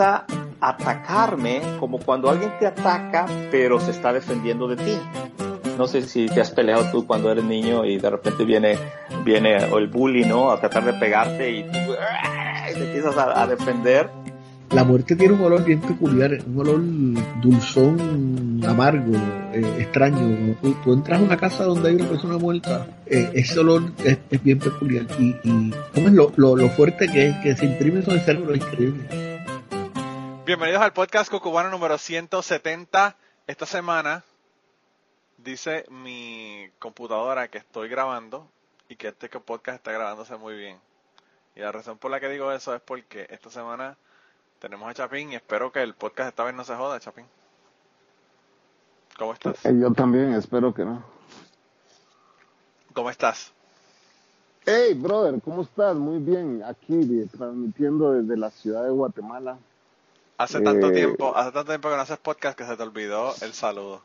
[0.00, 4.98] atacarme como cuando alguien te ataca, pero se está defendiendo de ti.
[5.76, 8.76] No sé si te has peleado tú cuando eres niño y de repente viene,
[9.24, 10.50] viene el bully, ¿no?
[10.50, 14.10] A tratar de pegarte y te empiezas a, defender.
[14.70, 16.80] La muerte tiene un olor bien peculiar, un olor
[17.40, 19.16] dulzón, amargo,
[19.52, 20.56] eh, extraño.
[20.84, 24.58] Tú, entras a una casa donde hay una persona muerta, eh, ese olor es, bien
[24.58, 25.06] peculiar.
[25.18, 25.32] Y,
[25.94, 28.54] ¿cómo es lo, lo, fuerte que es, que se imprime sobre el cerebro?
[28.54, 29.27] Increíble.
[30.48, 33.16] Bienvenidos al podcast Cucubano número 170.
[33.46, 34.24] Esta semana
[35.36, 38.48] dice mi computadora que estoy grabando
[38.88, 40.78] y que este podcast está grabándose muy bien.
[41.54, 43.98] Y la razón por la que digo eso es porque esta semana
[44.58, 47.26] tenemos a Chapín y espero que el podcast esta vez no se joda, Chapín.
[49.18, 49.66] ¿Cómo estás?
[49.66, 51.04] Eh, yo también, espero que no.
[52.94, 53.52] ¿Cómo estás?
[54.64, 55.94] Hey, brother, ¿cómo estás?
[55.94, 59.58] Muy bien, aquí transmitiendo desde la ciudad de Guatemala.
[60.38, 63.34] Hace tanto eh, tiempo, hace tanto tiempo que no haces podcast que se te olvidó
[63.40, 64.00] el saludo.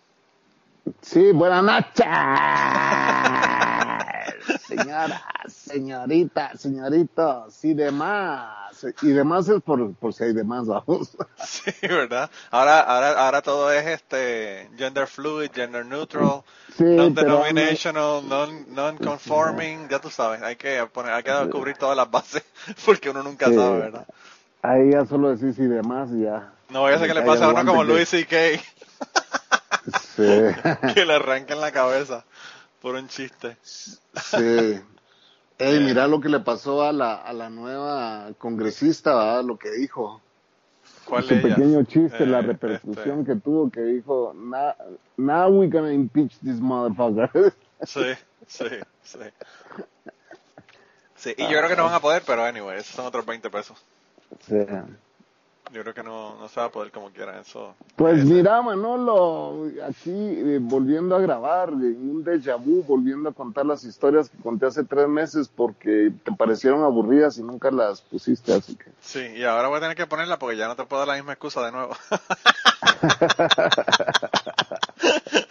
[1.01, 2.07] Sí, buenas noches.
[4.67, 8.83] Señoras, señoritas, señoritos y demás.
[9.03, 11.15] Y demás es por, por si hay demás, vamos.
[11.45, 12.31] Sí, ¿verdad?
[12.49, 16.41] Ahora, ahora, ahora todo es este gender fluid, gender neutral,
[16.79, 18.23] non-denominational,
[18.69, 22.43] non-conforming, ya tú sabes, hay que poner, hay que cubrir todas las bases
[22.85, 24.07] porque uno nunca sabe, ¿verdad?
[24.63, 26.53] Ahí ya solo decís y demás ya.
[26.69, 28.35] No voy a que le pase a uno como Luis C.K.
[30.95, 32.23] que le arranquen la cabeza
[32.81, 33.57] por un chiste.
[33.61, 34.79] Sí.
[35.57, 39.43] Ey, mira lo que le pasó a la, a la nueva congresista, ¿verdad?
[39.43, 40.21] lo que dijo.
[41.05, 43.33] ¿Cuál Su pequeño chiste, la eh, repercusión este.
[43.33, 44.33] que tuvo, que dijo,
[45.17, 47.53] now, we're gonna impeach this motherfucker.
[47.85, 48.13] Sí,
[48.47, 48.65] sí,
[49.03, 49.19] sí.
[51.15, 53.49] Sí, y yo creo que no van a poder, pero anyway, esos son otros 20
[53.49, 53.77] pesos.
[55.71, 57.73] Yo creo que no, no se va a poder como quiera eso.
[57.95, 63.65] Pues mira, Manolo, aquí eh, volviendo a grabar, en un déjà vu, volviendo a contar
[63.65, 68.53] las historias que conté hace tres meses porque te parecieron aburridas y nunca las pusiste,
[68.53, 68.91] así que.
[69.01, 71.15] Sí, y ahora voy a tener que ponerla porque ya no te puedo dar la
[71.15, 71.95] misma excusa de nuevo.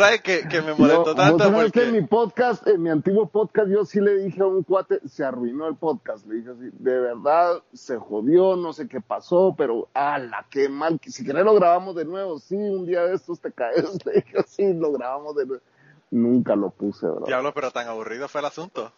[0.00, 1.52] ¿Sabes que, que me molestó tanto?
[1.52, 1.72] Porque...
[1.72, 5.00] que en mi podcast, en mi antiguo podcast, yo sí le dije a un cuate,
[5.06, 6.26] se arruinó el podcast.
[6.26, 10.98] Le dije así, de verdad, se jodió, no sé qué pasó, pero ala, qué mal.
[11.06, 13.84] Si querés lo grabamos de nuevo, sí, un día de estos te caes.
[14.06, 15.62] Le dije, sí, lo grabamos de nuevo.
[16.10, 17.26] Nunca lo puse, ¿verdad?
[17.26, 18.90] Diablo, pero tan aburrido fue el asunto.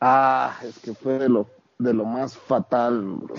[0.00, 1.46] Ah, es que fue de lo,
[1.78, 3.34] de lo más fatal, bro.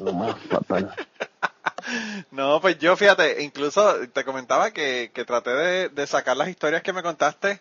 [0.00, 0.92] lo más fatal.
[2.30, 6.92] No, pues yo fíjate, incluso te comentaba que, que traté de, sacar las historias que
[6.92, 7.60] me contaste,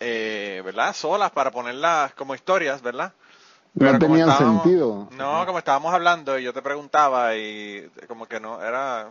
[0.00, 0.94] eh, ¿verdad?
[0.94, 3.12] Solas para ponerlas como historias, ¿verdad?
[3.74, 5.08] no tenían sentido.
[5.12, 9.10] No, como estábamos hablando y yo te preguntaba y como que no, era,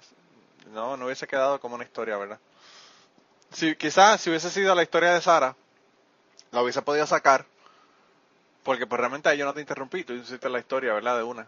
[0.73, 2.39] no, no hubiese quedado como una historia, ¿verdad?
[3.51, 5.55] Si, quizás si hubiese sido la historia de Sara,
[6.51, 7.45] la hubiese podido sacar,
[8.63, 11.17] porque pues realmente yo no te interrumpí, tú hiciste la historia, ¿verdad?
[11.17, 11.47] De una.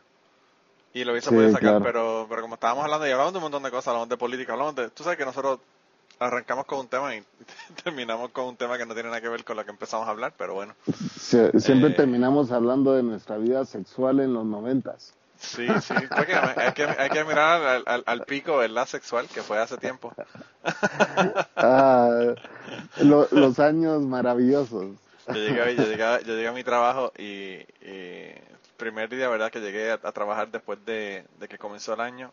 [0.94, 3.64] Y lo hubiese podido sacar, pero, pero como estábamos hablando y hablamos de un montón
[3.64, 4.90] de cosas, hablamos de política, hablamos de...
[4.90, 5.60] Tú sabes que nosotros
[6.20, 7.24] arrancamos con un tema y
[7.84, 10.12] terminamos con un tema que no tiene nada que ver con lo que empezamos a
[10.12, 10.76] hablar, pero bueno.
[11.18, 15.14] siempre eh, terminamos hablando de nuestra vida sexual en los noventas.
[15.40, 18.86] Sí, sí, porque hay que, hay que mirar al, al, pico, ¿verdad?
[18.86, 20.12] Sexual, que fue hace tiempo.
[21.56, 22.34] ah,
[23.00, 24.98] los años maravillosos.
[25.28, 28.34] Yo llegué, yo llegué, yo llegué a mi trabajo y, y
[28.80, 29.52] primer día, ¿verdad?
[29.52, 32.32] Que llegué a, trabajar después de, que comenzó el año.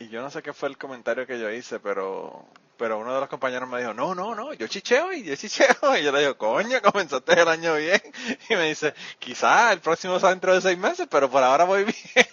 [0.00, 2.44] Y yo no sé qué fue el comentario que yo hice, pero
[2.76, 5.66] pero uno de los compañeros me dijo, no, no, no, yo chicheo y yo chicheo.
[5.98, 8.00] Y yo le digo, coño, comenzaste el año bien.
[8.48, 11.84] Y me dice, quizá el próximo sea dentro de seis meses, pero por ahora voy
[11.84, 11.96] bien.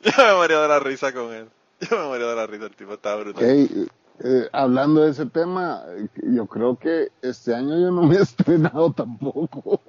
[0.00, 1.48] yo me morí de la risa con él.
[1.80, 3.88] Yo me morí de la risa, el tipo estaba brutal.
[4.20, 5.82] Eh, hablando de ese tema,
[6.22, 9.80] yo creo que este año yo no me he estrenado tampoco.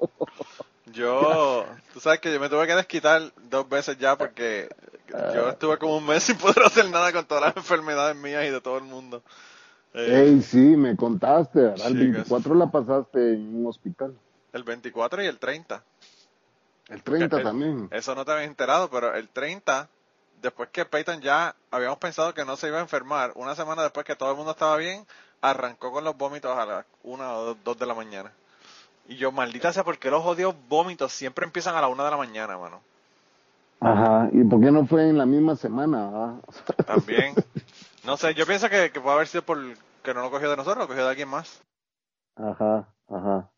[0.91, 4.69] Yo, tú sabes que yo me tuve que desquitar dos veces ya porque
[5.09, 5.49] yo ah.
[5.51, 8.61] estuve como un mes sin poder hacer nada con todas las enfermedades mías y de
[8.61, 9.21] todo el mundo.
[9.93, 11.87] Eh, sí, me contaste, ¿verdad?
[11.87, 14.17] El 24 la pasaste en un hospital.
[14.51, 15.83] El 24 y el 30.
[16.89, 17.87] El 30 también.
[17.91, 19.89] Eso no te había enterado, pero el 30
[20.41, 24.05] después que Peyton ya habíamos pensado que no se iba a enfermar, una semana después
[24.05, 25.05] que todo el mundo estaba bien,
[25.41, 28.31] arrancó con los vómitos a las una o dos de la mañana.
[29.07, 32.17] Y yo, maldita sea, porque los odios vómitos siempre empiezan a la una de la
[32.17, 32.81] mañana, mano.
[33.79, 36.09] Ajá, ¿y por qué no fue en la misma semana?
[36.13, 36.35] Ah?
[36.87, 37.35] También.
[38.03, 39.59] No sé, yo pienso que, que puede haber sido por
[40.03, 41.61] que no lo cogió de nosotros, lo cogió de alguien más.
[42.35, 43.49] Ajá, ajá.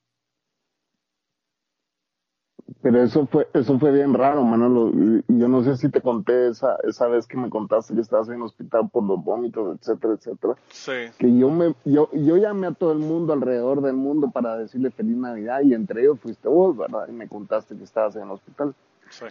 [2.81, 4.91] Pero eso fue, eso fue bien raro, Manolo.
[5.27, 8.35] Yo no sé si te conté esa, esa vez que me contaste que estabas en
[8.35, 10.55] el hospital por los vómitos, etcétera, etcétera.
[10.69, 10.91] Sí.
[11.17, 14.91] Que yo me, yo, yo llamé a todo el mundo alrededor del mundo para decirle
[14.91, 17.07] feliz Navidad y entre ellos fuiste vos, ¿verdad?
[17.07, 18.75] Y me contaste que estabas en el hospital.
[19.09, 19.25] Sí.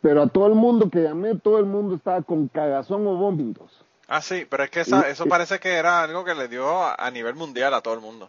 [0.00, 3.84] Pero a todo el mundo que llamé, todo el mundo estaba con cagazón o vómitos.
[4.08, 6.94] Ah, sí, pero es que esa- eso parece que era algo que le dio a,
[6.94, 8.28] a nivel mundial a todo el mundo.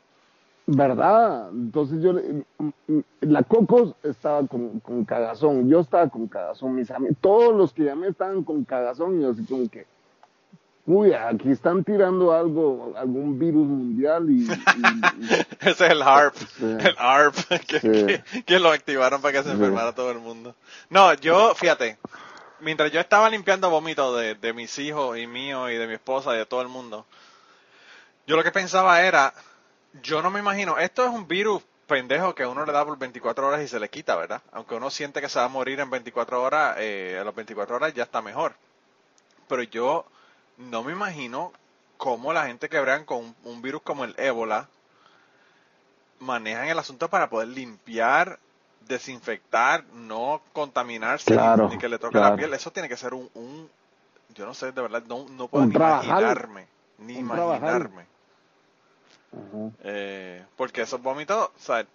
[0.65, 1.49] ¿Verdad?
[1.49, 2.13] Entonces yo,
[3.19, 7.83] la Cocos estaba con, con cagazón, yo estaba con cagazón, mis amigos, todos los que
[7.83, 9.85] llamé estaban con cagazón y yo así como que,
[10.85, 15.29] uy, aquí están tirando algo, algún virus mundial y, y- y-
[15.59, 16.63] Ese es el HARP, Sí.
[16.63, 17.35] el HARP,
[17.67, 17.89] que, Sí.
[18.05, 19.55] que- que lo activaron para que se Sí.
[19.55, 20.55] enfermara todo el mundo.
[20.89, 21.97] No, yo, fíjate,
[22.61, 26.33] mientras yo estaba limpiando vómitos de, de mis hijos y mío y de mi esposa
[26.35, 27.05] y de todo el mundo,
[28.27, 29.33] yo lo que pensaba era,
[30.01, 33.47] yo no me imagino, esto es un virus pendejo que uno le da por 24
[33.47, 34.41] horas y se le quita, ¿verdad?
[34.51, 37.75] Aunque uno siente que se va a morir en 24 horas, eh, a las 24
[37.75, 38.55] horas ya está mejor.
[39.47, 40.05] Pero yo
[40.57, 41.53] no me imagino
[41.97, 44.69] cómo la gente que bregan con un, un virus como el ébola
[46.19, 48.39] manejan el asunto para poder limpiar,
[48.81, 52.29] desinfectar, no contaminarse Claro, ni que le toque claro.
[52.29, 52.53] la piel.
[52.53, 53.69] Eso tiene que ser un, un-
[54.35, 56.67] yo no sé, de verdad, no, no puedo ni imaginarme,
[56.97, 57.89] ni Un trabajar.
[59.83, 61.85] Eh, porque esos vómitos, o sea,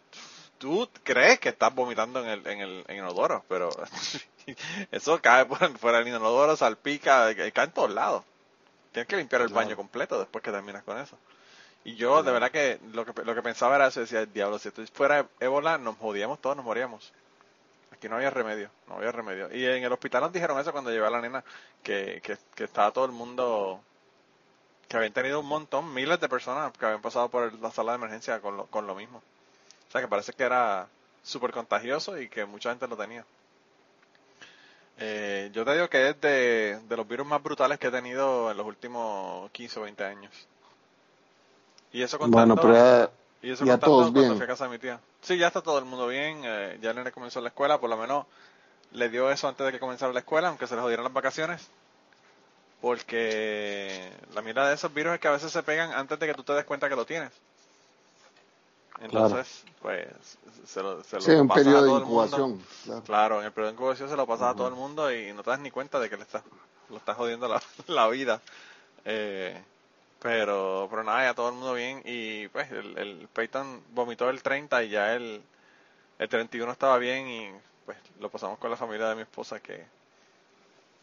[0.58, 3.70] tú crees que estás vomitando en el, en el, en el inodoro, pero
[4.90, 8.25] eso cae por fuera del inodoro, salpica, eh, cae en todos lados.
[8.93, 9.64] Tienes que limpiar el Claro.
[9.67, 11.17] baño completo después que terminas con eso.
[11.85, 14.69] Y yo, de verdad que lo que, lo que pensaba era eso, decía, diablo, si
[14.69, 17.12] esto fuera ébola, nos jodíamos todos, nos moríamos.
[17.93, 19.55] Aquí no había remedio, no había remedio.
[19.55, 21.44] Y en el hospital nos dijeron eso cuando llevé a la nena,
[21.82, 23.81] que, que, que estaba todo el mundo,
[24.88, 27.96] que habían tenido un montón, miles de personas que habían pasado por la sala de
[27.99, 29.19] emergencia con lo, con lo mismo.
[29.88, 30.88] O sea que parece que era
[31.23, 33.26] súper contagioso y que mucha gente lo tenía.
[34.99, 38.50] Eh, yo te digo que es de, de los virus más brutales que he tenido
[38.50, 40.49] en los últimos 15 o 20 años.
[41.93, 43.11] Y eso contando, Bueno, pero ya,
[43.43, 44.35] y eso ya contando todos cuando bien.
[44.35, 45.00] fui a casa de mi tía.
[45.23, 46.43] Sí, ya está todo el mundo bien.
[46.44, 48.26] eh, ya el nene comenzó la escuela, por lo menos
[48.93, 51.69] le dio eso antes de que comenzara la escuela, aunque se le jodieran las vacaciones.
[52.81, 56.35] Porque la mira de esos virus es que a veces se pegan antes de que
[56.35, 57.33] tú te des cuenta que lo tienes.
[59.01, 60.09] Entonces, pues,
[60.67, 62.41] se lo, se lo sí, un pasas a periodo de todo el mundo.
[62.41, 62.63] incubación.
[62.85, 63.03] claro.
[63.05, 65.43] Claro, en el periodo de incubación se lo pasas a todo el mundo y no
[65.43, 66.43] te das ni cuenta de que le estás,
[66.89, 68.41] lo estás jodiendo la, la vida.
[69.05, 69.61] Eh,
[70.21, 74.43] pero, pero nada, ya todo el mundo bien y pues el, el Peyton vomitó el
[74.43, 75.43] 30 y ya el,
[76.19, 77.51] el 31 estaba bien y
[77.85, 79.87] pues lo pasamos con la familia de mi esposa que,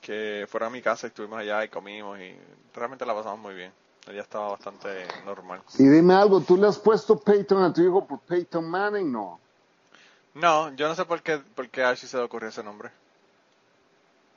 [0.06, 2.36] que fueron a mi casa y estuvimos allá y comimos y
[2.75, 3.72] realmente la pasamos muy bien.
[4.07, 4.88] Ella estaba bastante
[5.25, 5.62] normal.
[5.80, 9.12] Y dime algo, ¿tú le has puesto Peyton a tu hijo por Peyton Manning?
[9.12, 9.40] No.
[10.35, 12.92] No, yo no sé por qué, por qué a Ashley se le ocurrió ese nombre.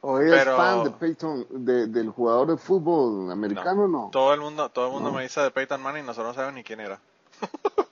[0.01, 4.09] ¿O ella Pero- es fan de Peyton, de- del jugador de fútbol americano no?
[4.11, 6.65] Todo el mundo, todo el mundo me dice de Peyton Manning, nosotros no sabemos ni
[6.65, 6.99] quién era.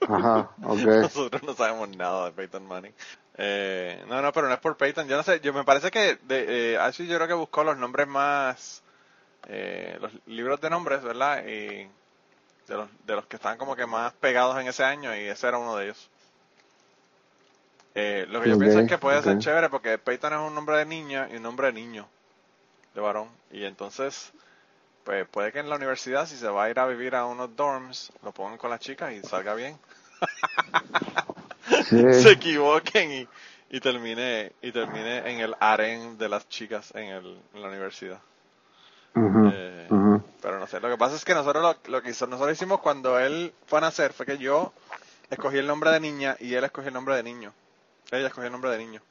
[0.09, 0.79] Ajá, ok.
[0.79, 2.93] Nosotros no sabemos nada de Peyton Manning.
[3.37, 5.07] Eh, no, no, pero no es por Peyton.
[5.07, 7.77] Yo no sé, yo me parece que de, eh, Ashley yo creo que buscó los
[7.77, 8.81] nombres más,
[9.47, 11.45] eh, los libros de nombres, ¿verdad?
[11.45, 11.87] Y
[12.67, 15.47] de los, de los que están como que más pegados en ese año y ese
[15.47, 16.09] era uno de ellos.
[17.95, 20.77] Eh, lo que yo pienso es que puede ser chévere porque Peyton es un nombre
[20.77, 22.07] de niña y un nombre de niño,
[22.93, 23.29] de varón.
[23.51, 24.31] Y entonces,
[25.03, 27.55] pues puede que en la universidad, si se va a ir a vivir a unos
[27.55, 29.79] dorms, lo pongan con las chicas y salga bien
[31.85, 32.01] Sí.
[32.13, 33.27] se equivoquen y,
[33.69, 38.19] y termine y termine en el harén de las chicas en, el, en la universidad.
[39.15, 39.87] Eh.
[40.41, 42.81] Pero no sé, lo que pasa es que nosotros lo, lo que hizo- nosotros hicimos
[42.81, 44.71] cuando él fue a nacer fue que yo
[45.29, 47.51] escogí el nombre de niña y él escogió el nombre de niño.
[48.11, 49.01] Ella escogió el nombre de niño.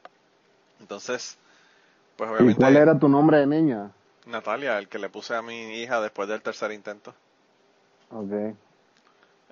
[0.81, 1.37] Entonces,
[2.17, 3.91] pues ¿Y obviamente cuál era tu nombre de niña?
[4.27, 7.13] Natalia, el que le puse a mi hija después del tercer intento.
[8.11, 8.55] Ok.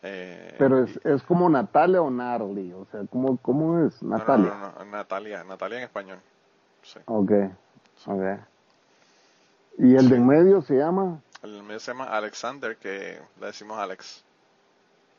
[0.07, 4.03] Eh, Pero es, es como Natalia o Narly, o sea, ¿cómo, cómo es?
[4.03, 4.51] no, no, Natalia.
[4.51, 6.21] no, no, Natalia, Natalia en español.
[6.83, 7.01] Sí.
[7.07, 7.33] Ok,
[8.07, 8.23] ok.
[9.79, 11.21] ¿Y el de en medio se llama?
[11.43, 14.23] El mío se llama Alexander, que le decimos Alex.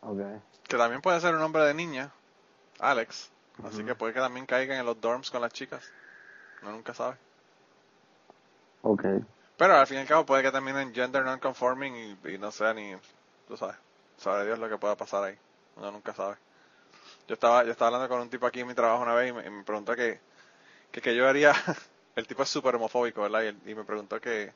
[0.01, 0.21] Ok.
[0.67, 2.11] Que también puede ser un nombre de niña,
[2.79, 3.31] Alex.
[3.63, 5.91] Así que puede que también caigan en los dorms con las chicas.
[6.61, 7.15] Uno nunca sabe.
[8.83, 9.03] Ok.
[9.57, 12.51] Pero al fin y al cabo puede que termine en gender non-conforming y, y no
[12.51, 12.93] sea ni,
[13.47, 13.77] tú sabes,
[14.17, 15.37] sabe Dios lo que pueda pasar ahí.
[15.75, 16.37] Uno nunca sabe.
[17.27, 19.33] Yo estaba, yo estaba hablando con un tipo aquí en mi trabajo una vez y
[19.33, 20.19] me, preguntó que,
[20.91, 21.53] que, yo haría,
[22.15, 23.43] el tipo es súper homofóbico, ¿verdad?
[23.65, 24.51] Y, y me preguntó que,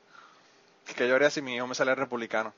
[0.96, 2.52] que, yo haría si mi hijo me sale republicano.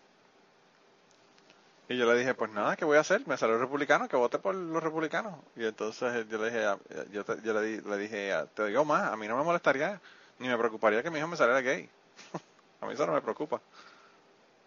[1.88, 3.26] Y yo le dije, pues nada, ¿qué voy a hacer?
[3.26, 5.34] Me salió republicano, que vote por los republicanos.
[5.56, 6.78] Y entonces yo le dije, a-
[7.12, 10.00] yo, te- yo le, le dije, a- te digo más, a mí no me molestaría,
[10.38, 11.88] ni me preocuparía que mi hijo me saliera gay.
[12.80, 13.60] a mí eso no me preocupa.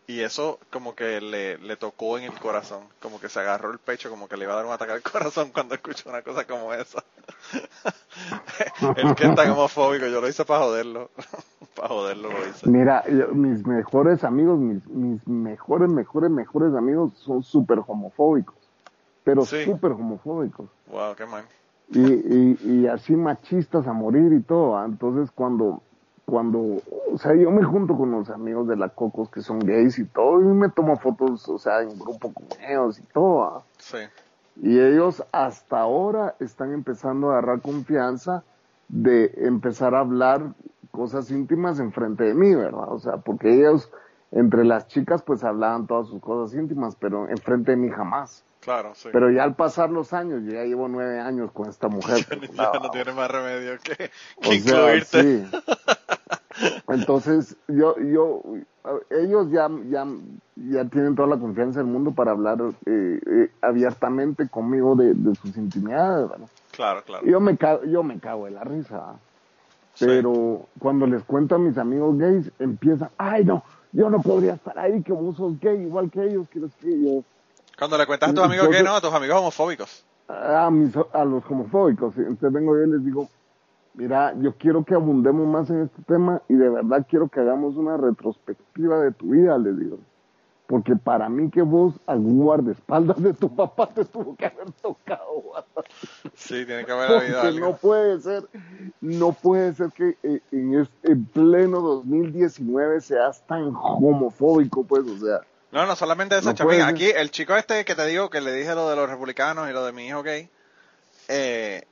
[0.08, 3.80] Y eso como que le, le tocó en el corazón, como que se agarró el
[3.80, 6.46] pecho, como que le iba a dar un ataque al corazón cuando escuchó una cosa
[6.46, 7.04] como esa.
[8.98, 11.10] el que es tan homofóbico, yo lo hice para joderlo.
[11.76, 12.70] para joderlo lo hice.
[12.70, 18.56] Mira, yo- mis mejores amigos, mis, mis mejores, mejores, mejores amigos son súper homofóbicos,
[19.24, 19.64] pero Sí.
[19.66, 20.70] súper homofóbicos.
[20.88, 21.46] Wow, qué mal.
[21.90, 24.78] Y, y, y así machistas a morir y todo.
[24.78, 24.86] ¿ah?
[24.86, 25.82] Entonces cuando,
[26.26, 30.00] cuando, o sea, yo me junto con los amigos de la Cocos que son gays
[30.00, 33.44] y todo, y me tomo fotos, o sea, en grupo con ellos y todo.
[33.44, 33.64] ¿ah?
[33.78, 34.00] Sí.
[34.62, 38.44] Y ellos hasta ahora están empezando a agarrar confianza
[38.88, 40.54] de empezar a hablar
[40.92, 42.92] cosas íntimas enfrente de mí, ¿verdad?
[42.92, 43.92] O sea, porque ellos,
[44.32, 48.45] entre las chicas, pues hablaban todas sus cosas íntimas, pero enfrente de mí jamás.
[48.66, 49.10] Claro, sí.
[49.12, 52.26] Pero ya al pasar los años, yo ya llevo nueve años con esta mujer.
[52.28, 55.22] pues, ya no tiene más remedio que, que o sea, incluirte.
[55.22, 55.46] sí.
[56.88, 58.42] Entonces, yo, yo,
[59.12, 60.08] ellos ya, ya,
[60.56, 62.58] ya tienen toda la confianza del mundo para hablar
[62.88, 66.50] eh, eh, abiertamente conmigo de, de sus intimidades, ¿verdad?
[66.72, 67.24] Claro, claro.
[67.28, 69.20] Yo me cago, yo me cago de la risa.
[69.94, 70.06] Sí.
[70.08, 74.80] Pero cuando les cuento a mis amigos gays, empiezan, ay no, yo no podría estar
[74.80, 77.24] ahí, que vos sos gay, igual que ellos, que los que yo.
[77.78, 80.06] Cuando le cuentas a tus amigos que no, a tus amigos homofóbicos.
[80.28, 82.18] A, mis, a los homofóbicos.
[82.18, 83.30] Entonces vengo yo y les digo,
[83.94, 87.76] mira, yo quiero que abundemos más en este tema y de verdad quiero que hagamos
[87.76, 90.00] una retrospectiva de tu vida, les digo.
[90.68, 95.26] Porque para mí que vos, algún guardaespaldas de tu papá te tuvo que haber tocado.
[96.34, 97.68] Sí, tiene que haber habido Porque algo.
[97.68, 98.44] no puede ser,
[99.02, 105.18] no puede ser que eh, en este en pleno 2019 seas tan homofóbico, pues, o
[105.18, 105.42] sea,
[105.76, 106.86] No, no solamente eso, No.
[106.86, 109.74] Aquí, el chico este que te digo, que le dije lo de los republicanos y
[109.74, 110.50] lo de mi hijo gay,
[111.28, 111.86] eh,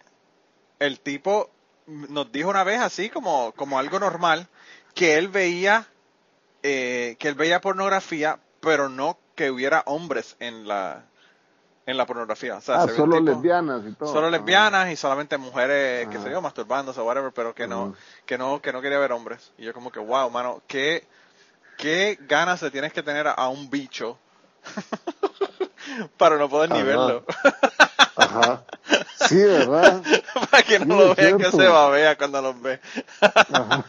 [0.79, 1.49] el tipo
[1.87, 4.47] nos dijo una vez así como, como algo normal,
[4.95, 5.85] que él veía,
[6.63, 11.03] eh, que él veía pornografía, pero no que hubiera hombres en la,
[11.85, 12.55] en la pornografía.
[12.55, 14.13] O sea, ah, se solo tipo- lesbianas y todo.
[14.13, 14.31] Solo Ah.
[14.31, 17.93] lesbianas y solamente mujeres, que se yo, masturbándose o whatever, pero que no, Ajá.
[18.25, 19.51] que no, que no quería ver hombres.
[19.57, 21.05] Y yo como que, wow, mano, qué,
[21.77, 24.17] qué ganas le tienes que tener a, un bicho
[26.17, 27.23] para no poder ni verlo.
[28.15, 28.63] Ajá.
[29.29, 30.03] Sí, ¿verdad?
[30.51, 32.79] para que no Sí, lo vean que se babea cuando los ve.
[33.21, 33.83] Ajá.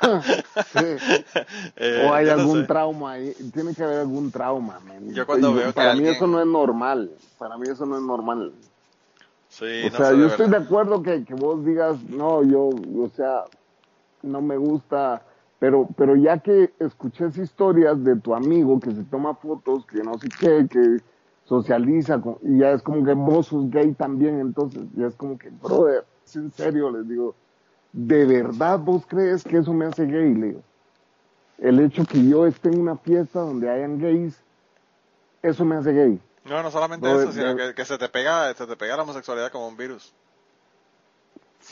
[0.73, 0.97] Sí.
[1.77, 5.13] Eh, o hay yo no algún trauma ahí, tiene que haber algún trauma, man.
[5.13, 7.85] Yo cuando Y veo que para mí alguien- eso no es normal, para mí eso
[7.85, 8.53] no es normal.
[9.49, 13.11] Sí, o no sea, yo estoy de acuerdo que, que vos digas, no, yo, o
[13.17, 13.43] sea,
[14.23, 15.23] no me gusta,
[15.59, 20.03] pero, pero ya que escuché esas historias de tu amigo que se toma fotos, que
[20.03, 21.01] no sé qué, que
[21.45, 25.39] socializa, con- y ya es como que vos sos gay también, entonces ya es como
[25.39, 27.37] que, brother, es en serio, les digo,
[27.93, 30.35] ¿de verdad vos crees que eso me hace gay?
[30.35, 30.65] Le digo,
[31.59, 34.43] el hecho que yo esté en una fiesta donde hayan gays,
[35.43, 36.21] eso me hace gay.
[36.45, 39.51] No, no solamente eso, sino que, que se te pega, se te pega la homosexualidad
[39.51, 40.15] como un virus.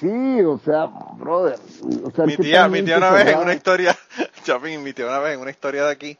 [0.03, 1.59] Sí, o sea, brother.
[2.05, 3.97] O sea, mi ¿qué tía, mi tía una vez en una historia,
[4.45, 6.19] Chapín, mi tía una vez en una historia de aquí,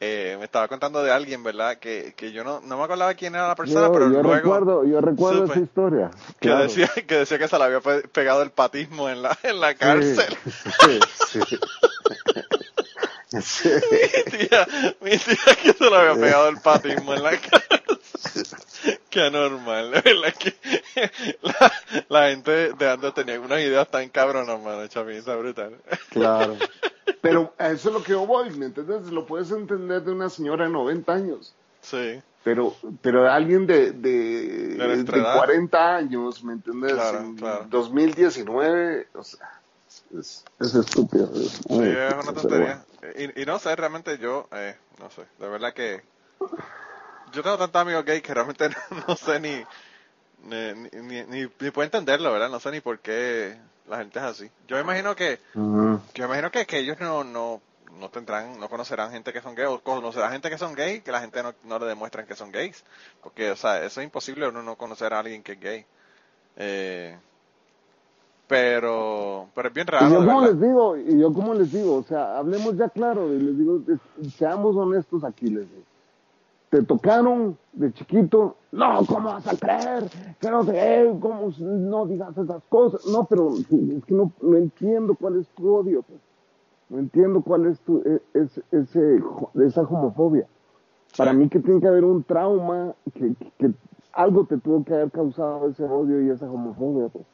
[0.00, 1.76] eh, me estaba contando de alguien, ¿verdad?
[1.78, 4.34] Que, que yo no, no me acordaba quién era la persona, yo, pero yo luego
[4.34, 6.10] recuerdo, yo recuerdo supe esa historia.
[6.40, 6.64] que claro.
[6.64, 9.74] decía, que decía que se le había pe- pegado el patismo en la, en la
[9.74, 10.36] cárcel.
[10.84, 10.98] Sí,
[11.28, 11.40] sí.
[11.48, 11.56] Sí.
[13.32, 14.66] Mi tía,
[15.00, 17.80] mi tía que se le había pegado el patismo en la cárcel.
[19.10, 20.54] Qué anormal, de verdad que
[21.42, 21.72] la,
[22.08, 25.76] la gente de antes tenía unas ideas tan cabronas, mano, está brutal.
[26.10, 26.56] Claro.
[27.20, 29.06] Pero a eso es lo que yo voy, ¿me entiendes?
[29.12, 31.54] Lo puedes entender de una señora de 90 años.
[31.80, 35.36] Sí, Pero, pero alguien de, de, De de edad.
[35.36, 36.92] 40 años, ¿me entiendes?
[36.94, 37.66] Claro, En claro.
[37.70, 39.60] 2019, o sea,
[40.18, 41.30] es, es estúpido.
[41.34, 42.84] Es, Sí, muy es una tontería.
[43.16, 46.02] Y, y no sé, realmente yo, eh, no sé, de verdad que
[47.32, 49.64] yo tengo tantos amigos gays que realmente no, no sé ni
[50.44, 52.50] ni, ni, ni, ni puedo entenderlo, ¿verdad?
[52.50, 53.56] No sé ni por qué
[53.88, 54.50] la gente es así.
[54.66, 55.94] Yo me imagino que, bueno.
[55.94, 56.02] Ujú.
[56.14, 57.60] yo imagino que, que ellos no, no,
[57.98, 61.12] no tendrán, no conocerán gente que son gays, o conocerán gente que son gays, que
[61.12, 62.82] la gente no, no le demuestran que son gays.
[63.22, 65.86] Porque, o sea, eso es imposible uno no conocer a alguien que es gay.
[66.56, 67.16] Eh,
[68.52, 70.08] pero, pero es bien raro.
[70.08, 73.32] Y yo como les digo, y yo como les digo, o sea, hablemos ya claro,
[73.32, 75.82] y les digo, es- seamos honestos aquí, les digo.
[76.68, 80.04] Te tocaron de chiquito, no, ¿cómo vas a creer?
[80.38, 83.06] Que no sé, ¿cómo no digas esas cosas?
[83.06, 86.20] No, pero es que no, no entiendo cuál es tu odio, pues.
[86.90, 89.22] No entiendo cuál es tu, e- es, ese,
[89.64, 90.46] esa homofobia.
[91.16, 93.70] Para mí que tiene que haber un trauma, que, que
[94.12, 97.08] algo te tuvo que haber causado ese odio y esa homofobia.
[97.08, 97.24] Pues.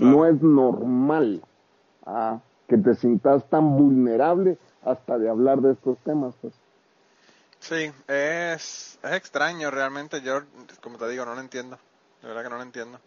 [0.00, 1.42] No es normal
[2.06, 6.34] ah, que te sientas tan vulnerable hasta de hablar de estos temas.
[6.40, 6.54] Pues.
[7.58, 10.22] Sí, es, es extraño realmente.
[10.22, 10.42] Yo,
[10.80, 11.78] como te digo, no lo entiendo.
[12.22, 12.98] De verdad que no lo entiendo.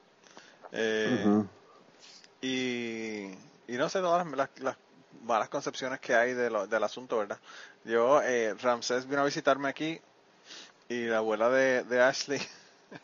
[0.71, 1.43] Eh,
[2.41, 3.25] y,
[3.67, 4.77] y no sé todas las, las,
[5.23, 7.39] malas concepciones que hay de lo, del asunto, ¿verdad?
[7.85, 10.00] Yo, eh, Ramsés vino a visitarme aquí
[10.89, 12.41] y la abuela de, de Ashley,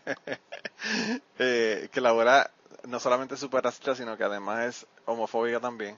[1.39, 2.51] eh, que la abuela
[2.87, 5.97] no solamente es súper racista, sino que además es homofóbica también.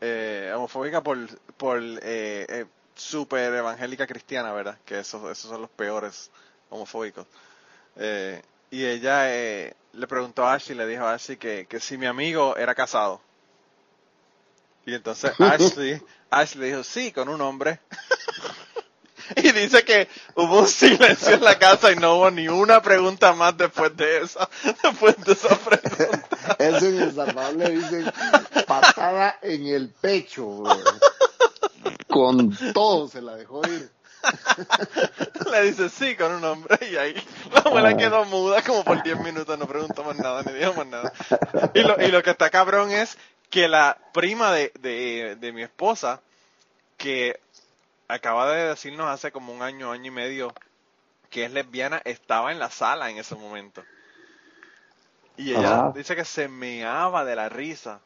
[0.00, 1.18] Eh, homofóbica por,
[1.56, 4.78] por eh, eh, súper evangélica cristiana, ¿verdad?
[4.84, 6.30] Que esos, esos son los peores
[6.70, 7.26] homofóbicos.
[7.96, 11.98] Eh, y ella eh, le preguntó a Ashley, le dijo a Ashley que, que si
[11.98, 13.20] mi amigo era casado.
[14.86, 17.80] Y entonces Ashley, Ashley dijo, sí, con un hombre.
[19.36, 23.32] y dice que hubo un silencio en la casa y no hubo ni una pregunta
[23.32, 24.48] más después de esa,
[24.82, 26.28] después de esa pregunta.
[26.58, 28.12] Eso en El Salvador le dicen
[28.66, 30.78] patada en el pecho, güey.
[32.08, 33.90] Con todo se la dejó ir.
[35.50, 37.14] Le dice sí con un hombre y ahí
[37.54, 40.86] la abuela quedó muda como por 10 minutos, no preguntó más nada, ni dijo más
[40.86, 41.12] nada.
[41.72, 43.16] Y lo, y lo que está cabrón es
[43.48, 46.20] que la prima de, de, de mi esposa,
[46.98, 47.40] que
[48.10, 50.52] acaba de decirnos hace como un año, año y medio,
[51.30, 53.82] que es lesbiana, estaba en la sala en ese momento.
[55.36, 55.92] Y ella Ajá.
[55.94, 58.00] dice que se meaba de la risa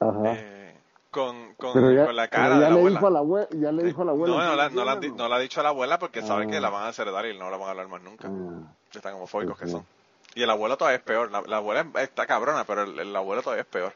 [0.00, 0.20] Ajá.
[0.34, 0.76] eh,
[1.10, 2.90] con, con, Pero ya, con la cara de la abuela.
[2.90, 4.34] dijo a la abuela, ya le dijo a la abuela.
[4.34, 6.50] No, no, la, no, la, no ha dicho a la abuela porque sabe Ah.
[6.50, 8.28] que la van a desheredar y no la van a hablar más nunca.
[8.28, 9.72] Ah, Están homofóbicos que sí.
[9.72, 9.86] son.
[10.34, 11.30] Y el abuelo todavía es peor.
[11.30, 13.94] La, la abuela está cabrona, pero el, el abuelo todavía es peor.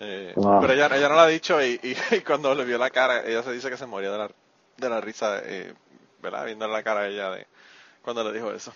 [0.00, 0.60] Eh, Wow.
[0.60, 3.24] Pero ella, ella no lo ha dicho y, y- y cuando le vio la cara,
[3.24, 4.30] ella se dice que se moría de la,
[4.76, 5.74] de la risa, eh,
[6.20, 6.44] ¿verdad?
[6.46, 7.46] Viendo la cara a ella de
[8.02, 8.72] cuando le dijo eso.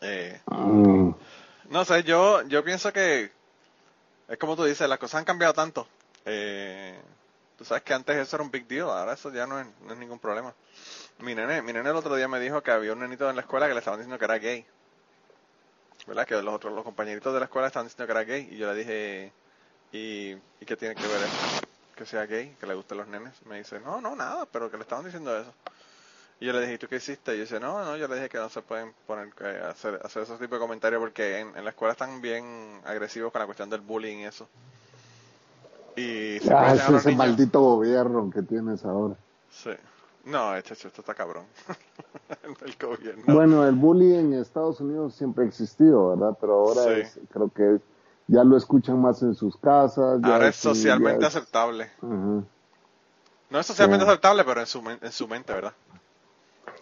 [0.00, 1.10] Eh, mm,
[1.70, 3.30] no sé, yo, yo pienso que
[4.28, 5.86] es como tú dices, las cosas han cambiado tanto.
[6.24, 6.98] Eh,
[7.56, 9.92] tú sabes que antes eso era un big deal, ahora eso ya no es, no
[9.92, 10.52] es ningún problema.
[11.20, 13.42] Mi nene, mi nene el otro día me dijo que había un nenito en la
[13.42, 14.66] escuela que le estaban diciendo que era gay.
[16.06, 16.26] ¿Verdad?
[16.26, 18.48] Que los otros, los compañeritos de la escuela estaban diciendo que era gay.
[18.52, 19.32] Y yo le dije,
[19.92, 21.62] ¿y, ¿y qué tiene que ver eso?
[21.94, 23.32] Que sea gay, que le gusten los nenes.
[23.46, 25.52] Me dice, no, no, nada, pero que le estaban diciendo eso.
[26.38, 27.32] Y yo le dije, ¿y tú qué hiciste?
[27.32, 29.98] Y yo dice, no, no, yo le dije que no se pueden poner, eh, hacer,
[30.04, 33.46] hacer esos tipos de comentarios porque en, en la escuela están bien agresivos con la
[33.46, 34.46] cuestión del bullying y eso.
[35.96, 39.14] Y Ah, dicen a ese, niños- maldito gobierno que tienes ahora.
[39.50, 39.70] Sí.
[40.24, 41.46] No, este, esto está cabrón.
[42.66, 43.22] el gobierno.
[43.32, 46.36] Bueno, el bullying en Estados Unidos siempre ha existido, ¿verdad?
[46.38, 47.00] Pero ahora Sí.
[47.00, 47.78] es- creo que
[48.28, 50.20] ya lo escuchan más en sus casas.
[50.22, 51.90] ya Ahora es ya socialmente es- aceptable.
[52.02, 52.42] Ajá.
[53.48, 54.10] No es socialmente Sí.
[54.10, 55.72] aceptable, pero en su, en su mente, ¿verdad?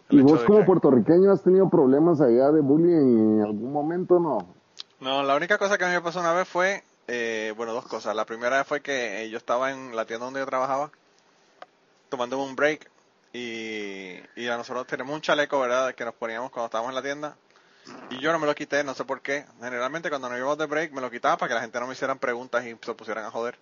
[0.08, 4.18] El ¿Y vos como que- puertorriqueño has tenido problemas allá de bullying en algún momento,
[4.18, 4.54] no?
[5.00, 7.86] No, la única cosa que a mí me pasó una vez fue, eh, bueno, dos
[7.86, 8.16] cosas.
[8.16, 10.90] La primera fue que eh, yo estaba en la tienda donde yo trabajaba,
[12.08, 12.90] tomando un break,
[13.32, 17.02] y, y a nosotros tenemos un chaleco, ¿verdad?, que nos poníamos cuando estábamos en la
[17.02, 17.36] tienda,
[18.10, 19.44] y yo no me lo quité, no sé por qué.
[19.60, 21.92] Generalmente cuando nos íbamos de break me lo quitaba para que la gente no me
[21.92, 23.58] hicieran preguntas y se pusieran a joder.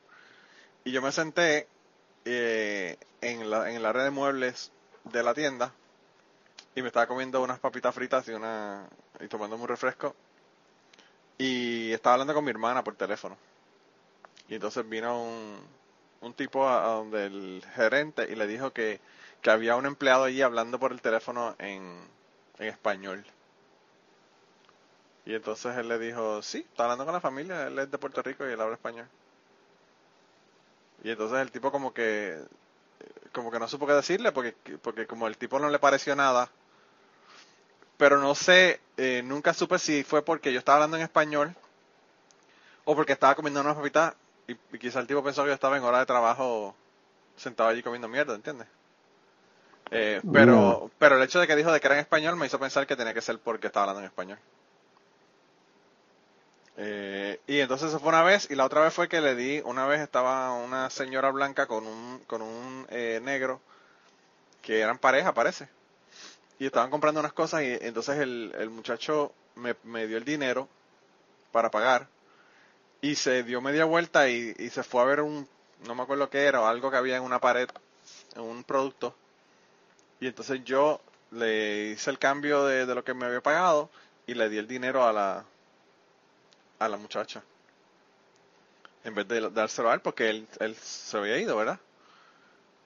[0.84, 1.68] Y yo me senté
[2.24, 4.72] eh, en, la, en el área de muebles
[5.04, 5.72] de la tienda
[6.74, 8.88] y me estaba comiendo unas papitas fritas y una
[9.20, 10.14] y tomándome un refresco
[11.38, 13.36] y estaba hablando con mi hermana por teléfono
[14.48, 15.60] y entonces vino un,
[16.20, 17.04] un tipo a,
[17.74, 19.00] gerente y le dijo que,
[19.40, 22.08] que había un empleado allí hablando por el teléfono en,
[22.58, 23.24] en español
[25.24, 28.22] y entonces él le dijo sí está hablando con la familia él es de Puerto
[28.22, 29.06] Rico y él habla español
[31.04, 32.38] y entonces el tipo como que
[33.32, 36.50] como que no supo qué decirle porque porque como el tipo no le pareció nada
[38.02, 41.54] pero no sé, eh, nunca supe si fue porque yo estaba hablando en español
[42.84, 44.14] o porque estaba comiendo unas papitas
[44.48, 46.74] y, y quizá el tipo pensó que yo estaba en hora de trabajo
[47.36, 48.66] sentado allí comiendo mierda, ¿entiendes?
[49.92, 52.58] Eh, pero, pero el hecho de que dijo de que era en español me hizo
[52.58, 54.38] pensar que tenía que ser porque estaba hablando en español.
[56.76, 59.60] Eh, y entonces eso fue una vez y la otra vez fue que le di,
[59.64, 63.60] una vez estaba una señora blanca con un, con un eh, negro
[64.62, 65.68] que eran pareja parece.
[66.58, 70.68] Y estaban comprando unas cosas y entonces el, el muchacho me, me dio el dinero
[71.50, 72.08] para pagar
[73.02, 75.46] y se dio media vuelta y, se fue a ver un,
[75.86, 77.68] no me acuerdo qué era, o algo que había en una pared,
[78.36, 79.14] en un producto.
[80.20, 81.00] Y entonces yo
[81.32, 83.90] le hice el cambio de, de lo que me había pagado
[84.26, 85.44] y le di el dinero a la
[86.84, 87.42] a la muchacha
[89.04, 91.78] en vez de dárselo a él porque él, él se había ido, ¿verdad?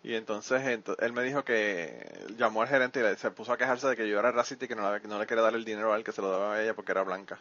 [0.03, 3.59] Y entonces ento- él me dijo que llamó al gerente y le- se puso a
[3.59, 5.93] quejarse de que yo era racista y que no, no le quería dar el dinero
[5.93, 7.39] a él, que se lo daba a ella porque era blanca.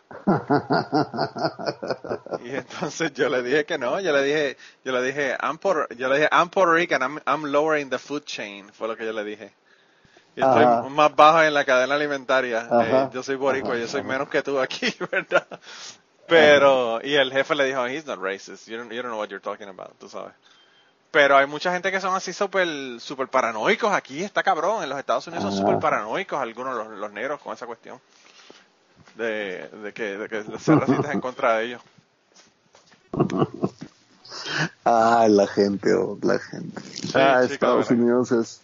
[2.38, 5.94] y entonces yo le dije que no, yo le dije, yo le dije, I'm Puerto,
[5.96, 8.96] yo le dije, I'm Puerto Rican, I'm, I'm lower in the food chain, fue lo
[8.98, 9.52] que yo le dije.
[10.36, 10.82] Yo estoy Ajá.
[10.82, 12.74] más bajo en la cadena alimentaria.
[12.80, 15.48] Eh, yo soy boricua, Ajá, yo soy menos que tú aquí, ¿verdad?
[16.28, 19.28] Pero, y el jefe le dijo, he's not racist, you don't, you don't know what
[19.30, 20.34] you're talking about, tú sabes.
[21.12, 22.68] Pero hay mucha gente que son así súper
[23.00, 27.12] super paranoicos aquí, está cabrón, en los Estados Unidos son súper paranoicos algunos los, los
[27.12, 28.02] negros con esa cuestión.
[29.16, 31.82] De, de que, de que ser racistas en contra de ellos.
[34.84, 36.82] Ah, la gente, oh, la gente.
[37.14, 38.04] ah, sí, Estados cabrón.
[38.04, 38.62] Unidos es,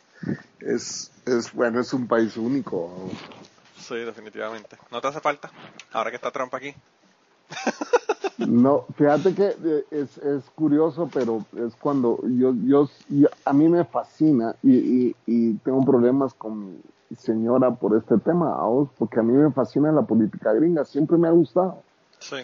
[0.60, 2.78] es, es, bueno, es un país único.
[2.78, 3.12] oh.
[3.80, 4.78] Sí, definitivamente.
[4.92, 5.50] ¿No te hace falta?
[5.92, 6.76] Ahora que está Trump aquí.
[8.48, 12.90] No, fíjate que eh, es, es curioso, pero es cuando yo, yo,
[13.46, 16.82] a mí me fascina y, y, y tengo problemas con mi
[17.16, 18.58] señora por este tema,
[18.98, 21.84] porque a mí me fascina la política gringa, siempre me ha gustado.
[22.20, 22.38] Sí.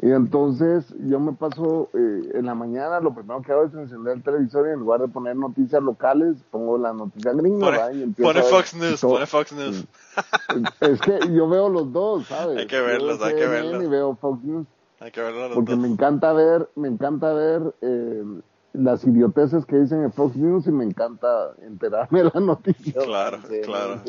[0.00, 4.16] Y entonces yo me paso eh, en la mañana, lo primero que hago es encender
[4.16, 7.70] el televisor y en lugar de poner noticias locales, pongo las noticias gringas.
[7.70, 7.90] ¿verdad?
[7.90, 9.12] Y Pone, empiezo pone Fox News, todo.
[9.12, 9.86] pone Fox News.
[10.80, 12.58] Es que yo veo los dos, ¿sabes?
[12.58, 13.82] Hay que verlos, hay que verlos.
[13.82, 14.66] Y veo Fox News.
[14.98, 15.80] Hay que verlo los Porque dos.
[15.80, 18.24] me encanta ver, me encanta ver eh,
[18.72, 23.04] las idioteces que dicen en Fox News y me encanta enterarme de las noticias.
[23.04, 24.00] Claro, Sí, claro.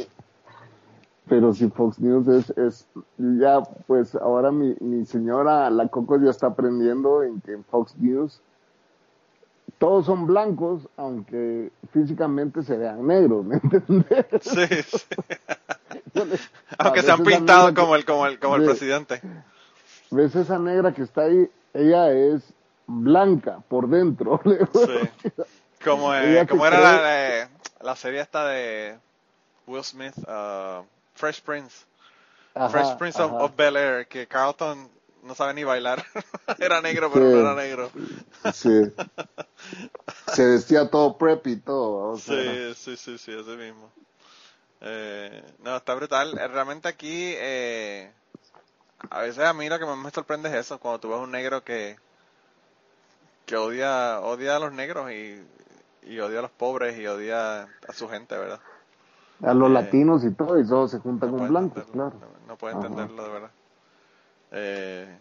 [1.29, 6.29] Pero si Fox News es, es ya, pues ahora mi, mi señora, la Coco ya
[6.29, 8.41] está aprendiendo en que en Fox News
[9.77, 14.25] todos son blancos, aunque físicamente se vean negros, ¿me entiendes?
[14.41, 15.05] Sí, sí.
[16.77, 19.19] Aunque se han pintado como el, como el, como el presidente.
[20.11, 21.49] ¿Ves esa negra que está ahí?
[21.73, 22.53] Ella es
[22.85, 24.39] blanca por dentro.
[24.43, 25.29] Sí.
[25.83, 27.49] Como, eh, como era cree-
[27.81, 28.97] la, la serie esta de
[29.65, 30.83] Will Smith, uh,
[31.15, 31.85] Fresh Prince.
[32.55, 34.89] Ajá, Fresh Prince of, of Bel Air, que Carlton
[35.23, 36.03] no sabe ni bailar.
[36.59, 37.33] era negro, pero Sí.
[37.33, 37.91] no era negro.
[38.53, 38.91] Sí.
[40.33, 42.11] Se vestía todo preppy y todo.
[42.13, 43.91] o sea, Sí, sí, sí, sí, ese mismo.
[44.81, 46.37] Eh, no, está brutal.
[46.37, 48.11] Eh, Realmente aquí, eh,
[49.09, 51.31] a veces a mí lo que más me sorprende es eso, cuando tú ves un
[51.31, 51.97] negro que,
[53.45, 55.41] que odia, odia a los negros y,
[56.03, 58.59] y odia a los pobres y odia a su gente, ¿verdad?
[59.45, 62.13] A los Eh, latinos y todo, y todo se junta No con blancos, claro.
[62.47, 62.71] No, Ajá.
[62.71, 63.51] entenderlo, de verdad.
[64.51, 65.17] Eh,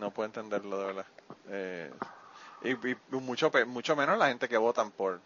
[0.00, 1.06] no puede entenderlo, de verdad.
[1.50, 1.90] Eh,
[2.62, 5.20] y, y mucho, pe- mucho menos la gente que votan por,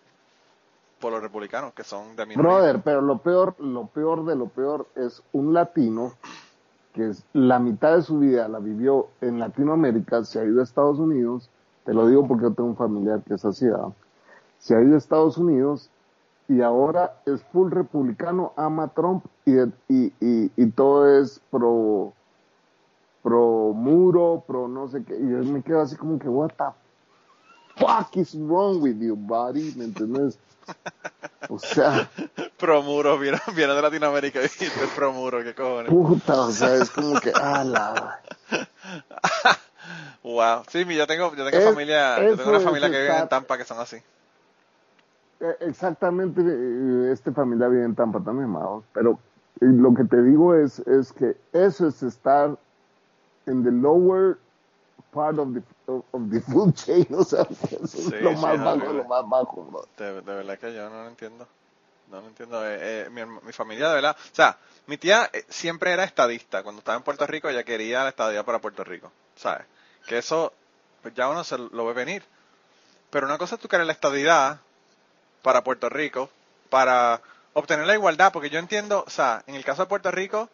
[1.00, 2.50] por los republicanos, que son de minoría.
[2.50, 6.12] Brother, pero lo peor, lo peor de lo peor es un latino
[6.94, 10.64] que es la mitad de su vida la vivió en Latinoamérica, se ha ido a
[10.64, 11.48] Estados Unidos,
[11.84, 13.66] te lo digo porque yo tengo un familiar que es así,
[14.58, 15.90] se ha ido a Estados Unidos
[16.56, 19.52] y ahora es full republicano, ama a Trump y,
[19.88, 22.12] y, y, y todo es pro,
[23.22, 26.64] pro muro, pro no sé qué, y yo me quedo así como que, what the
[27.76, 29.72] fuck is wrong with you, buddy?
[29.76, 30.38] ¿Me entiendes?
[31.48, 32.08] O sea,
[32.58, 35.90] Promuro, viene, viene de Latinoamérica y dice Promuro, qué cojones.
[35.90, 38.20] puta, o sea, es como que, ah, la...
[40.22, 40.62] Wow.
[40.70, 43.28] Sí, yo tengo, yo tengo Es- familia, yo tengo una familia es que vive en
[43.28, 43.96] Tampa que son así.
[45.42, 49.18] Eh, Exactamente, eh, este familia vive en Tampa también, Maos, pero
[49.60, 52.56] eh, lo que te digo es, es que eso es estar
[53.46, 54.38] en the lower
[55.12, 58.54] part of the, of, the food chain, o sea, eso Sí, es lo sí, más
[58.54, 58.94] es bajo, horrible.
[59.02, 59.88] lo más bajo, bro.
[59.98, 61.46] De, de verdad que yo no lo entiendo.
[62.10, 62.66] No lo entiendo.
[62.66, 64.16] Eh, eh, mi, mi familia, de verdad.
[64.20, 66.62] O sea, mi tía siempre era estadista.
[66.62, 69.10] Cuando estaba en Puerto Rico, ella quería la estadía para Puerto Rico.
[69.34, 69.64] ¿Sabes?
[70.06, 70.52] Que eso,
[71.02, 72.22] pues ya uno se lo ve venir.
[73.10, 74.60] Pero una cosa es tú querer la estadidad
[75.42, 76.30] para Puerto Rico,
[76.70, 77.20] para
[77.52, 78.32] obtener la igualdad.
[78.32, 80.48] Porque yo entiendo, o sea, en el caso de Puerto Rico,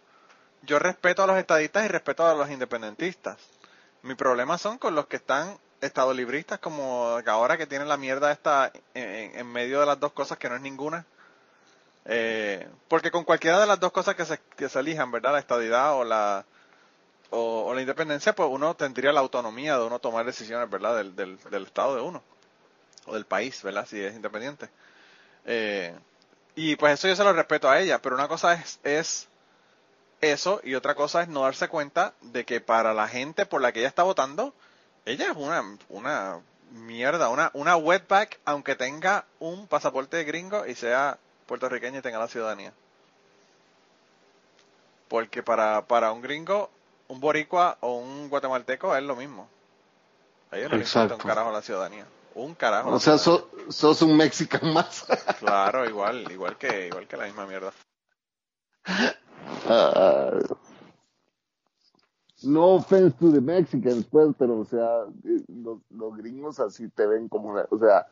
[0.62, 3.38] yo respeto a los estadistas y respeto a los independentistas.
[4.02, 8.72] Mi problema son con los que están estadolibristas como ahora que tienen la mierda esta
[8.94, 11.04] en, medio de las dos cosas que no es ninguna.
[12.04, 15.32] Eh, porque con cualquiera de las dos cosas que se, que se elijan, ¿verdad?
[15.32, 16.44] La estadidad o la
[17.30, 20.96] o, la independencia, pues uno tendría la autonomía de uno tomar decisiones, ¿verdad?
[20.96, 22.22] Del, del estado de uno
[23.08, 23.86] o del país, ¿verdad?
[23.86, 24.68] Si es independiente.
[25.44, 25.94] Eh,
[26.54, 29.28] y pues eso yo se lo respeto a ella, pero una cosa es, es
[30.20, 33.72] eso y otra cosa es no darse cuenta de que para la gente por la
[33.72, 34.52] que ella está votando,
[35.04, 36.40] ella es una, una
[36.72, 42.28] mierda, una, una wetback, aunque tenga un pasaporte gringo y sea puertorriqueña y tenga la
[42.28, 42.72] ciudadanía.
[45.08, 46.70] Porque para, para un gringo,
[47.08, 49.48] un boricua o un guatemalteco es lo mismo.
[50.50, 52.06] A ellos no les importa un carajo la ciudadanía.
[52.40, 52.90] Un carajo.
[52.90, 55.04] O sea, so- sos un mexicano más.
[55.40, 57.72] Claro, igual, igual que, igual que la misma mierda.
[59.68, 60.30] Ah,
[62.42, 67.06] no offense to the Mexicans, pues, pero o sea, eh, los, los gringos así te
[67.06, 68.06] ven como, o sea,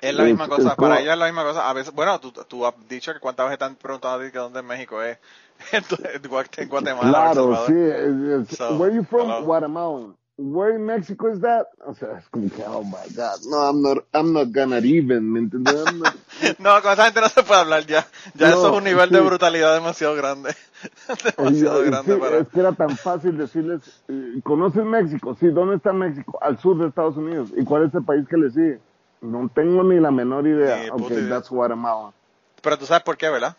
[0.00, 1.68] Es la Es- misma cosa, es como- para ellos es la misma cosa.
[1.68, 4.30] A veces, bueno, tú, tú has dicho que cuántas veces te han preguntado a ti
[4.32, 5.18] que dónde en México es.
[5.72, 5.82] En
[6.22, 7.08] Gua- en Guatemala.
[7.10, 9.30] claro, sí, es- es- So, where you from?
[9.30, 9.42] hello.
[9.44, 10.14] Guatemala.
[10.38, 11.66] Where in Mexico is that?
[11.86, 15.32] O sea, es como que, oh my God, no, I'm not, I'm not gonna even,
[15.32, 15.94] ¿me entiendes?
[15.94, 16.14] Not-
[16.58, 18.06] No, con esa gente no se puede hablar ya.
[18.34, 19.24] Ya No, eso es un nivel de sí.
[19.24, 20.54] brutalidad demasiado grande.
[21.38, 22.38] demasiado grande sí, para...
[22.38, 25.34] Es que era tan fácil decirles, eh, ¿conoces México?
[25.40, 26.38] Sí, ¿dónde está México?
[26.42, 27.48] Al sur de Estados Unidos.
[27.56, 28.78] ¿Y cuál es el país que le sigue?
[29.22, 30.82] No tengo ni la menor idea.
[30.82, 32.12] Ni ok, that's Guatemala.
[32.60, 33.56] Pero tú sabes por qué, ¿verdad?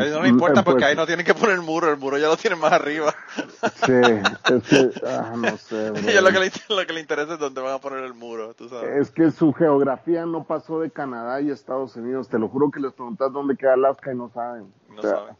[0.00, 1.96] A no les importa eh, porque pues- ahí no tienen que poner el muro, el
[1.96, 3.14] muro ya lo tienen más arriba.
[3.86, 6.00] Sí, es que, ah, no sé, bro.
[6.22, 8.68] Lo que, les, lo que les interesa es dónde van a poner el muro, tú
[8.68, 8.90] sabes.
[9.00, 12.28] Es que su geografía no pasó de Canadá y Estados Unidos.
[12.28, 14.72] Te lo juro que les preguntas dónde queda Alaska y no saben.
[14.90, 15.36] O No sea, saben.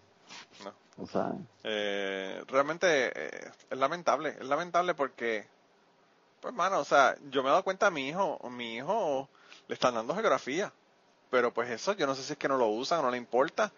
[0.65, 0.73] No.
[0.99, 1.49] No saben.
[1.65, 5.47] Eh, realmente eh, es lamentable, es lamentable porque,
[6.41, 9.29] pues mano, o sea, yo me he dado cuenta a mi hijo, a mi hijo
[9.69, 10.73] le están dando geografía,
[11.31, 13.73] pero pues eso yo no sé si es que no lo usan, no le importa,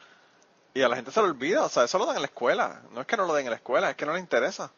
[0.74, 2.82] y a la gente se lo olvida, o sea, eso lo dan en la escuela,
[2.92, 4.70] no es que no lo den en la escuela, es que no le interesa.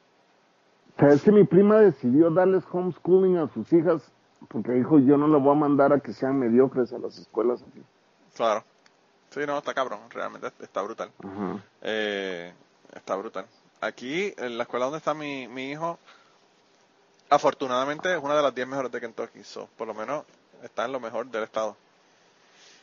[0.99, 4.03] ¿Sabes que mi prima decidió darles homeschooling a sus hijas?
[4.49, 7.63] Porque dijo, yo no lo voy a mandar a que sean mediocres a las escuelas
[7.63, 7.83] aquí.
[8.37, 8.65] Claro.
[9.31, 11.11] Sí, no, está cabrón, realmente está brutal.
[11.83, 12.53] Eh,
[12.95, 13.47] está brutal.
[13.81, 15.99] Aquí, en la escuela donde está mi, mi hijo,
[17.31, 19.43] afortunadamente es una de las 10 mejores de Kentucky.
[19.43, 20.25] So, por lo menos
[20.63, 21.77] está en lo mejor del estado.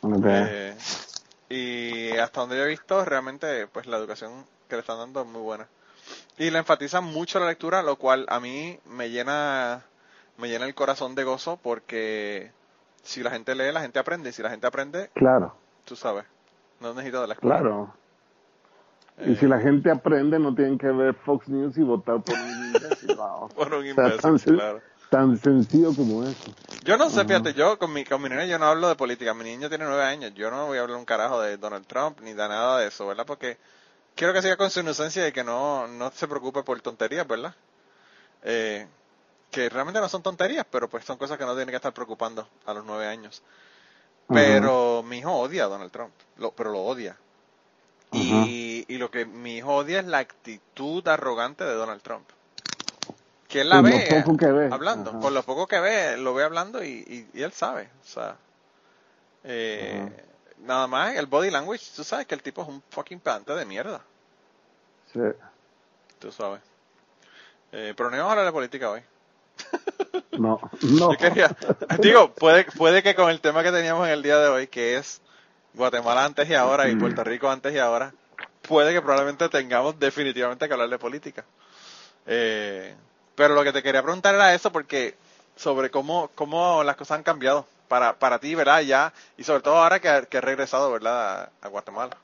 [0.01, 0.25] Ok.
[0.25, 0.75] Eh,
[1.51, 5.27] y hasta donde yo he visto, realmente, pues la educación que le están dando es
[5.27, 5.67] muy buena.
[6.37, 9.83] Y le enfatizan mucho la lectura, lo cual a mí me llena,
[10.37, 12.51] me llena el corazón de gozo porque
[13.03, 14.29] si la gente lee, la gente aprende.
[14.29, 16.25] Y si la gente aprende, Claro, tú sabes,
[16.79, 17.59] no necesito de la escuela.
[17.59, 17.93] claro.
[19.25, 22.65] Y si la gente aprende, no tienen que ver Fox News y votar por un
[22.75, 23.15] imbécil.
[23.15, 23.49] Wow.
[23.49, 24.81] Por un O sea, imbécil, tan, claro.
[25.11, 26.55] Tan sencillo como eso.
[26.83, 29.33] Yo no sé, fíjate, yo con mi, con mi nene yo no hablo de política.
[29.33, 30.33] Mi niño tiene nueve años.
[30.35, 33.07] Yo no voy a hablar un carajo de Donald Trump ni de nada de eso,
[33.07, 33.25] ¿verdad?
[33.25, 33.57] Porque
[34.15, 37.55] quiero que siga con su inocencia y que no, no se preocupe por tonterías, ¿verdad?
[38.43, 38.87] Eh,
[39.51, 42.47] que realmente no son tonterías, pero pues son cosas que no tiene que estar preocupando
[42.65, 43.43] a los nueve años.
[44.31, 47.17] Pero mi hijo odia a Donald Trump, lo- pero lo odia.
[48.11, 52.29] Y, y lo que mi hijo odia es la actitud arrogante de Donald Trump.
[53.51, 54.69] Que él la Con lo ve, poco que ve.
[54.71, 55.19] hablando, Ajá.
[55.19, 56.89] con lo poco que ve, lo ve hablando y,
[57.33, 58.37] y, y él sabe, o sea,
[59.43, 60.07] eh,
[60.59, 63.65] nada más el body language, tú sabes que el tipo es un fucking pedante de
[63.65, 64.01] mierda,
[65.11, 65.19] Sí.
[66.19, 66.61] tú sabes.
[67.73, 69.01] Eh, pero no íbamos a hablar de política hoy.
[70.37, 71.11] No, no.
[71.11, 71.55] Yo quería,
[71.99, 74.95] digo, puede, puede que con el tema que teníamos en el día de hoy, que
[74.97, 75.21] es
[75.73, 78.13] Guatemala antes y ahora y Puerto Rico antes y ahora,
[78.61, 81.43] puede que probablemente tengamos definitivamente que hablar de política.
[82.25, 82.95] Eh,
[83.35, 85.15] pero lo que te quería preguntar era eso, porque
[85.55, 88.81] sobre cómo, cómo las cosas han cambiado para, para ti, ¿verdad?
[88.81, 91.49] Ya, y sobre todo ahora que, que has regresado, ¿verdad?
[91.61, 92.17] A, a Guatemala.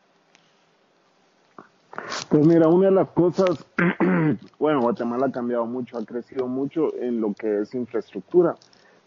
[2.29, 3.65] Pues mira, una de las cosas,
[4.59, 8.55] bueno, Guatemala ha cambiado mucho, ha crecido mucho en lo que es infraestructura,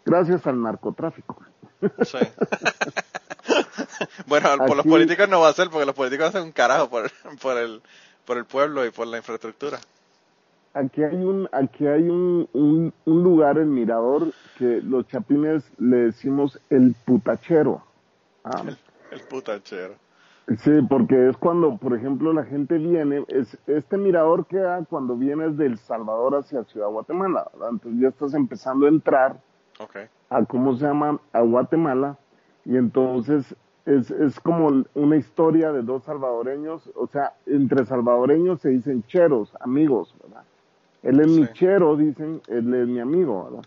[0.05, 1.37] gracias al narcotráfico.
[2.03, 2.17] Sí.
[4.27, 7.11] bueno, por los políticos no va a ser, porque los políticos hacen un carajo por,
[7.41, 7.81] por, el,
[8.25, 9.79] por el pueblo y por la infraestructura.
[10.73, 15.97] Aquí hay un, aquí hay un, un, un lugar en Mirador que los chapines le
[15.97, 17.83] decimos el putachero.
[18.43, 18.63] Ah,
[19.11, 19.95] El putachero.
[20.59, 25.57] sí, porque es cuando, por ejemplo, la gente viene, es, este mirador queda cuando vienes
[25.57, 27.69] del Salvador hacia Ciudad Guatemala, ¿verdad?
[27.71, 29.37] Entonces ya estás empezando a entrar
[29.79, 29.97] Ok.
[30.29, 32.17] a cómo se llama a Guatemala
[32.63, 33.55] y entonces
[33.85, 39.53] es, es como una historia de dos salvadoreños, o sea, entre salvadoreños se dicen cheros,
[39.59, 40.43] amigos, ¿verdad?
[41.03, 43.65] Él es mi chero, dicen, él es mi amigo, ¿verdad?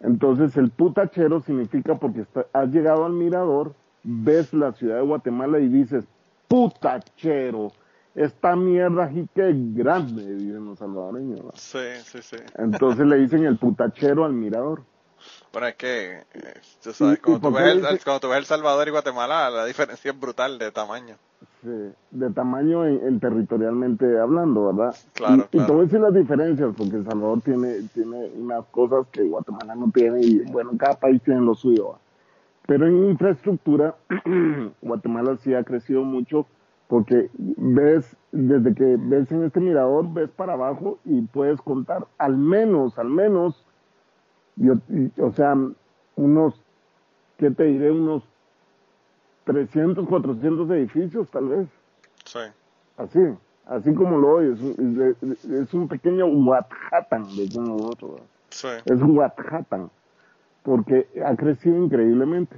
[0.00, 5.58] Entonces el putachero significa porque está- has llegado al mirador, ves la ciudad de Guatemala
[5.58, 6.04] y dices,
[6.48, 7.72] putachero,
[8.14, 11.54] esta mierda aquí que grande, dicen los salvadoreños, ¿verdad?
[11.56, 12.36] Sí, sí, sí.
[12.56, 14.82] Entonces le dicen el putachero al mirador.
[15.52, 18.44] Bueno, es que, eh, tú sabes, ¿Y- y cuando, tú el, cuando tú ves El
[18.44, 21.16] Salvador y Guatemala, la diferencia es brutal de tamaño.
[21.62, 24.94] Sí, de tamaño en, en territorialmente hablando, ¿verdad?
[25.14, 25.66] Claro, y, y claro.
[25.66, 29.74] te voy a decir las diferencias, porque El Salvador tiene, tiene unas cosas que Guatemala
[29.74, 31.98] no tiene, y bueno, cada país tiene lo suyo.
[32.66, 33.96] Pero en infraestructura,
[34.82, 36.46] Guatemala sí ha crecido mucho,
[36.88, 42.36] porque ves, desde que ves en este mirador, ves para abajo y puedes contar al
[42.36, 43.64] menos, al menos
[44.56, 45.54] Yo, y- o sea,
[46.16, 46.62] unos,
[47.38, 47.90] ¿qué te diré?
[47.90, 48.22] Unos
[49.46, 51.68] 300, 400 edificios tal vez.
[52.24, 52.40] Sí.
[52.98, 53.20] Así,
[53.66, 54.58] así como lo oyes.
[54.60, 58.20] Es, un- es- es un pequeño Manhattan, decimos nosotros.
[58.50, 58.68] Sí.
[58.84, 59.90] Es Manhattan,
[60.62, 62.56] porque ha crecido increíblemente.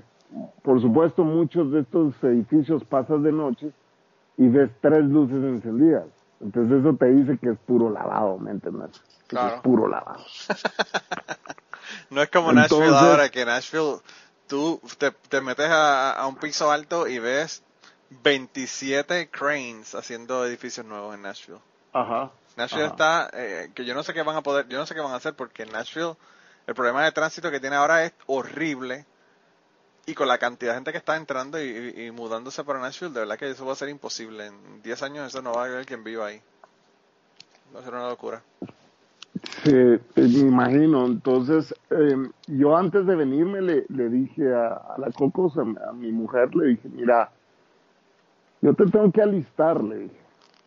[0.62, 3.70] Por supuesto, muchos de estos edificios pasas de noche
[4.36, 6.06] y ves tres luces encendidas.
[6.40, 8.90] Entonces eso te dice que es puro lavado, ¿me entiendes?
[9.26, 9.56] Claro.
[9.56, 10.24] Es puro lavado.
[12.10, 13.96] No es como Entonces- Nashville ahora, que Nashville,
[14.48, 17.62] tú te, te metes a, a un piso alto y ves
[18.10, 21.60] 27 cranes haciendo edificios nuevos en Nashville.
[21.92, 22.30] Ajá.
[22.56, 22.92] Nashville Ajá.
[22.92, 25.12] está, eh, que yo no sé qué van a poder, yo no sé qué van
[25.12, 26.16] a hacer porque en Nashville
[26.66, 29.04] el problema de tránsito que tiene ahora es horrible
[30.06, 33.12] y con la cantidad de gente que está entrando y, y- y mudándose para Nashville,
[33.12, 34.46] de verdad que eso va a ser imposible.
[34.46, 36.42] En 10 años eso no va a haber quien viva ahí.
[37.74, 38.42] Va a ser una locura.
[39.34, 41.06] Sí, eh, me imagino.
[41.06, 46.54] Entonces, eh, yo antes de venirme le, le dije a, la Cocos, a, mi- mujer,
[46.54, 47.32] le dije, mira,
[48.62, 50.20] yo te tengo que alistar, le dije.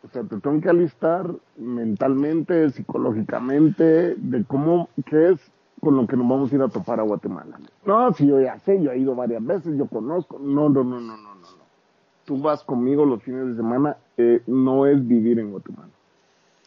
[0.03, 6.17] O sea, te tengo que alistar mentalmente, psicológicamente, de cómo, qué es con lo que
[6.17, 7.59] nos vamos a ir a topar a Guatemala.
[7.85, 10.39] No, si yo ya sé, yo he ido varias veces, yo conozco.
[10.39, 11.51] No, no, no, no, no, no.
[11.51, 11.69] no.
[12.25, 15.93] Tú vas conmigo los fines de semana, eh, no es vivir en Guatemala.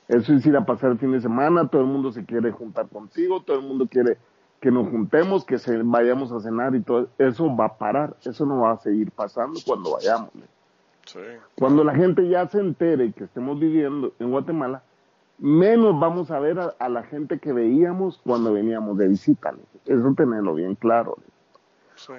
[0.08, 2.88] Eso es ir a pasar el fin de semana, todo el mundo se quiere juntar
[2.88, 4.18] contigo, todo el mundo quiere
[4.60, 7.08] que nos juntemos, que se vayamos a cenar y todo.
[7.18, 10.30] Eso va a parar, eso no va a seguir pasando cuando vayamos.
[11.06, 11.20] Sí.
[11.56, 14.82] Cuando la gente ya se entere que estemos viviendo en Guatemala,
[15.38, 19.52] menos vamos a ver a, a la gente que veíamos cuando veníamos de visita.
[19.84, 21.18] Eso tenerlo bien claro.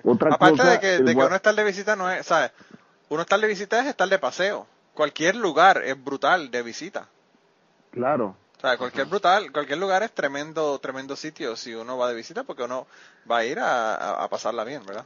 [0.04, 2.52] Otra Aparte cosa, de que, de que uno estar de visita no es, ¿sabes?
[3.10, 4.68] Uno estar de visita es estar de paseo.
[4.94, 7.10] Cualquier lugar es brutal de visita.
[7.96, 12.16] Claro, O sea, cualquier brutal, cualquier lugar es tremendo, tremendo sitio si uno va de
[12.16, 12.88] visita porque uno
[13.30, 15.06] va a ir a, a- a pasarla bien, ¿verdad?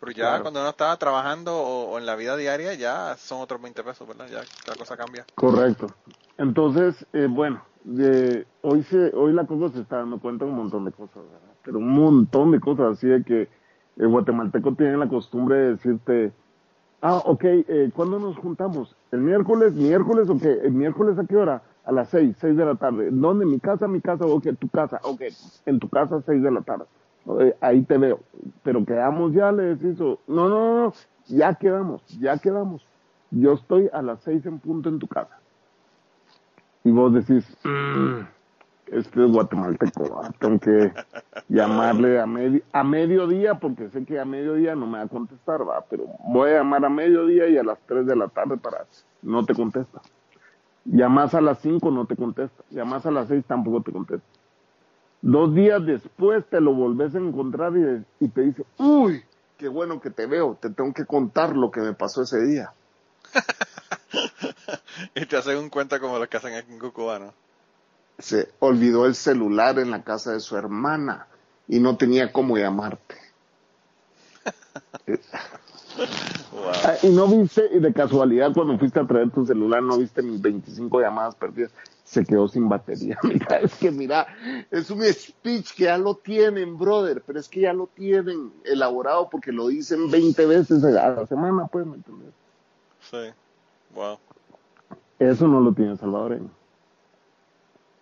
[0.00, 0.42] Pero ya Claro.
[0.42, 4.06] cuando uno está trabajando o, o en la vida diaria ya son otros 20 pesos,
[4.08, 4.26] ¿verdad?
[4.28, 5.24] Ya la cosa cambia.
[5.34, 5.94] correcto.
[6.38, 10.56] Entonces, eh, bueno, de, hoy, se, hoy la Coco se está dando cuenta de un
[10.56, 11.54] montón de cosas, ¿verdad?
[11.62, 13.48] Pero un montón de cosas, así de que
[13.96, 16.32] el guatemalteco tiene la costumbre de decirte,
[17.02, 18.96] ah, ok, eh, ¿cuándo nos juntamos?
[19.10, 19.74] ¿El miércoles?
[19.74, 20.52] ¿Miércoles o qué?
[20.52, 21.62] ¿El miércoles a qué hora?
[21.84, 23.08] A las seis, seis de la tarde.
[23.10, 23.44] ¿Dónde?
[23.44, 23.88] ¿Mi casa?
[23.88, 24.24] ¿Mi casa?
[24.24, 25.00] Ok, tu casa.
[25.02, 25.22] Ok,
[25.66, 26.84] en tu casa, seis de la tarde.
[27.40, 28.20] Eh, ahí te veo.
[28.62, 30.92] Pero quedamos ya, le decís, no, no, no, no,
[31.28, 32.86] ya quedamos, ya quedamos.
[33.30, 35.38] Yo estoy a las seis en punto en tu casa.
[36.84, 38.20] Y vos decís, "Mm,
[38.86, 40.92] este es guatemalteco, tengo que
[41.48, 45.84] llamarle a, a mediodía porque sé que a mediodía no me va a contestar, va,
[45.88, 48.84] pero voy a llamar a mediodía y a las 3 de la tarde para
[49.22, 50.00] no te contesta.
[50.84, 54.26] Llamas a las 5 no te contesta, llamas a las 6 tampoco te contesta.
[55.20, 59.22] Dos días después te lo volvés a encontrar y, y te dice, uy,
[59.56, 62.72] qué bueno que te veo, te tengo que contar lo que me pasó ese día.
[65.14, 67.32] Y te hacen un cuento como los que hacen aquí en Cucubano.
[68.18, 71.26] se olvidó el celular en la casa de su hermana
[71.68, 73.16] y no tenía cómo llamarte.
[75.96, 76.72] Wow.
[76.84, 80.22] Ah, y no viste, y de casualidad cuando fuiste a traer tu celular, no viste
[80.22, 81.72] mis 25 llamadas perdidas,
[82.04, 83.18] se quedó sin batería.
[83.24, 84.26] Mira, es que mira,
[84.70, 89.28] es un speech que ya lo tienen, brother, pero es que ya lo tienen elaborado
[89.30, 92.32] porque lo dicen 20 veces a la semana, pues, ¿me entiendes?
[93.10, 93.32] Sí.
[93.94, 94.18] Wow.
[95.18, 96.50] Eso no lo tiene el salvadoreño.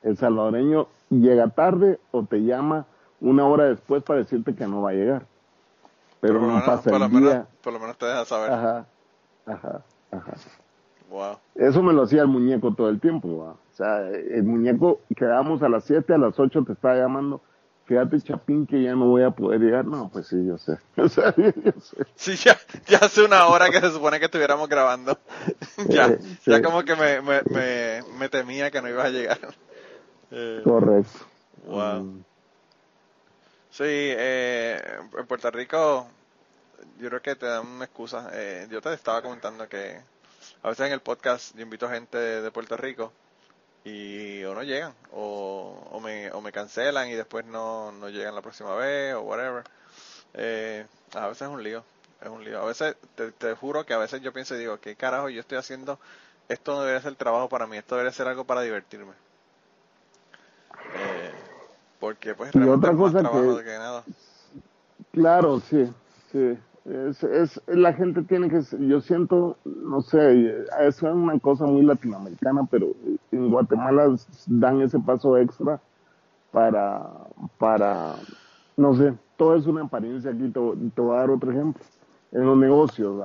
[0.03, 2.87] El salvadoreño llega tarde o te llama
[3.20, 5.26] una hora después para decirte que no va a llegar.
[6.20, 7.47] Pero por, no menos, pasa por, lo el menos, día.
[7.62, 8.53] por lo menos te deja saber.
[8.53, 8.86] Ajá,
[9.47, 9.82] ajá,
[10.12, 10.32] ajá.
[11.09, 11.38] Wow.
[11.55, 13.38] Eso me lo hacía el muñeco todo el tiempo.
[13.38, 13.51] ¿va?
[13.53, 17.40] O sea, el muñeco, quedábamos a las 7, a las 8 te estaba llamando.
[17.86, 19.84] Fíjate, Chapín, que ya no voy a poder llegar.
[19.84, 20.78] No, pues sí, yo sé.
[20.97, 21.97] O sea, yo sé.
[22.14, 25.18] Sí, ya, ya hace una hora que se supone que estuviéramos grabando.
[25.88, 29.38] ya, Eh, ya como que me, me, me, me temía que no ibas a llegar.
[30.30, 31.18] Eh, Correcto.
[31.66, 32.03] Wow.
[32.05, 32.24] Mm,
[33.72, 34.80] Sí, eh,
[35.18, 36.07] en Puerto Rico
[36.99, 38.31] yo creo que te dan una excusa.
[38.33, 40.01] Eh, yo te estaba comentando que
[40.62, 43.12] a veces en el podcast yo invito a gente de Puerto Rico
[43.85, 48.35] y o no llegan o, o, me, o me cancelan y después no, no llegan
[48.35, 49.64] la próxima vez o whatever.
[50.35, 51.83] Eh, a veces es un lío,
[52.20, 52.61] es un lío.
[52.61, 55.41] A veces te, te juro que a veces yo pienso y digo, ¿qué carajo yo
[55.41, 55.99] estoy haciendo?
[56.49, 59.12] Esto no debería ser trabajo para mí, esto debería ser algo para divertirme.
[60.95, 61.33] Eh,
[61.99, 64.05] porque pues Y realmente otra cosa trabajo que- que nada.
[65.12, 65.93] Claro, sí,
[66.33, 66.59] sí.
[66.85, 72.66] Es, es, la gente tiene que, yo siento, no sé, es una cosa muy latinoamericana,
[72.70, 72.89] pero
[73.31, 74.14] en Guatemala
[74.47, 75.81] dan ese paso extra
[76.53, 77.07] para,
[77.59, 78.14] para
[78.81, 80.49] no sé, todo es una apariencia aquí.
[80.49, 80.61] Te,
[80.95, 81.83] te voy a dar otro ejemplo.
[82.33, 83.22] En los negocios.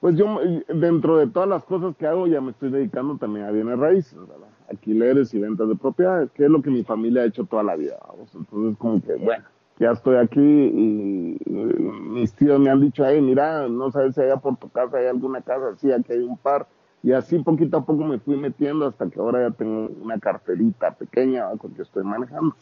[0.00, 0.38] Pues yo,
[0.68, 4.18] dentro de todas las cosas que hago, ya me estoy dedicando también a bienes raíces,
[4.18, 4.48] ¿verdad?
[4.70, 7.76] Alquileres y ventas de propiedades, que es lo que mi familia ha hecho toda la
[7.76, 7.98] vida.
[8.34, 9.44] Entonces, como que, bueno,
[9.80, 14.36] ya estoy aquí y, mis tíos me han dicho, hey, mira, no sabes si allá
[14.36, 16.66] por tu casa hay alguna casa, sí, aquí hay un par.
[17.02, 20.92] Y así poquito a poco me fui metiendo hasta que ahora ya tengo una carterita
[20.92, 22.54] pequeña con que estoy manejando.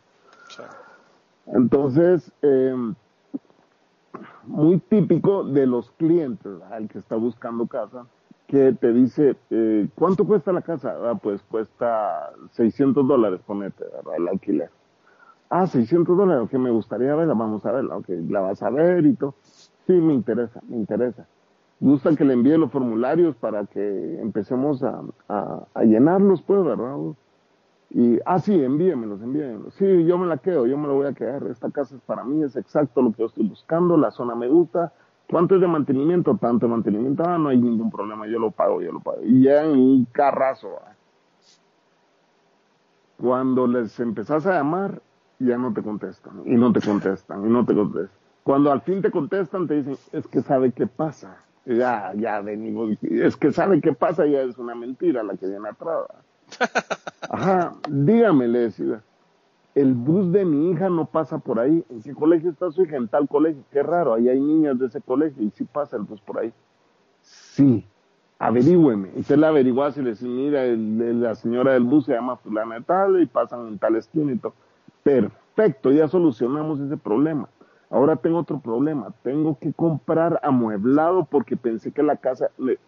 [1.46, 2.92] Entonces, eh,
[4.44, 8.06] muy típico de los clientes, al que está buscando casa,
[8.46, 10.94] que te dice, eh, ¿cuánto cuesta la casa?
[11.02, 14.14] Ah, pues cuesta 600 dólares, ponete, ¿verdad?
[14.16, 14.70] el alquiler.
[15.50, 19.06] Ah, 600 dólares, que me gustaría verla, vamos a verla, ok, la vas a ver
[19.06, 19.34] y todo.
[19.86, 21.26] Sí, me interesa, me interesa.
[21.80, 26.96] Gusta que le envíe los formularios para que empecemos a, a, a llenarlos, pues, ¿verdad?
[27.90, 29.74] Y, ah, sí, envíemelos, envíemelos.
[29.74, 31.44] Sí, yo me la quedo, yo me la voy a quedar.
[31.46, 34.48] Esta casa es para mí, es exacto lo que yo estoy buscando, la zona me
[34.48, 34.92] gusta.
[35.30, 36.36] ¿Cuánto es de mantenimiento?
[36.36, 39.22] Tanto de mantenimiento, ah, no hay ningún problema, yo lo pago, yo lo pago.
[39.22, 40.68] Y ya en un carrazo.
[40.68, 40.96] ¿verdad?
[43.18, 45.02] Cuando les empezás a llamar,
[45.38, 48.18] ya no te contestan, y no te contestan, y no te contestan.
[48.42, 51.44] Cuando al fin te contestan, te dicen, es que sabe qué pasa.
[51.66, 55.68] Ya, ya venimos, es que sabe qué pasa, ya es una mentira la que viene
[55.68, 56.06] atrás.
[57.28, 59.02] Ajá, dígame, le decía,
[59.74, 61.84] el bus de mi hija no pasa por ahí.
[61.90, 62.96] ¿En qué colegio está su hija?
[62.96, 63.62] En tal colegio.
[63.70, 66.52] Qué raro, ahí hay niñas de ese colegio y sí pasa el bus por ahí.
[67.20, 67.86] Sí,
[68.38, 69.10] averígüeme.
[69.14, 72.12] Y usted le averigua y le dice, mira, el- el- la señora del bus se
[72.14, 74.54] llama fulana de tal y pasan en tal esquina y todo.
[75.02, 77.48] Perfecto, ya solucionamos ese problema.
[77.90, 79.12] Ahora tengo otro problema.
[79.22, 82.50] Tengo que comprar amueblado porque pensé que la casa...
[82.58, 82.78] le-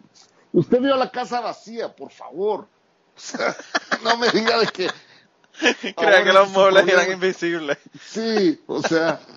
[0.53, 2.67] Usted vio la casa vacía, por favor.
[4.03, 4.87] No me diga de que...
[5.95, 7.03] Creía que los muebles problema.
[7.03, 7.77] eran invisibles.
[8.01, 9.19] Sí, o sea...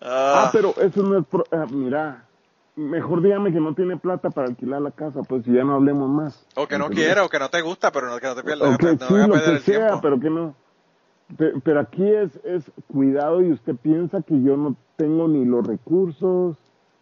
[0.00, 1.26] Ah, Ah, pero eso no es...
[1.26, 2.24] pro- ah, mira,
[2.76, 6.08] mejor dígame que no tiene plata para alquilar la casa, pues si ya no hablemos
[6.08, 6.46] más.
[6.56, 8.74] o que no quiera, o que no te gusta, pero no, que no te pierdas,
[8.74, 10.00] Ok, no, sí, lo que el sea, tiempo.
[10.02, 10.54] pero que no.
[11.36, 15.66] Pe- Pero aquí es, es cuidado y usted piensa que yo no tengo ni los
[15.66, 16.56] recursos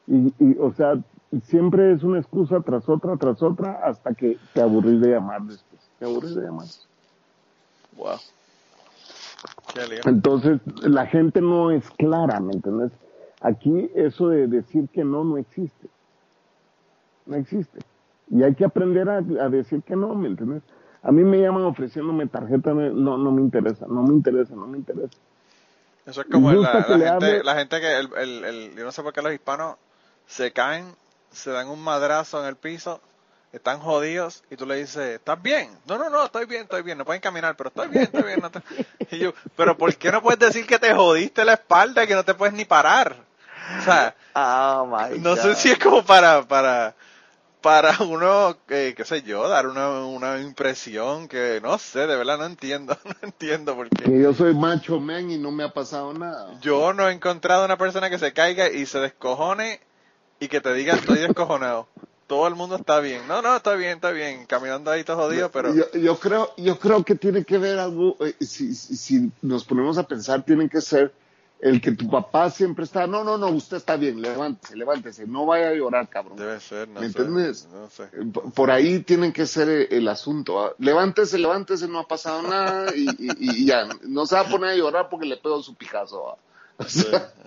[0.06, 0.98] y, y, o sea,
[1.44, 5.80] siempre es una excusa tras otra, tras otra, hasta que te aburrís de llamar después.
[5.98, 6.66] Te aburrís de llamar.
[7.96, 8.16] Wow.
[9.74, 9.80] Qué.
[10.08, 12.92] Entonces, la gente no es clara, ¿me entiendes?
[13.40, 15.88] Aquí eso de decir que no, no existe.
[17.26, 17.80] No existe.
[18.30, 20.62] Y hay que aprender a, a decir que no, ¿me entiendes?
[21.02, 24.78] A mí me llaman ofreciéndome tarjeta, no, no me interesa, no me interesa, no me
[24.78, 25.16] interesa.
[26.06, 29.02] Eso es como la, gente, hable- la gente que, el, el, el- yo no sé
[29.02, 29.76] por qué los hispanos
[30.26, 30.94] se caen,
[31.30, 33.00] se dan un madrazo en el piso,
[33.52, 35.70] están jodidos y tú le dices, ¿estás bien?
[35.86, 38.40] No, no, no, estoy bien, estoy bien, no pueden caminar, pero estoy bien, estoy bien.
[38.40, 38.62] No te-".
[39.10, 42.14] Y yo, pero ¿por qué no puedes decir que te jodiste la espalda y que
[42.14, 43.14] no te puedes ni parar?
[43.78, 46.94] O sea, Oh my no sé si es como para, para,
[47.62, 52.38] para uno, eh, qué sé yo, dar una, una impresión que, no sé, de verdad
[52.38, 54.04] no entiendo, no entiendo por qué.
[54.04, 56.58] Que yo soy macho man y no me ha pasado nada.
[56.60, 59.80] Yo no he encontrado una persona que se caiga y se descojone
[60.40, 61.88] y que te diga estoy descojonado.
[62.26, 63.28] Todo el mundo está bien.
[63.28, 64.46] No, no, está bien, está bien.
[64.46, 65.74] Caminando ahí todo jodido, pero...
[65.74, 69.64] yo, yo creo, yo creo que tiene que ver algo, eh, si, si, si nos
[69.64, 71.12] ponemos a pensar, tiene que ser
[71.62, 75.46] el que tu papá siempre está, no, no, no, usted está bien, levántese, levántese, no
[75.46, 76.36] vaya a llorar, cabrón.
[76.36, 77.20] Debe ser, no ¿Me sé.
[77.20, 77.68] entiendes?
[77.72, 78.02] No sé.
[78.12, 80.60] Eh, Por ahí tiene que ser el, el asunto.
[80.60, 80.74] ¿ah?
[80.78, 84.70] Levántese, levántese, no ha pasado nada y, y- y ya, no se va a poner
[84.70, 86.30] a llorar porque le pego su Picasso.
[86.30, 86.36] ¿ah?
[86.78, 87.06] O Sí,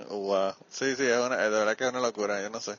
[0.09, 0.53] wow.
[0.69, 2.77] Sí, sí, es una, de verdad que es una locura, yo no sé.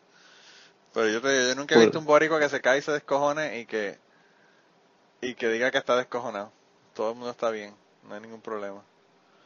[0.94, 2.92] Pero yo, te, digo, yo nunca he visto un boricua que se cae y se
[2.92, 3.98] descojone y que,
[5.20, 6.50] y que diga que está descojonado.
[6.94, 7.74] Todo el mundo está bien,
[8.08, 8.80] no hay ningún problema.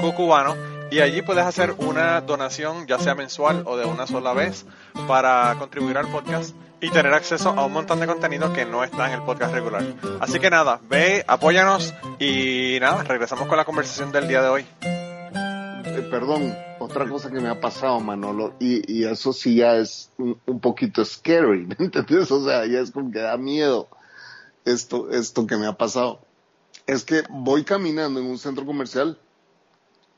[0.00, 0.56] cucubano
[0.90, 4.66] y allí puedes hacer una donación ya sea mensual o de una sola vez
[5.08, 9.06] para contribuir al podcast y tener acceso a un montón de contenido que no está
[9.06, 9.84] en el podcast regular.
[10.20, 14.66] Así que nada, ve, apóyanos y nada, regresamos con la conversación del día de hoy.
[14.82, 20.10] eh, perdón, otra cosa que me ha pasado, Manolo, y, y eso sí ya es
[20.18, 22.30] un, un poquito scary, ¿me entiendes?
[22.32, 23.88] O sea, ya es como que da miedo
[24.64, 26.20] esto, esto que me ha pasado.
[26.86, 29.18] Es que voy caminando en un centro comercial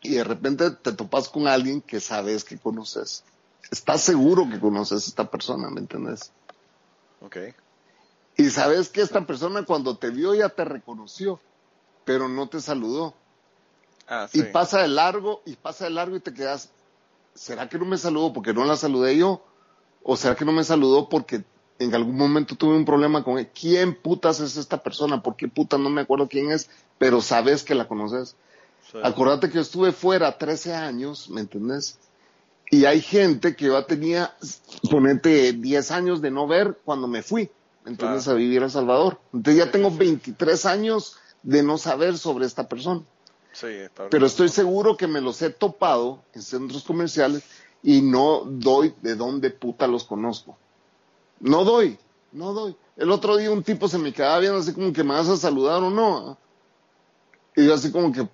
[0.04, 3.24] y de repente te topas con alguien que sabes que conoces.
[3.72, 6.30] Estás seguro que conoces a esta persona, ¿me entiendes?
[7.22, 7.38] Ok.
[8.36, 11.40] Y sabes que esta persona cuando te vio ya te reconoció,
[12.04, 13.14] pero no te saludó.
[14.06, 14.40] Ah, sí.
[14.40, 16.68] Y pasa de largo, y pasa de largo y te quedas,
[17.34, 19.42] ¿será que no me saludó porque no la saludé yo?
[20.02, 21.44] ¿O será que no me saludó porque
[21.78, 23.48] en algún momento tuve un problema con él?
[23.58, 25.22] ¿Quién putas es esta persona?
[25.22, 26.68] ¿Por qué putas no me acuerdo quién es?
[26.98, 28.36] Pero sabes que la conoces.
[28.94, 29.00] Sí.
[29.02, 31.98] Acordate que yo estuve fuera 13 años, ¿me entendés?
[32.70, 34.32] Y hay gente que yo tenía,
[34.88, 37.50] ponete 10 años de no ver cuando me fui,
[37.84, 38.22] ¿me entiendes?
[38.22, 38.36] Claro.
[38.36, 39.18] A vivir a Salvador.
[39.32, 39.96] Entonces ya tengo sí.
[39.98, 43.02] 23 años de no saber sobre esta persona.
[43.52, 47.42] Sí, está Pero estoy seguro que me los he topado en centros comerciales
[47.82, 50.56] y no doy de dónde puta los conozco.
[51.40, 51.98] No doy,
[52.30, 52.76] no doy.
[52.96, 55.36] El otro día un tipo se me quedaba viendo así como que me vas a
[55.36, 56.30] saludar o no.
[56.30, 56.38] ¿ah?
[57.56, 58.28] Y yo así como que,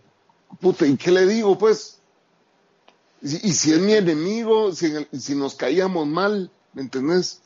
[0.61, 2.01] puta, ¿y qué le digo pues?
[3.23, 6.83] Y, si- y si es mi enemigo, si, en el- si nos caíamos mal, ¿me
[6.83, 7.43] entendés?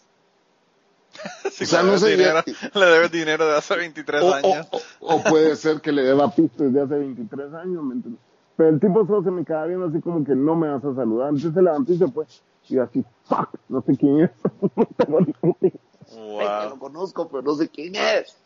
[1.53, 4.23] Sí, o sea, le no debes sé, dinero, ya- le debes dinero de hace 23
[4.23, 4.67] O, años.
[4.73, 8.21] o- o- o puede ser que le deba pistas de hace 23 años, ¿me entiendes?
[8.57, 10.95] Pero el tipo solo se me quedaba viendo así como que no me vas a
[10.95, 11.29] saludar.
[11.31, 12.25] Entonces se levantó y se fue.
[12.69, 14.31] Y así, fuck, no sé quién es.
[14.77, 15.81] no tengo ni puta idea.
[16.07, 16.79] Sé que lo Wow.
[16.79, 18.37] conozco, pero no sé quién es.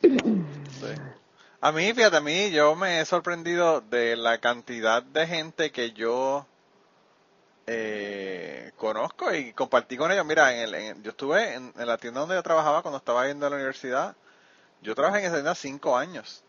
[0.00, 0.16] Sí.
[1.60, 5.92] A mí, fíjate, a mí yo me he sorprendido de la cantidad de gente que
[5.92, 6.46] yo
[7.66, 10.24] eh, conozco y compartí con ellos.
[10.26, 13.26] Mira, en el- en- yo estuve en, en la tienda donde yo trabajaba cuando estaba
[13.26, 14.14] yendo a la universidad.
[14.82, 16.42] Yo trabajé en esa tienda cinco años.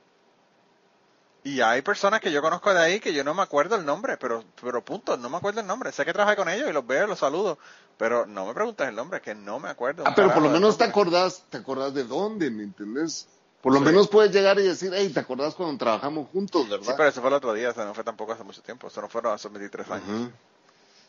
[1.43, 4.17] Y hay personas que yo conozco de ahí que yo no me acuerdo el nombre,
[4.17, 5.91] pero, pero punto, no me acuerdo el nombre.
[5.93, 7.57] Sé que trabajé con ellos y los veo, los saludo,
[7.97, 10.03] pero no me preguntas el nombre, que no me acuerdo.
[10.05, 13.27] Ah, pero por lo menos te acordás, te acordás de dónde, ¿me entendés?
[13.67, 13.85] Por lo Sí.
[13.87, 16.85] menos puedes llegar y decir, hey, ¿te acordás cuando trabajamos juntos, verdad?
[16.85, 18.87] Sí, pero eso fue el otro día, o sea, no fue tampoco hace mucho tiempo,
[18.87, 20.31] eso no fueron hace 23 años.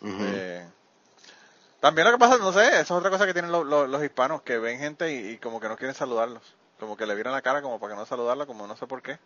[0.03, 0.67] Eh,
[1.79, 4.03] también lo que pasa, no sé, eso es otra cosa que tienen lo- lo- los
[4.03, 6.43] hispanos, que ven gente y, y como que no quieren saludarlos.
[6.81, 9.03] Como que le viran la cara como para que no saludarla, como no sé por
[9.03, 9.21] qué.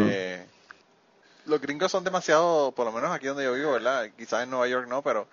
[0.00, 0.44] Eh,
[1.46, 4.10] los gringos son demasiado, por lo menos aquí donde yo vivo, ¿verdad?
[4.18, 5.28] Quizás en Nueva York no, pero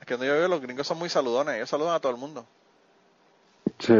[0.00, 2.44] aquí donde yo vivo los gringos son muy saludones, ellos saludan a todo el mundo.
[3.78, 3.94] Sí.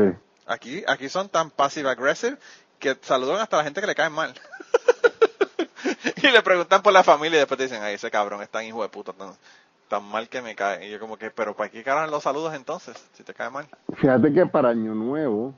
[0.52, 2.36] Aquí, aquí son tan passive aggressive
[2.78, 4.34] que saludan hasta la gente que le cae mal.
[6.22, 8.64] y le preguntan por la familia y después te dicen, ay, ese cabrón es tan
[8.64, 9.30] hijo de puta, tan,
[9.88, 10.86] tan mal que me cae.
[10.86, 12.96] Y yo como que, pero ¿para qué carajo los saludos entonces?
[13.14, 13.66] Si te cae mal.
[13.94, 15.54] Fíjate que para Año Nuevo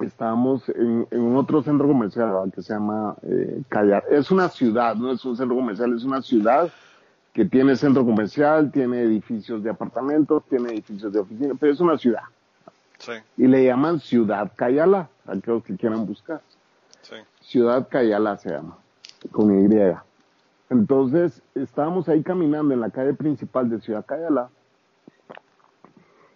[0.00, 4.04] estábamos en, en otro centro comercial que se llama eh, Callar.
[4.10, 6.68] Es una ciudad, no es un centro comercial, es una ciudad
[7.32, 11.96] que tiene centro comercial, tiene edificios de apartamentos, tiene edificios de oficina, pero es una
[11.96, 12.22] ciudad.
[12.98, 16.40] Sí, Y le llaman Ciudad Cayala, a aquellos que quieran buscar.
[17.02, 17.16] sí.
[17.40, 18.76] Ciudad Cayala se llama,
[19.30, 19.96] con Y.
[20.70, 24.50] Entonces, estábamos ahí caminando en la calle principal de Ciudad Cayala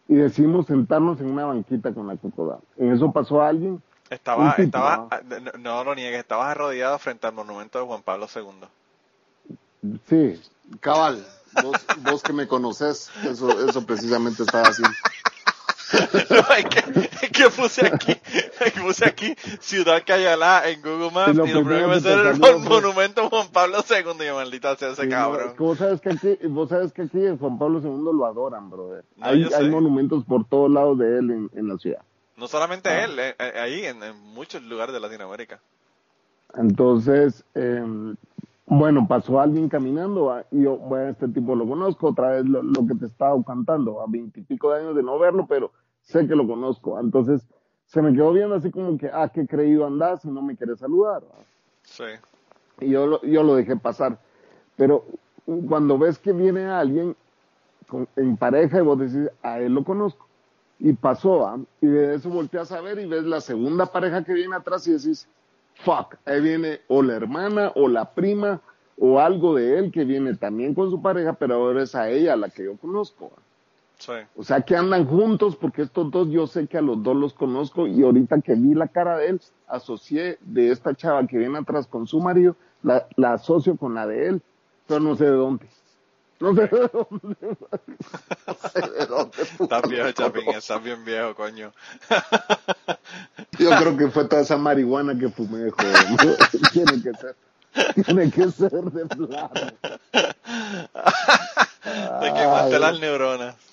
[0.08, 2.58] y decidimos sentarnos en una banquita con la cocoda.
[2.76, 3.82] En eso pasó alguien.
[4.10, 5.40] Estaba, tipo, estaba, ¿no?
[5.40, 9.98] no, no lo niegues, estabas arrodillado frente al monumento de Juan Pablo II.
[10.06, 10.40] Sí,
[10.80, 11.26] cabal.
[11.62, 14.82] Vos, vos que me conoces, eso, eso precisamente estaba así.
[16.30, 21.10] No, es que, es que puse aquí, es que puse aquí Ciudad Cayalá en Google
[21.10, 24.26] Maps Y lo y lo primero que me sale el monumento Juan Pablo II y
[24.26, 25.48] yo, maldita sea ese Sí, no, cabrón.
[25.48, 28.26] es que vos sabes que aquí, vos sabes que aquí en Juan Pablo II lo
[28.26, 29.04] adoran, brother.
[29.16, 32.00] No, hay, hay monumentos por todos lados de él en, en la ciudad.
[32.36, 33.04] No solamente Ah.
[33.04, 35.60] él, eh, eh, ahí en, en muchos lugares de Latinoamérica.
[36.54, 37.82] Entonces, eh,
[38.66, 40.44] bueno, pasó alguien caminando ¿va?
[40.50, 44.00] y yo, bueno, este tipo lo conozco, otra vez lo, lo que te estaba cantando,
[44.00, 45.72] a veintipico de años de no verlo, pero
[46.02, 46.98] sé que lo conozco.
[47.00, 47.42] Entonces,
[47.86, 50.78] se me quedó viendo así como que, ah, qué creído andás y no me querés
[50.78, 51.22] saludar.
[51.82, 52.04] Sí.
[52.80, 54.18] Y yo lo, yo lo dejé pasar.
[54.76, 55.04] Pero
[55.68, 57.16] cuando ves que viene alguien
[57.88, 60.26] con- en pareja y vos decís, a él lo conozco.
[60.78, 61.58] Y pasó, ¿va?
[61.80, 64.92] y de eso volteas a ver y ves la segunda pareja que viene atrás y
[64.92, 65.28] decís,
[65.84, 68.60] fuck, ahí viene o la hermana o la prima
[68.98, 72.34] o algo de él que viene también con su pareja, pero ahora es a ella
[72.36, 73.26] la que yo conozco.
[73.26, 73.42] ¿va?
[74.02, 74.12] Sí.
[74.34, 77.34] O sea, que andan juntos porque estos dos yo sé que a los dos los
[77.34, 81.58] conozco y ahorita que vi la cara de él, asocié de esta chava que viene
[81.58, 84.42] atrás con su marido, la, la asocio con la de él,
[84.88, 85.68] pero no sé de dónde.
[86.40, 87.36] No sé de dónde.
[88.48, 89.42] No sé de dónde.
[89.60, 91.72] Estás viejo, Chapín, estás bien viejo, coño.
[93.60, 96.36] Yo creo que fue toda esa marihuana que fumé, joder.
[96.72, 97.36] Tiene que ser.
[98.04, 99.50] Tiene que ser de plano.
[102.20, 102.80] Te quemaste Ay.
[102.80, 103.71] las neuronas.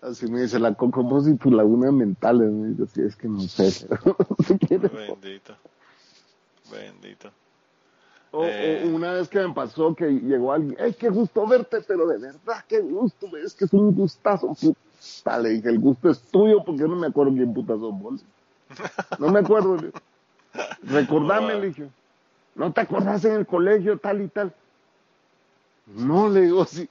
[0.00, 2.50] Así me dice la Coco, vos y tus lagunas mentales.
[2.50, 3.86] Me dice, sí, es que no sé.
[4.70, 5.54] Bendito.
[6.70, 7.30] Bendito.
[8.32, 8.84] O, Eh.
[8.84, 11.80] o una vez que me pasó que llegó alguien, ¡ay, qué gusto verte!
[11.86, 14.54] Pero de verdad, qué gusto, es que es un gustazo.
[14.54, 18.24] Puta, le dije, el gusto es tuyo porque yo no me acuerdo quién puta vos.
[19.18, 19.78] No me acuerdo.
[20.84, 21.88] Recordame, le dije.
[22.54, 24.52] ¿No te acordás en el colegio tal y tal?
[25.86, 26.88] No, le digo, sí.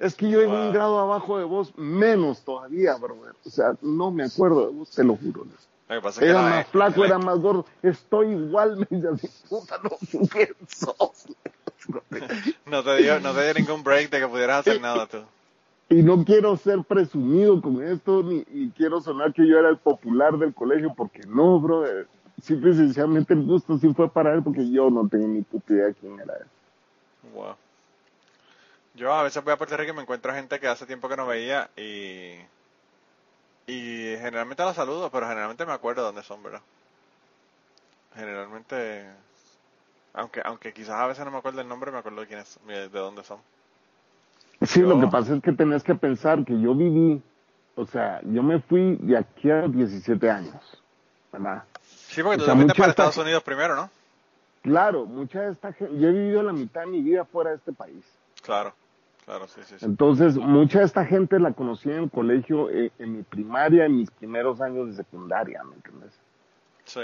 [0.00, 3.34] Es que yo en un grado abajo de vos, menos todavía, brother.
[3.46, 5.44] O sea, no me acuerdo de vos, te lo juro.
[5.44, 7.66] le- Lo que pasa es que Era más flaco, la- era más gordo.
[7.82, 11.26] Estoy igual, me dice así, puta, no, ¿tú ¿quién sos?
[12.66, 15.18] No te dio, no te dio ningún break de que pudieras hacer nada tú.
[15.88, 19.76] Y no quiero ser presumido con esto, ni y quiero sonar que yo era el
[19.78, 22.06] popular del colegio, porque no, brother.
[22.40, 25.74] Simple y sencillamente el gusto sí fue para él, porque yo no tengo ni puta
[25.74, 26.46] idea quién era él.
[27.34, 27.54] Wow.
[29.00, 31.16] Yo a veces voy a Puerto Rico y me encuentro gente que hace tiempo que
[31.16, 32.34] no veía y
[33.66, 36.60] y generalmente los saludo, pero generalmente me acuerdo de dónde son, ¿verdad?
[38.14, 39.06] Generalmente,
[40.12, 42.88] aunque aunque quizás a veces no me acuerdo el nombre, me acuerdo de quiénes, de
[42.90, 43.38] dónde son.
[44.60, 47.22] Sí, Yo- lo que pasa es que tenés que pensar que yo viví,
[47.76, 50.62] o sea, yo me fui de aquí a los 17 años,
[51.32, 51.64] ¿verdad?
[51.82, 53.88] Sí, porque O tú sea, te fuiste para esta- Estados Unidos primero, ¿no?
[54.60, 57.56] Claro, mucha de esta gente, yo he vivido la mitad de mi vida fuera de
[57.56, 58.04] este país.
[58.42, 58.74] Claro,
[59.30, 59.86] claro, sí, sí, sí.
[59.86, 63.96] Entonces, mucha de esta gente la conocí en el colegio, eh, en mi primaria, en
[63.96, 66.18] mis primeros años de secundaria, ¿me entiendes?
[66.84, 67.00] Sí,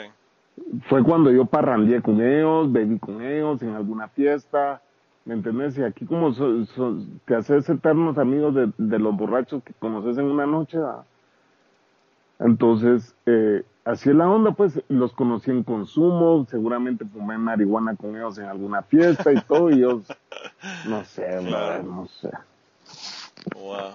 [0.88, 4.80] Fue cuando yo parrandeé con ellos, bebí con ellos en alguna fiesta,
[5.24, 5.78] ¿me entiendes?
[5.78, 6.96] Y aquí como so- so-
[7.26, 11.04] te haces eternos amigos de, de los borrachos que conoces en una noche, ¿verdad?
[12.38, 18.14] Entonces, eh, así es la onda, pues los conocí en consumo, seguramente fumé marihuana con
[18.16, 20.02] ellos en alguna fiesta y todo, y ellos,
[20.86, 22.30] no sé, brother, no sé.
[23.54, 23.94] wow.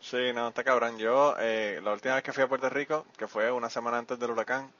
[0.00, 0.98] Sí, no, está cabrón.
[0.98, 4.18] Yo, eh, la última vez que fui a Puerto Rico, que fue una semana antes
[4.18, 4.70] del huracán,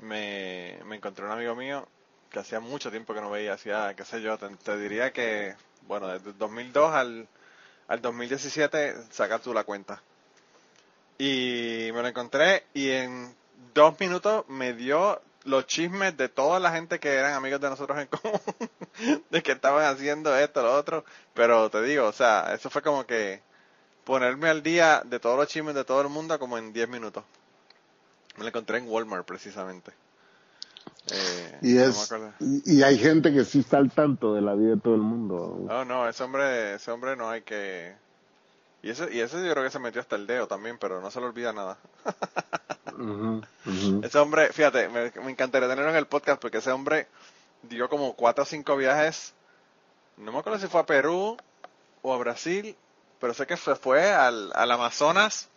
[0.00, 1.86] me, me encontré un amigo mío
[2.30, 5.54] que hacía mucho tiempo que no veía, hacía, qué sé yo, te, te diría que,
[5.86, 7.28] bueno, desde el 2002 al,
[7.86, 10.02] al 2017, saca tú la cuenta.
[11.18, 13.34] Y me lo encontré y en
[13.72, 17.98] dos minutos me dio los chismes de toda la gente que eran amigos de nosotros
[17.98, 18.40] en común,
[19.30, 21.04] de que estaban haciendo esto, lo otro,
[21.34, 23.42] pero te digo, o sea, eso fue como que
[24.04, 27.24] ponerme al día de todos los chismes de todo el mundo como en 10 minutos.
[28.36, 29.92] Me lo encontré en Walmart precisamente.
[31.10, 32.10] Eh, Y, es,
[32.40, 35.02] y, y hay gente que sí está al tanto de la vida de todo el
[35.02, 35.64] mundo.
[35.68, 37.94] No, no, ese hombre, ese hombre no hay que...
[38.84, 41.10] Y ese, y ese yo creo que se metió hasta el dedo también, pero no
[41.10, 41.78] se le olvida nada.
[44.02, 47.08] Ese hombre, fíjate, me, me encantaría tenerlo en el podcast porque ese hombre
[47.62, 49.32] dio como cuatro o cinco viajes.
[50.18, 51.34] No me acuerdo si fue a Perú
[52.02, 52.76] o a Brasil,
[53.20, 55.48] pero sé que se fue al, al Amazonas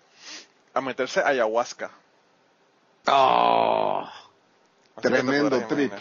[0.74, 1.92] a meterse ayahuasca.
[3.08, 4.10] Oh,
[5.02, 5.92] Tremendo trip.
[5.92, 6.00] imaginar.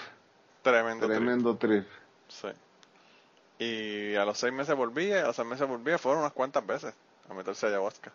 [0.62, 1.16] Tremendo, trip.
[1.18, 1.88] tremendo trip.
[2.28, 2.48] Sí.
[3.58, 6.94] Y a los seis meses volvía, a los seis meses volvía, fueron unas cuantas veces
[7.28, 8.12] a meterse ayahuasca.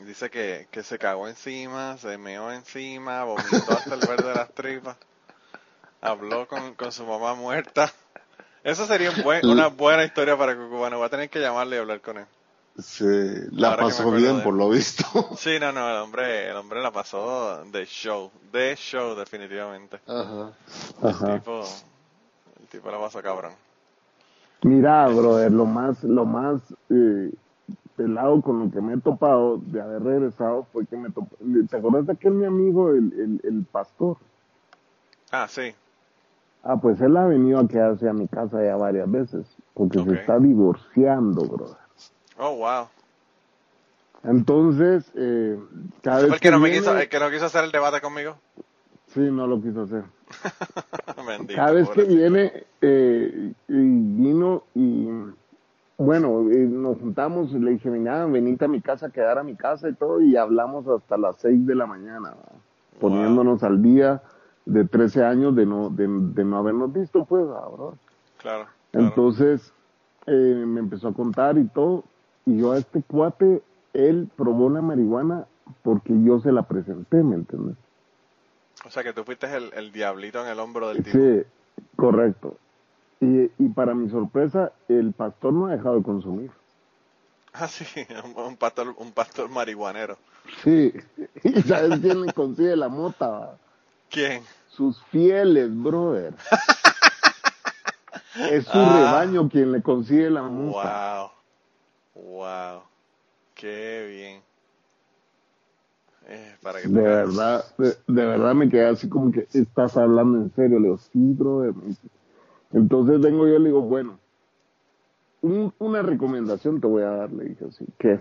[0.00, 4.52] Dice que, que se cagó encima, se meó encima, vomitó hasta el verde de las
[4.52, 4.96] tripas,
[6.00, 7.90] habló con, con su mamá muerta.
[8.64, 10.98] Eso sería un buen- una buena historia para Cucubano.
[10.98, 12.26] Voy a tener que llamarle y hablar con él.
[12.78, 13.04] Sí,
[13.52, 15.04] la Ahora pasó bien por lo visto.
[15.38, 20.00] Sí, no, no, el hombre, el hombre la pasó de show, de show definitivamente.
[20.08, 20.52] Ajá.
[21.02, 21.64] El tipo,
[22.60, 23.52] el tipo la pasó cabrón.
[24.62, 26.60] Mira, brother, lo más, lo más
[26.90, 27.30] eh,
[27.96, 31.36] pelado con lo que me he topado de haber regresado fue que me topé.
[31.70, 34.16] ¿Te acuerdas de aquel mi amigo, el, el, el pastor?
[35.30, 35.74] Ah, sí.
[36.62, 40.14] Ah, pues él ha venido a quedarse a mi casa ya varias veces, porque se
[40.14, 41.76] está divorciando, brother.
[42.38, 42.86] Oh, wow.
[44.24, 45.58] Entonces, eh,
[46.02, 47.64] cada ¿Ese vez fue el que no me viene- quiso, el que no quiso hacer
[47.64, 48.36] el debate conmigo?
[49.08, 50.04] Sí, no lo quiso hacer.
[51.26, 55.08] Bendito, Cada vez que viene, eh, y vino y,
[55.96, 59.44] bueno, eh, nos juntamos y le dije, venga, venite a mi casa, a quedar a
[59.44, 62.34] mi casa y todo, y hablamos hasta las 6 de la mañana,
[63.00, 64.22] poniéndonos al día
[64.66, 67.96] de 13 años de no, de, de no habernos visto, pues, ¿va, bro?
[68.38, 68.66] Claro.
[68.90, 69.06] claro.
[69.06, 69.72] Entonces,
[70.26, 72.04] eh, me empezó a contar y todo,
[72.46, 75.46] y yo a este cuate, él probó la marihuana
[75.82, 77.76] porque yo se la presenté, ¿me entiendes?
[78.84, 81.16] O sea que tú fuiste el, el diablito en el hombro del tipo.
[81.16, 81.42] Sí,
[81.96, 82.56] correcto.
[83.24, 86.50] Y, y para mi sorpresa, el pastor no ha dejado de consumir.
[87.54, 87.84] Ah, sí,
[88.36, 90.18] un, pastor, un pastor marihuanero.
[90.62, 90.92] Sí,
[91.44, 93.56] y ¿sabes quién le consigue la mota?
[94.10, 94.42] ¿Quién?
[94.68, 96.34] Sus fieles, brother.
[98.50, 98.96] Es su Ah.
[98.96, 101.30] rebaño quien le consigue la mota.
[102.14, 102.24] Wow.
[102.36, 102.82] Wow.
[103.54, 104.42] Qué bien.
[106.26, 110.38] Eh, para que De verdad, de, de verdad me quedé así como que estás hablando
[110.38, 110.78] en serio.
[110.80, 111.74] Le digo, sí, brother.
[112.74, 114.18] Entonces vengo yo y le digo, bueno,
[115.42, 118.18] un- una recomendación te voy a dar, le dije así, que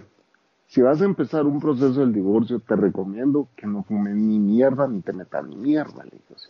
[0.68, 4.88] si vas a empezar un proceso del divorcio, te recomiendo que no fumes ni mierda
[4.88, 6.50] ni te metas ni mierda, le dije así.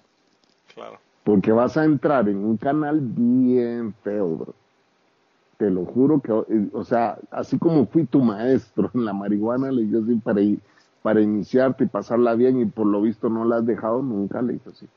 [0.73, 0.99] Claro.
[1.23, 4.53] Porque vas a entrar en un canal bien feo, bro.
[5.57, 9.71] Te lo juro que, eh, o sea, así como fui tu maestro en la marihuana,
[9.71, 10.59] le dije así, para, i-
[11.01, 14.53] para iniciarte y pasarla bien y por lo visto no la has dejado nunca, le
[14.53, 14.87] dije así.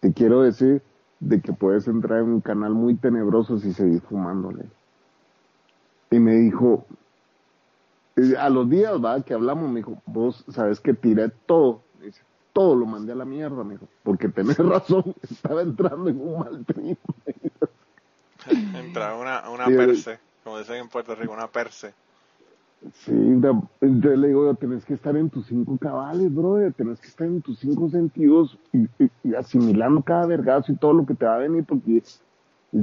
[0.00, 0.80] Te quiero decir
[1.20, 4.66] de que puedes entrar en un canal muy tenebroso si seguís fumándole.
[6.10, 6.86] Y me dijo,
[8.38, 11.82] a los días, va, que hablamos, me dijo, vos sabes que tiré todo.
[11.98, 16.08] Me dice, todo lo mandé a la mierda, me dijo, porque tenés razón, estaba entrando
[16.08, 16.98] en un mal trip.
[18.74, 21.92] Entra una, una perse, como dicen en Puerto Rico, una perse.
[23.04, 27.26] Sí, entonces le digo, tenés que estar en tus cinco cabales, brother, tenés que estar
[27.26, 31.26] en tus cinco sentidos y, y- y asimilando cada vergazo y todo lo que te
[31.26, 32.20] va a venir porque it's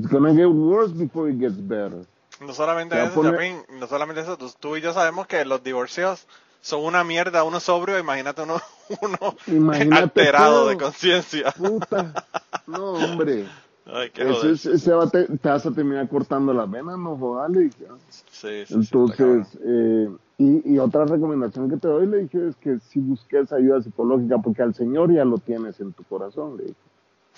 [0.10, 2.06] gonna get worse before it gets better.
[2.42, 5.64] No solamente eso, poner- Chapín, no solamente eso, tú, tú y yo sabemos que los
[5.64, 6.28] divorcios
[6.60, 8.56] son una mierda, uno sobrio, imagínate uno,
[9.02, 10.68] uno Imagínate alterado todo.
[10.70, 11.52] de conciencia.
[11.54, 12.26] Puta,
[12.68, 13.46] no, hombre.
[13.88, 14.52] Ay, qué joder.
[14.54, 17.86] ese va te, te vas a terminar cortando las venas, no jodas, le dije.
[17.90, 17.96] ah.
[18.10, 22.80] Sí, sí, Entonces, eh, y, y otra recomendación que te doy, le dije, es que
[22.80, 26.76] si busques ayuda psicológica, porque al Señor ya lo tienes en tu corazón, le dije.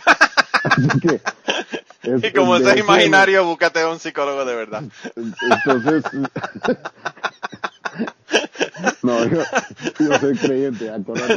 [0.64, 1.20] Así que,
[2.04, 4.84] es- y como es ese es imaginario, búscate a un psicólogo de verdad.
[5.16, 6.04] Entonces,
[9.04, 9.42] no, yo,
[10.00, 10.90] yo soy creyente,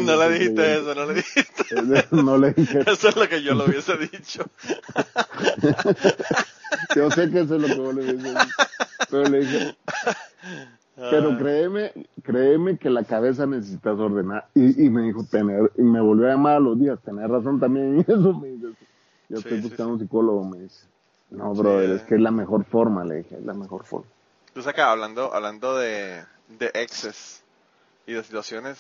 [0.05, 0.79] No le dijiste creyente.
[0.79, 1.65] eso, no le dijiste.
[2.11, 4.45] No le dije, Eso es lo que yo le hubiese dicho.
[6.95, 8.35] yo sé que eso es lo que vos le dices,
[9.11, 9.77] pero le dije,
[11.11, 11.93] Pero Ah, créeme,
[12.23, 14.47] créeme que la cabeza necesitas ordenar.
[14.55, 17.59] Y, y me dijo, tener, y me volvió a llamar a los días, tener razón
[17.59, 18.67] también en eso, me dice.
[19.31, 19.93] Yo Sí, estoy buscando sí.
[19.95, 20.85] un psicólogo, me dice.
[21.31, 24.07] No, brother, es que es la mejor forma, le dije, es la mejor forma.
[24.53, 26.25] Tú que hablando, hablando de,
[26.59, 27.43] de exes
[28.07, 28.77] y de situaciones,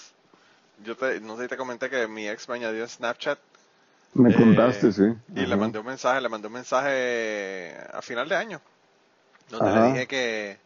[0.84, 3.38] yo te, no sé si te comenté que mi ex me añadió en Snapchat
[4.14, 5.02] Me Eh, contaste, sí.
[5.36, 8.60] y le mandé un mensaje, le mandé un mensaje a final de año,
[9.50, 9.80] donde Ajá.
[9.80, 10.58] le dije que,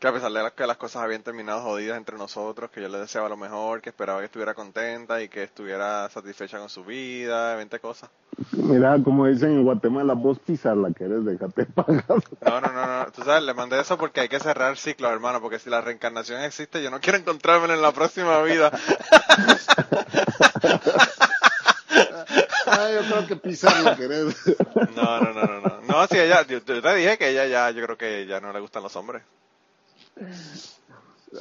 [0.00, 2.98] que a pesar de que las cosas habían terminado jodidas entre nosotros, que yo le
[2.98, 7.54] deseaba lo mejor, que esperaba que estuviera contenta y que estuviera satisfecha con su vida,
[7.56, 8.08] 20 cosas.
[8.52, 12.06] Mira, como dicen en Guatemala, vos pisar la que eres, déjate pagar.
[12.40, 15.42] No, no, no, no, tú sabes, le mandé eso porque hay que cerrar ciclos, hermano,
[15.42, 18.72] porque si la reencarnación existe, yo no quiero encontrármela en la próxima vida.
[22.66, 24.36] Ah, yo creo que pisar la que eres.
[24.94, 25.80] No, no, no, no, no.
[25.82, 28.52] No, si ella, yo, yo te dije que ella ya, yo creo que ya no
[28.52, 29.22] le gustan los hombres.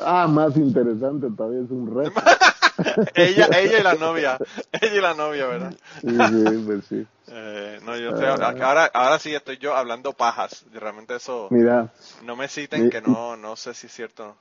[0.01, 2.11] Ah, más interesante, todavía es un reto.
[3.15, 4.38] ella, ella y la novia,
[4.72, 5.74] ella y la novia, ¿verdad?
[6.01, 7.07] Sí, sí, pues sí.
[7.28, 10.65] Eh, no, yo estoy, ahora, ahora sí estoy yo hablando pajas.
[10.74, 11.91] Realmente eso, Mira,
[12.24, 14.36] no me citen que no, no sé si es cierto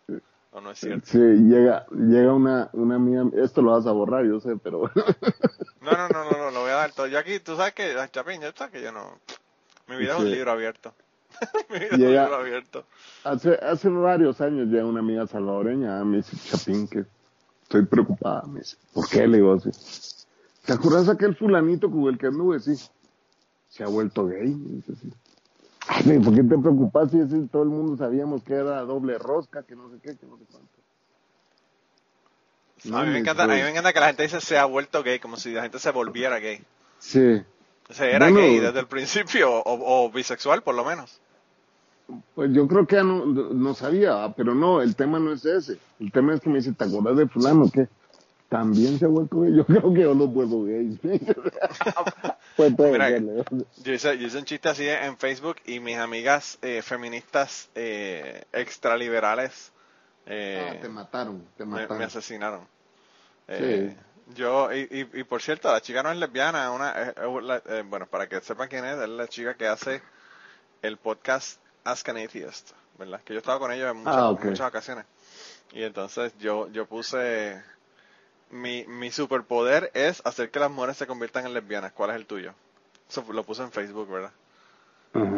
[0.52, 1.06] o no es cierto.
[1.06, 4.90] sí, llega, llega una, una amiga, esto lo vas a borrar, yo sé, pero
[5.80, 7.06] No, no, no, no, no, lo voy a dar todo.
[7.06, 9.18] Yo aquí, tú sabes que, Chapín, yo sabes que yo no,
[9.86, 10.92] mi vida es un libro abierto.
[11.96, 12.84] Llega- libro abierto.
[13.24, 17.04] hace, hace varios años llega una amiga salvadoreña, me dice, Chapín, que
[17.62, 19.26] estoy preocupada, me dice, ¿por qué?
[19.26, 19.70] Le digo así.
[20.64, 22.60] ¿Te acuerdas aquel fulanito con el que anduve?
[22.60, 22.74] Sí.
[23.68, 25.12] Se ha vuelto gay, me dice así.
[25.86, 29.74] Ay, ¿por qué te preocupas si todo el mundo sabíamos que era doble rosca, que
[29.74, 30.68] no sé qué, que no sé cuánto?
[32.96, 35.02] a, mí me encanta, a mí me encanta que la gente dice se ha vuelto
[35.02, 36.62] gay, como si la gente se volviera gay.
[36.98, 37.42] Sí.
[37.88, 38.40] O sea, era Bueno.
[38.40, 41.20] gay desde el principio, o, o bisexual por lo menos.
[42.34, 45.44] Pues yo creo que ya no, no sabía, ah, pero no, el tema no es
[45.44, 45.78] ese.
[46.00, 47.88] El tema es que me dice, ¿te acuerdas de fulano que
[48.48, 49.54] también se ha vuelto gay?
[49.54, 50.98] Yo creo que yo los vuelvo gays.
[52.56, 53.44] pues puede Mira.
[53.82, 58.42] Yo hice, yo hice un chiste así en Facebook y mis amigas eh, feministas eh,
[58.52, 59.72] extraliberales
[60.28, 61.98] eh, Ah, te mataron, te mataron.
[61.98, 62.68] me asesinaron.
[63.48, 63.96] Eh,
[64.34, 68.28] Yo, y, y, y por cierto, la chica no es lesbiana, una, eh, bueno, para
[68.28, 70.02] que sepan quién es, es la chica que hace
[70.82, 71.58] el podcast
[71.90, 73.20] Ask an Atheist, ¿verdad?
[73.24, 75.04] Que yo estaba con ella en muchas, Ah, muchas ocasiones.
[75.72, 77.62] Y entonces yo, yo puse,
[78.50, 81.92] mi, mi superpoder es hacer que las mujeres se conviertan en lesbianas.
[81.92, 82.52] ¿Cuál es el tuyo?
[83.08, 84.32] Eso lo puse en Facebook, ¿verdad?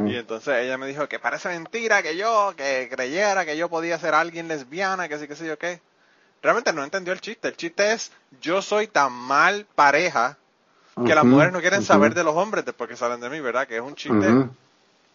[0.09, 3.99] Y entonces ella me dijo que parece mentira que yo, que creyera que yo podía
[3.99, 5.81] ser alguien lesbiana, que sí, que sí, yo qué.
[6.43, 7.49] Realmente no entendió el chiste.
[7.49, 10.37] El chiste es, yo soy tan mal pareja
[11.07, 13.67] que las mujeres no quieren saber de los hombres después que salen de mí, ¿verdad?
[13.67, 14.27] Que es un chiste,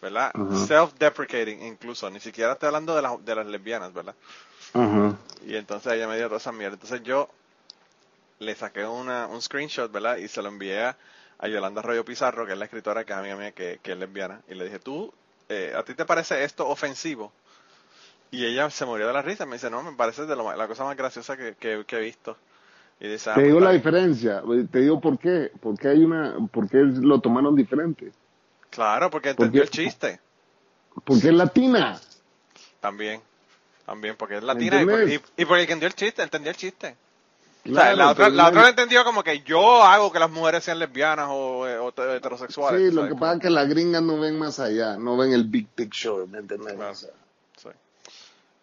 [0.02, 0.32] ¿verdad?
[0.34, 2.10] Self-deprecating incluso.
[2.10, 4.16] Ni siquiera estoy hablando de, las de las lesbianas, ¿verdad?
[5.46, 6.74] Y entonces ella me dio toda esa mierda.
[6.74, 7.30] Entonces yo
[8.40, 10.18] le saqué una, un screenshot, ¿verdad?
[10.18, 10.98] Y se lo envié a,
[11.40, 13.98] a Yolanda Arroyo Pizarro, que es la escritora que es amiga mía, que, que es
[13.98, 14.42] lesbiana.
[14.50, 15.14] Y le dije, ¿tú,
[15.50, 17.32] eh, a ti te parece esto ofensivo?
[18.32, 19.46] Y ella se murió de la risa.
[19.46, 22.02] Me dice, no, me parece de lo, la cosa más graciosa que, que, que he
[22.02, 22.36] visto.
[23.00, 24.42] Y dice, ah, Te pues, digo la diferencia,
[24.72, 28.12] te digo por qué, porque hay una, porque lo tomaron diferente,
[28.76, 30.20] Claro, porque entendió el chiste.
[31.04, 32.00] porque es latina.
[32.80, 33.22] También.
[33.86, 35.32] También, porque es ¿Me latina y, por- entiendes?
[35.38, 36.88] y, y porque entendió el chiste, entendió el chiste.
[36.88, 40.30] O sea, Claro, la otra, la otra lo entendió como que yo hago que las
[40.30, 42.80] mujeres sean lesbianas o, eh, o te- heterosexuales.
[42.80, 45.34] Sí, lo sabes, que pasa es que las gringas no ven más allá, no ven
[45.34, 46.74] el big picture, ¿me entiendes?
[46.76, 46.92] Claro.
[46.92, 47.10] O sea,
[47.58, 47.70] Sí.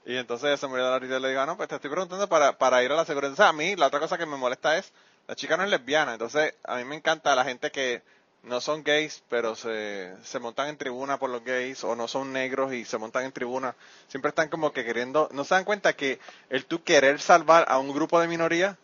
[0.06, 1.90] Y entonces se murió de la risa y le digo, "Ah, no, pues te estoy
[1.90, 3.32] preguntando para, para ir a la seguridad.
[3.32, 4.92] O sea, a mí la otra cosa que me molesta es,
[5.26, 8.02] la chica no es lesbiana, entonces a mí me encanta la gente que
[8.42, 12.32] no son gays, pero se, se montan en tribuna por los gays, o no son
[12.32, 13.74] negros y se montan en tribuna.
[14.08, 16.18] Siempre están como que queriendo, no se dan cuenta que
[16.50, 18.76] el tú querer salvar a un grupo de minoría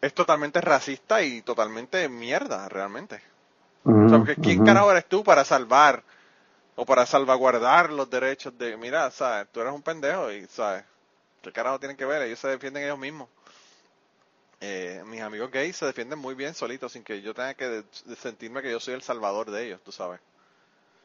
[0.00, 3.22] es totalmente racista y totalmente mierda, realmente.
[3.84, 6.02] O sea, porque ¿quién carajo eres tú para salvar
[6.76, 10.84] o para salvaguardar los derechos de, mira, sabes, tú eres un pendejo y, sabes,
[11.42, 12.22] ¿qué carajo tienen que ver?
[12.22, 13.28] Ellos se defienden ellos mismos.
[14.64, 17.82] Eh, mis amigos gays se defienden muy bien solitos sin que yo tenga que de-
[18.06, 20.20] de sentirme que yo soy el salvador de ellos, tú sabes.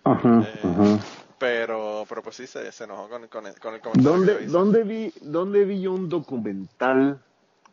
[0.03, 0.99] Ajá, Eh, ajá.
[1.39, 4.34] Pero, pero pues sí, se, se enojó con, con, el- con el comentario que ¿Dónde,
[4.34, 4.51] yo hice.
[4.51, 7.20] dónde vi, dónde vi yo un documental?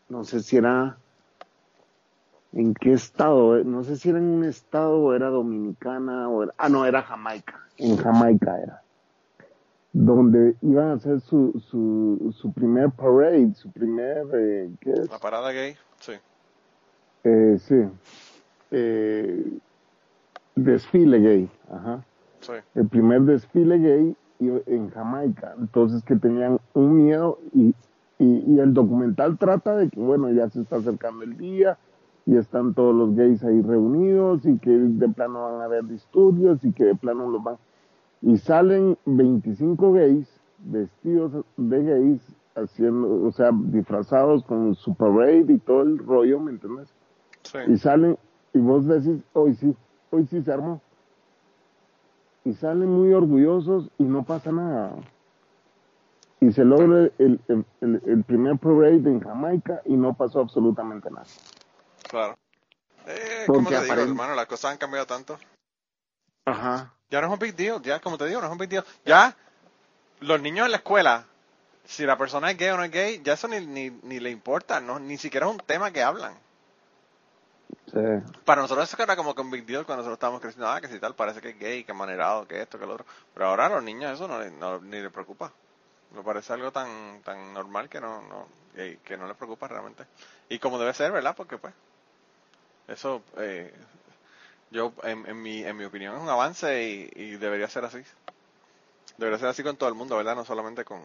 [0.09, 0.97] No sé si era
[2.53, 6.55] en qué estado, no sé si era en un estado o era dominicana o era,
[6.57, 8.83] ah no, era Jamaica, en Jamaica era,
[9.95, 15.09] donde iban a hacer su, su, su primer parade, su primer, eh, ¿qué es?
[15.09, 16.13] La parada gay, sí.
[17.23, 17.77] Eh, sí,
[18.73, 19.59] eh,
[20.57, 22.05] desfile gay, ajá.
[22.41, 22.53] Sí.
[22.75, 24.17] el primer desfile gay
[24.67, 25.55] en Jamaica.
[25.59, 27.75] Entonces que tenían un miedo y,
[28.19, 31.79] y, y el documental trata de que, bueno, ya se está acercando el día
[32.27, 36.65] y están todos los gays ahí reunidos y que de plano van a haber disturbios
[36.65, 37.57] y que de plano los van...
[38.27, 40.27] Y salen 25 gays
[40.59, 42.23] vestidos de gays
[42.55, 46.89] haciendo, o sea, disfrazados con su parade y todo el rollo, ¿me entiendes?
[47.43, 47.59] Sí.
[47.69, 48.17] y salen
[48.55, 49.77] y vos decís hoy sí
[50.11, 50.81] hoy sí se armó
[52.45, 54.95] y salen muy orgullosos y no pasa nada
[56.41, 61.11] y se logra el, el, el, el primer parade en Jamaica y no pasó absolutamente
[61.11, 61.27] nada
[62.09, 62.35] Claro.
[63.07, 65.37] Eh, como te digo, hermano, las cosas han cambiado tanto.
[66.47, 68.69] ajá Ya no es un big deal, ya, como te digo, no es un big
[68.71, 68.85] deal.
[69.05, 69.37] Ya,
[70.21, 71.27] los niños en la escuela,
[71.85, 74.31] si la persona es gay o no es gay, ya eso ni, ni, ni le
[74.31, 76.35] importa, no, ni siquiera es un tema que hablan.
[77.93, 78.01] sí.
[78.45, 80.89] Para nosotros eso era como que un big deal cuando nosotros estábamos creciendo, ah, que
[80.89, 83.07] si tal, parece que es gay, que es manerado, que esto, que lo otro.
[83.33, 85.53] Pero ahora a los niños eso no, no- ni le preocupa.
[86.15, 90.07] Me parece algo tan tan normal que no, no que, que no les preocupa realmente.
[90.49, 91.35] Y como debe ser, ¿verdad?
[91.37, 91.75] Porque pues,
[92.89, 93.73] eso, eh,
[94.71, 97.99] yo, en, en, mi, en mi opinión, es un avance y, y debería ser así.
[99.19, 100.35] Debería ser así con todo el mundo, ¿verdad?
[100.35, 101.01] No solamente con,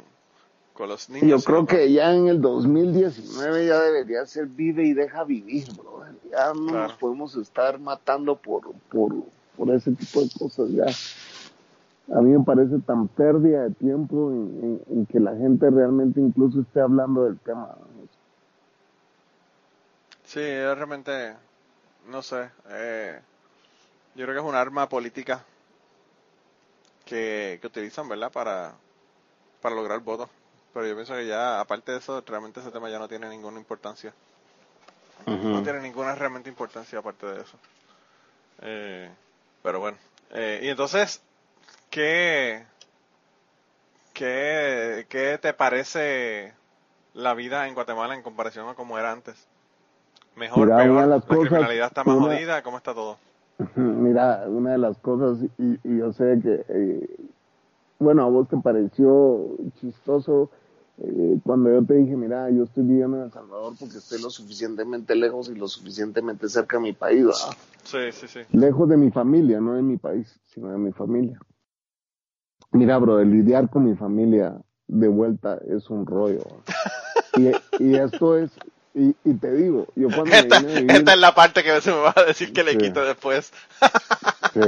[0.74, 1.30] con los niños.
[1.30, 6.05] yo creo que ya en el 2019 ya debería ser vive y deja vivir bro
[6.32, 6.88] ya no Claro.
[6.88, 9.14] nos podemos estar matando por por
[9.57, 10.86] por ese tipo de cosas ya
[12.18, 16.20] a mí me parece tan pérdida de tiempo en, en- en que la gente realmente
[16.22, 17.76] incluso esté hablando del tema.
[20.24, 21.36] Sí, realmente,
[22.07, 23.20] no sé, eh,
[24.16, 25.43] yo creo que es un arma política
[27.05, 28.32] que, que utilizan, ¿verdad?
[28.32, 28.74] Para,
[29.62, 30.30] para lograr votos.
[30.74, 33.60] Pero yo pienso que ya, aparte de eso, realmente ese tema ya no tiene ninguna
[33.60, 34.14] importancia.
[35.26, 37.57] No tiene ninguna realmente importancia aparte de eso.
[38.62, 39.10] Eh,
[39.64, 39.97] pero bueno.
[40.32, 41.22] Eh, y entonces,
[41.89, 42.64] ¿qué,
[44.14, 46.53] qué, ¿qué te parece
[47.14, 49.47] la vida en Guatemala en comparación a cómo era antes?
[50.36, 53.18] Mejor, Mira, peor, la cosas- criminalidad está más una- jodida, ¿cómo está todo?
[53.76, 57.18] Mira, una de las cosas, y, y yo sé que, eh,
[57.99, 60.49] bueno, a vos te pareció chistoso
[61.01, 64.30] eh, cuando yo te dije, mira, yo estoy viviendo en El Salvador porque estoy lo
[64.30, 67.57] suficientemente lejos y lo suficientemente cerca de mi país, ¿verdad?
[67.84, 68.39] Sí, sí, sí.
[68.51, 71.39] lejos de mi familia, no de mi país, sino de mi familia.
[72.72, 76.43] Mira, bro, lidiar con mi familia de vuelta es un rollo.
[77.36, 77.49] Y,
[77.84, 78.49] y esto es,
[78.93, 82.13] y, y te digo, yo cuando Esta, vivir, es la parte que se me va
[82.15, 82.77] a decir que le Sí.
[82.77, 83.51] quito después.
[84.53, 84.59] sí.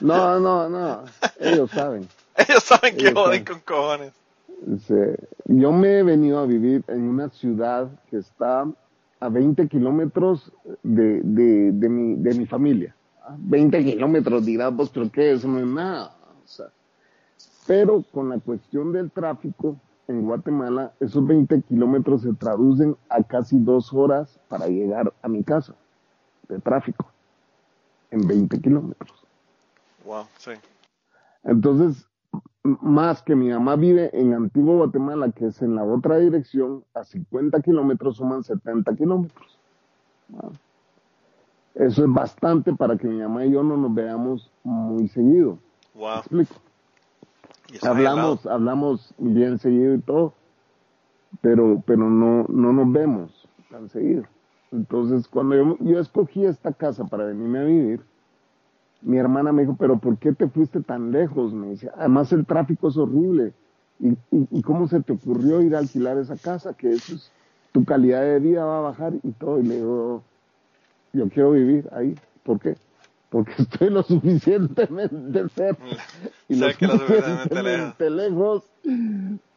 [0.00, 1.04] no, no, no,
[1.40, 2.08] ellos saben.
[2.36, 3.44] Ellos saben que Ellos joden saben.
[3.44, 4.12] con cojones.
[4.86, 4.94] Sí.
[5.46, 8.66] Yo me he venido a vivir en una ciudad que está
[9.20, 10.52] a 20 kilómetros
[10.82, 12.94] de, de, de, mi, de mi familia.
[13.38, 15.32] 20 kilómetros, dirás vos, pero ¿qué?
[15.32, 16.14] Eso no es nada.
[16.44, 16.66] O sea,
[17.66, 19.76] pero con la cuestión del tráfico,
[20.08, 25.42] en Guatemala, esos 20 kilómetros se traducen a casi dos horas para llegar a mi
[25.42, 25.74] casa
[26.48, 27.06] de tráfico,
[28.10, 29.24] en 20 kilómetros.
[30.04, 30.52] Wow, sí.
[31.42, 32.08] Entonces,
[32.62, 37.04] más que mi mamá vive en Antigua Guatemala, que es en la otra dirección, a
[37.04, 39.58] 50 kilómetros suman 70 kilómetros.
[40.28, 40.52] Wow.
[41.74, 45.58] Eso es bastante para que mi mamá y yo no nos veamos muy seguido.
[45.94, 46.18] ¿Me Wow.
[46.18, 46.54] explico?
[47.82, 50.34] Hablamos, hablamos bien seguido y todo,
[51.40, 54.24] pero, pero no, no nos vemos tan seguido.
[54.72, 58.00] Entonces, cuando yo, yo escogí esta casa para venirme a vivir,
[59.02, 61.52] mi hermana me dijo, pero ¿por qué te fuiste tan lejos?
[61.52, 63.52] Me dice, además el tráfico es horrible.
[63.98, 66.74] ¿Y, y, y cómo se te ocurrió ir a alquilar esa casa?
[66.74, 67.30] Que eso es,
[67.72, 69.58] tu calidad de vida va a bajar y todo.
[69.60, 70.22] Y le digo,
[71.12, 72.14] yo quiero vivir ahí.
[72.42, 72.76] ¿Por qué?
[73.30, 75.84] Porque estoy lo suficientemente cerca
[76.48, 78.64] y lo suficientemente lejos.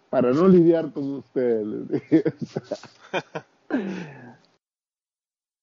[0.10, 2.02] para no lidiar con ustedes.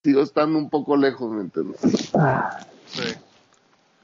[0.04, 1.80] Sigo estando un poco lejos, ¿me entiendes?
[2.86, 3.14] Sí.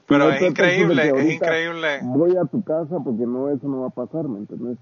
[0.05, 1.99] Pero es increíble, es increíble.
[2.03, 4.77] Voy a tu casa porque no, eso no va a pasar, ¿me entiendes?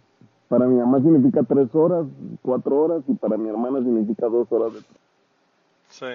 [0.47, 2.05] Para mi mamá significa tres horas,
[2.41, 4.73] cuatro horas, y para mi hermana significa dos horas.
[4.73, 4.79] De...
[5.89, 6.05] Sí.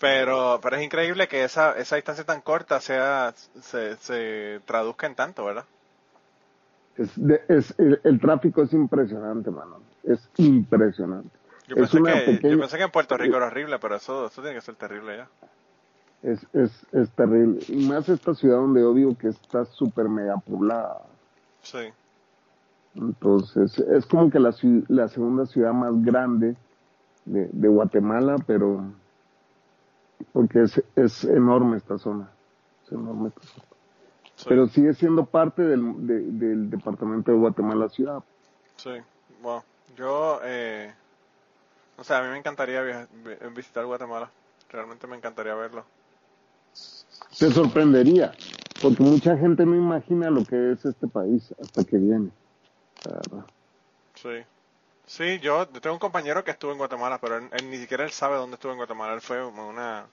[0.00, 5.14] Pero, pero es increíble que esa, esa distancia tan corta sea, se, se traduzca en
[5.14, 5.66] tanto, ¿verdad?
[6.96, 9.80] Es, de- es, el, el tráfico es impresionante, mano.
[10.02, 11.28] Es impresionante.
[11.68, 13.96] Yo Es pensé, una que, pequeña- yo pensé que en Puerto Rico era horrible, pero
[13.96, 15.28] eso, eso tiene que ser terrible ya.
[16.22, 17.60] Es, es, es terrible.
[17.68, 21.02] Y más esta ciudad donde yo vivo que está súper mega poblada.
[21.62, 21.92] Sí,
[22.94, 24.54] Entonces, es como que la,
[24.88, 26.56] la segunda ciudad más grande
[27.24, 28.94] de, de Guatemala, pero
[30.32, 32.30] porque es, es enorme esta zona.
[32.84, 33.66] Es enorme esta zona.
[34.36, 38.22] sí, Pero sigue siendo parte del, de- del departamento de Guatemala Ciudad.
[38.76, 38.90] sí.
[39.42, 39.62] Wow.
[39.96, 40.92] Yo, eh,
[41.96, 44.30] o sea, a mí me encantaría viajar- vi- visitar Guatemala.
[44.70, 45.84] Realmente me encantaría verlo.
[47.38, 48.32] Te sorprendería,
[48.82, 52.30] porque mucha gente no imagina lo que es este país hasta que viene.
[53.04, 53.46] La verdad.
[54.14, 54.44] Sí.
[55.06, 58.10] Sí, yo tengo un compañero que estuvo en Guatemala, pero él, él ni siquiera él
[58.10, 59.14] sabe dónde estuvo en Guatemala.
[59.14, 60.06] Él fue en una,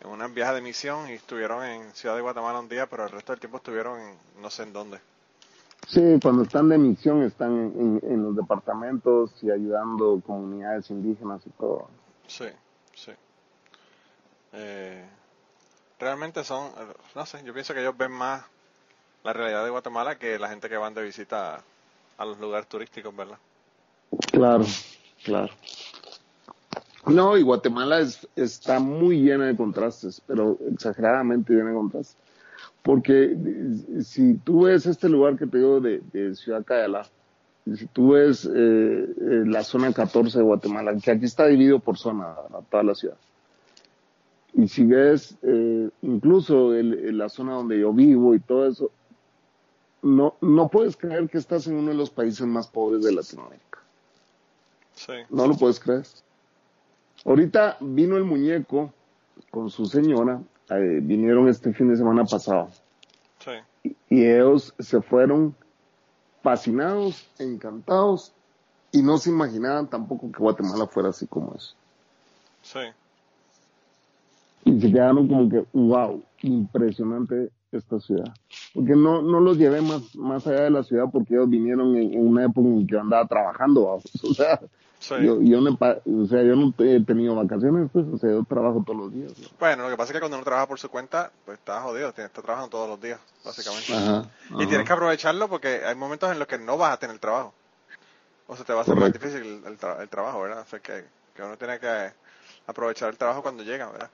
[0.00, 3.10] en una viaje de misión y estuvieron en Ciudad de Guatemala un día, pero el
[3.10, 4.98] resto del tiempo estuvieron en no sé en dónde.
[5.86, 11.42] Sí, cuando están de misión están en, en- en los departamentos y ayudando comunidades indígenas
[11.46, 11.88] y todo.
[12.26, 12.48] Sí,
[12.94, 13.12] sí.
[14.52, 15.04] Eh,
[15.98, 16.72] realmente son,
[17.14, 18.44] no sé, yo pienso que ellos ven más
[19.22, 21.62] la realidad de Guatemala que la gente que van de visita
[22.16, 23.38] a los lugares turísticos, ¿verdad?
[24.32, 24.64] Claro,
[25.24, 25.52] claro.
[27.06, 32.16] No, y Guatemala es, está muy llena de contrastes, pero exageradamente llena de contrastes.
[32.82, 37.06] Porque eh, si tú ves este lugar que te digo de, de Ciudad Cayala,
[37.66, 41.78] y si tú ves eh, eh, la zona 14 de Guatemala, que aquí está dividido
[41.78, 42.34] por zona,
[42.70, 43.16] toda la ciudad.
[44.52, 45.36] Y si ves
[46.02, 48.92] incluso la zona donde yo vivo y todo eso,
[50.00, 53.63] no, no puedes creer que estás en uno de los países más pobres de Latinoamérica.
[54.94, 56.04] Sí, No lo puedes creer.
[57.24, 58.92] Ahorita vino el muñeco
[59.50, 62.70] con su señora, eh, vinieron este fin de semana pasado,
[63.38, 65.56] sí, y, y ellos se fueron
[66.42, 68.32] fascinados, encantados,
[68.92, 71.76] y no se imaginaban tampoco que Guatemala fuera así como es.
[72.62, 72.80] sí,
[74.64, 78.32] Y se quedaron como que, wow, impresionante esta ciudad.
[78.74, 82.12] Porque no, no los llevé más, más allá de la ciudad porque ellos vinieron en,
[82.14, 84.04] en una época en que yo andaba trabajando, vamos.
[84.24, 84.60] o sea,
[84.98, 85.14] sí.
[85.22, 88.82] yo, yo, no, o sea, yo no he tenido vacaciones, pues, o sea, yo trabajo
[88.86, 89.32] todos los días.
[89.38, 89.48] ¿no?
[89.58, 92.12] Bueno, lo que pasa es que cuando uno trabaja por su cuenta, pues está jodido,
[92.12, 93.92] tiene- está trabajando todos los días, básicamente.
[93.92, 94.68] Ajá, Y ajá.
[94.68, 97.52] tienes que aprovecharlo porque hay momentos en los que no vas a tener trabajo.
[98.46, 99.26] O sea, te va a hacer más Correcto.
[99.26, 100.60] difícil el, tra- el trabajo, ¿verdad?
[100.60, 101.04] O sea, que,
[101.34, 102.12] que uno tiene que
[102.66, 104.10] aprovechar el trabajo cuando llega, ¿verdad?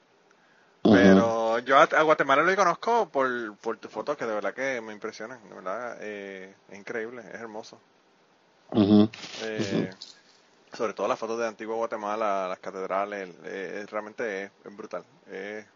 [0.83, 4.81] Pero yo a, a Guatemala lo conozco por, por tus fotos que de verdad que
[4.81, 7.79] me impresionan, de verdad, eh, es increíble, es hermoso.
[8.71, 9.09] Ajá.
[9.45, 9.91] Eh,
[10.73, 15.67] Sobre todo las fotos de Antigua Guatemala, las catedrales, eh, realmente es, es brutal, es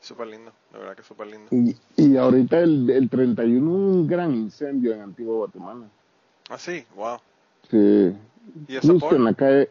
[0.00, 1.46] súper lindo, de verdad que es súper lindo.
[1.50, 5.86] Y, y ahorita el, el 31 un gran incendio en Antigua Guatemala.
[6.48, 7.18] Ah, sí, wow.
[7.70, 8.16] Sí.
[8.66, 9.16] ¿Y eso Justo por?
[9.16, 9.68] en la calle.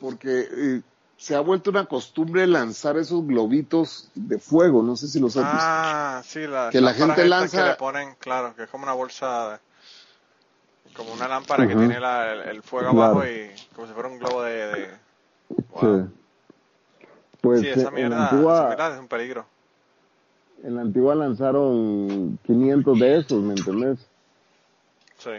[0.00, 0.82] Porque eh,
[1.20, 4.82] se ha vuelto una costumbre lanzar esos globitos de fuego.
[4.82, 5.58] No sé si los has visto.
[5.68, 8.94] Ah, sí, las Que la gente lanza- que le ponen, claro, que es como una
[8.94, 9.60] bolsa,
[10.96, 13.04] como una lámpara que tiene la- el, el fuego Claro.
[13.20, 14.66] abajo y como si fuera un globo de...
[14.66, 14.90] de-
[15.68, 16.08] wow.
[16.08, 16.14] Sí.
[17.42, 19.46] Pues Sí, esa en, mierda, la esa antigua, mierda es un peligro.
[20.62, 23.98] en la antigua lanzaron 500 de esos, ¿me entendés?
[25.18, 25.30] Sí,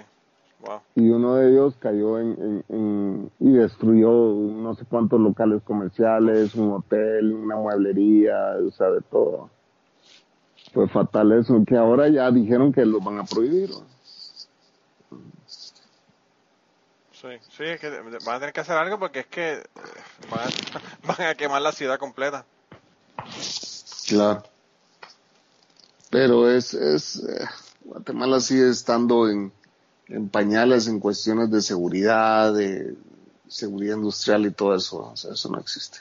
[0.63, 0.79] Wow.
[0.95, 6.53] y uno de ellos cayó en, en- en- y destruyó no sé cuántos locales comerciales,
[6.55, 8.35] un hotel, una mueblería,
[8.67, 9.49] o sea, de todo.
[10.73, 13.71] Fue fatal eso, que ahora ya dijeron que lo van a prohibir.
[17.11, 19.63] Sí, sí, es que van a tener que hacer algo porque es que eh,
[20.29, 20.47] van a,
[21.17, 22.45] van a quemar la ciudad completa.
[24.07, 24.43] Claro.
[26.09, 27.45] Pero es, es, eh,
[27.85, 29.51] Guatemala sigue estando en,
[30.11, 32.95] en pañales en cuestiones de seguridad, de
[33.47, 35.11] seguridad industrial y todo eso.
[35.11, 35.99] O sea, eso no existe.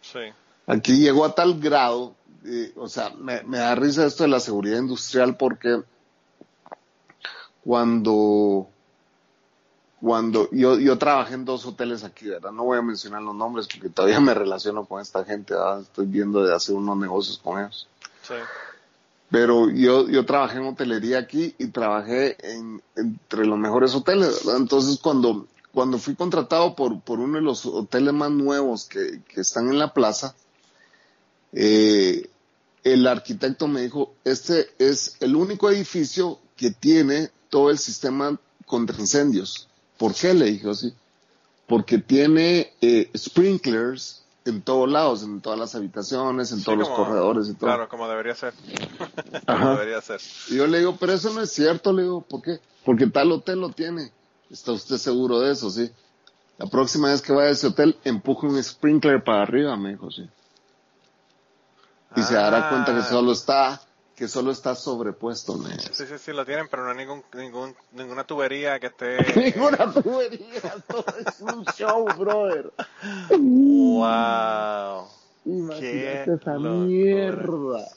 [0.00, 0.20] Sí,
[0.66, 2.14] Aquí llegó a tal grado,
[2.44, 5.82] eh, o sea, me, me da risa esto de la seguridad industrial porque
[7.62, 8.66] cuando,
[10.00, 12.52] cuando yo, yo trabajé en dos hoteles aquí, ¿verdad?
[12.52, 15.82] No voy a mencionar los nombres porque todavía me relaciono con esta gente, ¿verdad?
[15.82, 17.86] Estoy viendo de hacer unos negocios con ellos.
[18.22, 18.34] sí,
[19.30, 24.46] Pero yo, yo trabajé en hotelería aquí y trabajé en, entre los mejores hoteles.
[24.56, 29.40] Entonces cuando, cuando fui contratado por, por uno de los hoteles más nuevos que, que
[29.40, 30.34] están en la plaza,
[31.52, 32.28] eh,
[32.82, 38.98] el arquitecto me dijo, este es el único edificio que tiene todo el sistema contra
[38.98, 39.68] incendios.
[39.96, 40.34] ¿Por qué?
[40.34, 40.92] Le dije así.
[41.66, 46.88] Porque tiene eh, sprinklers en todos lados, en todas las habitaciones, en Sí, todos los
[46.90, 47.68] corredores y todo.
[47.70, 48.52] Claro, como debería ser.
[49.46, 50.20] como debería ser.
[50.48, 52.60] Y yo le digo, pero eso no es cierto, le digo, ¿por qué?
[52.84, 54.12] Porque tal hotel lo tiene.
[54.50, 55.90] ¿Está usted seguro de eso, sí?
[56.58, 60.10] La próxima vez que vaya a ese hotel, empuje un sprinkler para arriba, me dijo,
[60.10, 60.28] sí.
[62.16, 62.70] Y se dará Ah.
[62.70, 63.80] cuenta que solo está,
[64.16, 65.92] que solo está sobrepuesto, dijo.
[65.92, 69.16] Sí, sí, sí, lo tienen, pero no hay ningún, ningún, ninguna tubería que esté...
[69.54, 72.72] Ninguna tubería, todo es un show, brother.
[73.30, 75.08] ¡Wow!
[75.46, 76.86] Imagínate esa locura.
[76.86, 77.88] mierda.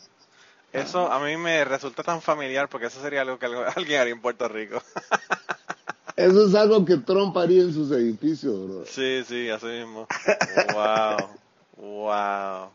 [0.73, 3.45] Eso a mí me resulta tan familiar porque eso sería algo que
[3.75, 4.81] alguien haría en Puerto Rico.
[6.15, 8.85] Eso es algo que Trump haría en sus edificios, bro.
[8.85, 10.07] Sí, sí, así mismo.
[10.73, 11.29] Wow,
[11.77, 12.69] wow.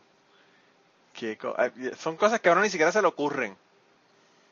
[1.23, 3.57] Qué co- ay, son cosas que a uno ni siquiera se le ocurren.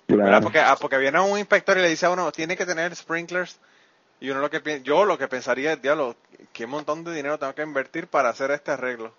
[0.06, 0.40] Claro.
[0.40, 3.58] Porque, ah, porque viene un inspector y le dice a uno, tiene que tener sprinklers.
[4.20, 6.14] Y uno lo que yo lo que pensaría es, diablo,
[6.52, 9.12] qué montón de dinero tengo que invertir para hacer este arreglo.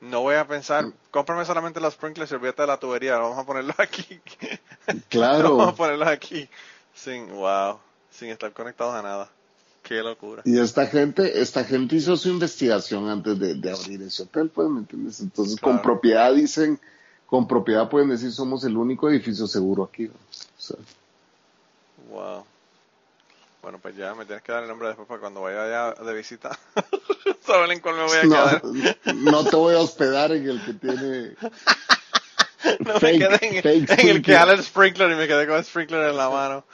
[0.00, 3.44] No voy a pensar, cómprame solamente los sprinklers y olvídate de la tubería, vamos a
[3.44, 4.20] ponerlos aquí.
[5.08, 5.56] Claro.
[5.56, 6.48] vamos a ponerlos aquí.
[6.94, 7.80] Sin, wow,
[8.12, 9.28] sin estar conectados a nada.
[9.92, 10.40] Qué locura.
[10.46, 14.66] Y esta gente, esta gente hizo su investigación antes de, de abrir ese hotel, pues,
[14.70, 15.20] ¿me entiendes?
[15.20, 16.80] Entonces, con propiedad dicen,
[17.26, 20.04] con propiedad pueden decir, somos el único edificio seguro aquí.
[20.04, 20.14] ¿no?
[20.14, 20.76] O sea,
[22.08, 22.46] Wow.
[23.60, 26.14] Bueno, pues ya me tienes que dar el nombre después para cuando vaya allá de
[26.14, 26.58] visita.
[27.46, 28.64] Saben en cuál me voy a quedar.
[28.64, 31.36] no, no te voy a hospedar en el que tiene...
[32.78, 33.60] No me fake- quedé
[33.98, 36.64] en, el que jala el sprinkler y me quedé con el sprinkler en la mano.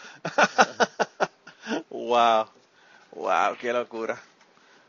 [1.91, 2.45] wow.
[3.19, 4.21] Wow, qué locura.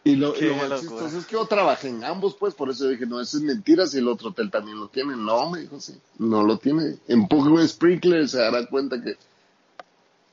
[0.04, 0.82] Y lo, Qué lo más locura.
[0.82, 3.86] chistoso es que yo trabajé en ambos, pues, por eso dije, no, eso es mentira,
[3.86, 5.16] si el otro hotel también lo tiene.
[5.16, 6.98] No, me dijo, sí, no lo tiene.
[7.08, 9.18] Empuje un sprinkler se dará cuenta que,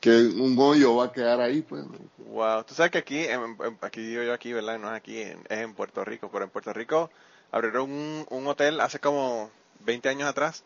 [0.01, 1.85] que un hoyo va a quedar ahí, pues.
[2.29, 2.65] Wow.
[2.65, 4.79] Tú sabes que aquí, en- en- aquí digo yo aquí, ¿verdad?
[4.79, 6.29] No es aquí, en- es en Puerto Rico.
[6.31, 7.11] Pero en Puerto Rico
[7.51, 9.51] abrieron un, un hotel hace como
[9.81, 10.63] 20 años atrás.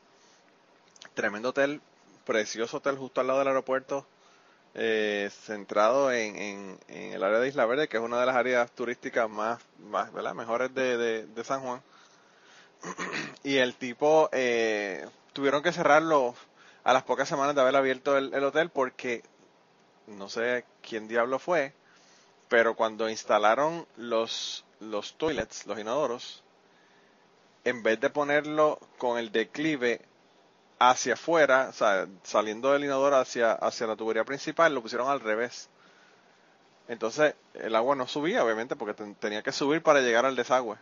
[1.15, 1.81] Tremendo hotel,
[2.27, 4.07] precioso hotel justo al lado del aeropuerto.
[4.75, 8.37] Eh, centrado en, en, en el área de Isla Verde, que es una de las
[8.37, 11.83] áreas turísticas más, más mejores de, San Juan.
[13.45, 16.35] y el tipo eh, tuvieron que cerrarlo
[16.85, 19.23] a las pocas semanas de haber abierto el, el hotel porque
[20.07, 21.73] no sé quién diablo fue,
[22.49, 26.43] pero cuando instalaron los, los toilets, los inodoros,
[27.65, 30.01] en vez de ponerlo con el declive
[30.81, 31.73] hacia afuera,
[32.25, 35.71] saliendo del inodoro hacia, hacia la tubería principal, lo pusieron al revés.
[36.89, 40.77] Entonces, el agua no subía, obviamente, porque ten- tenía que subir para llegar al desagüe.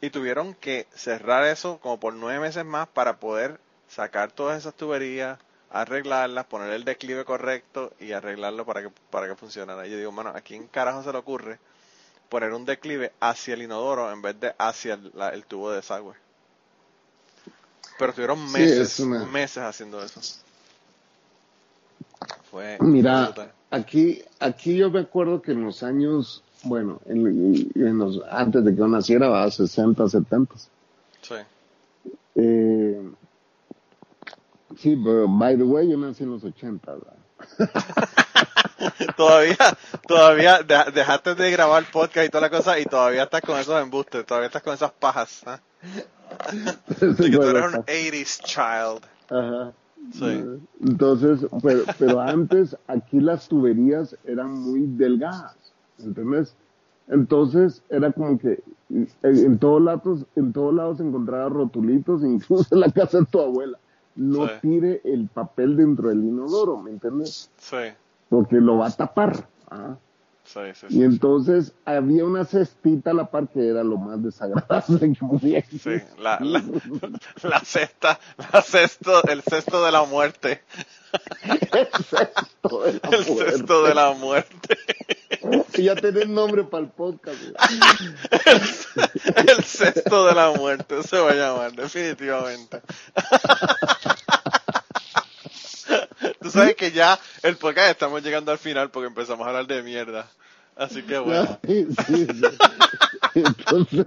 [0.00, 4.74] Y tuvieron que cerrar eso como por nueve meses más para poder sacar todas esas
[4.74, 5.38] tuberías,
[5.70, 9.86] arreglarlas, poner el declive correcto y arreglarlo para que, para que funcionara.
[9.86, 11.58] Y yo digo, mano, ¿a quién carajo se le ocurre
[12.30, 14.94] poner un declive hacia el inodoro en vez de hacia
[15.32, 16.16] el tubo de desagüe?
[17.98, 20.20] Pero tuvieron meses, una- meses haciendo eso.
[22.50, 23.52] Fue Mira, brutal.
[23.70, 28.70] aquí, aquí yo me acuerdo que en los años, bueno, en, en los, antes de
[28.72, 30.54] que yo naciera, va, 60, 70.
[31.20, 31.34] Sí.
[32.36, 33.10] Eh,
[34.78, 37.14] sí, pero by the way, yo nací en los 80, ¿verdad?
[39.16, 39.56] Todavía,
[40.06, 43.80] todavía deja- dejaste de grabar podcast y toda la cosa y todavía estás con esos
[43.82, 45.42] embustes, todavía estás con esas pajas.
[45.46, 45.60] ¿ah?
[46.98, 49.04] Que tú eres un 80s child.
[49.30, 49.72] Ajá.
[50.12, 50.44] Sí.
[50.80, 55.56] Entonces, pero, pero antes aquí las tuberías eran muy delgadas,
[55.98, 56.54] ¿entendés?
[57.08, 62.80] Entonces era como que en, en todos lados, en todos lados encontraba rotulitos, incluso en
[62.80, 63.78] la casa de tu abuela.
[64.14, 64.52] No Sí.
[64.62, 67.50] tire el papel dentro del inodoro, ¿me entiendes?
[67.58, 67.76] Sí,
[68.28, 69.46] Porque lo va a tapar.
[69.70, 69.96] ¿ah?
[70.52, 70.86] Sí, sí.
[70.90, 75.60] Y entonces había una cestita a la par que era lo más desagradable que podía
[75.82, 76.04] Sí, existir.
[76.18, 76.62] la, la,
[77.42, 78.18] la cesta,
[78.52, 80.62] la cesto, el cesto de la muerte,
[81.72, 83.50] El cesto de la el muerte.
[83.52, 84.78] cesto de la muerte,
[85.74, 87.38] Y ya tenés nombre para el podcast.
[87.40, 87.58] güey.
[89.48, 92.82] el cesto de la muerte, se va a llamar, definitivamente.
[96.52, 99.82] Tú sabes que ya el podcast estamos llegando al final porque empezamos a hablar de
[99.82, 100.28] mierda.
[100.76, 101.58] Así que bueno.
[101.66, 102.46] Sí, sí, sí.
[103.34, 104.06] Entonces,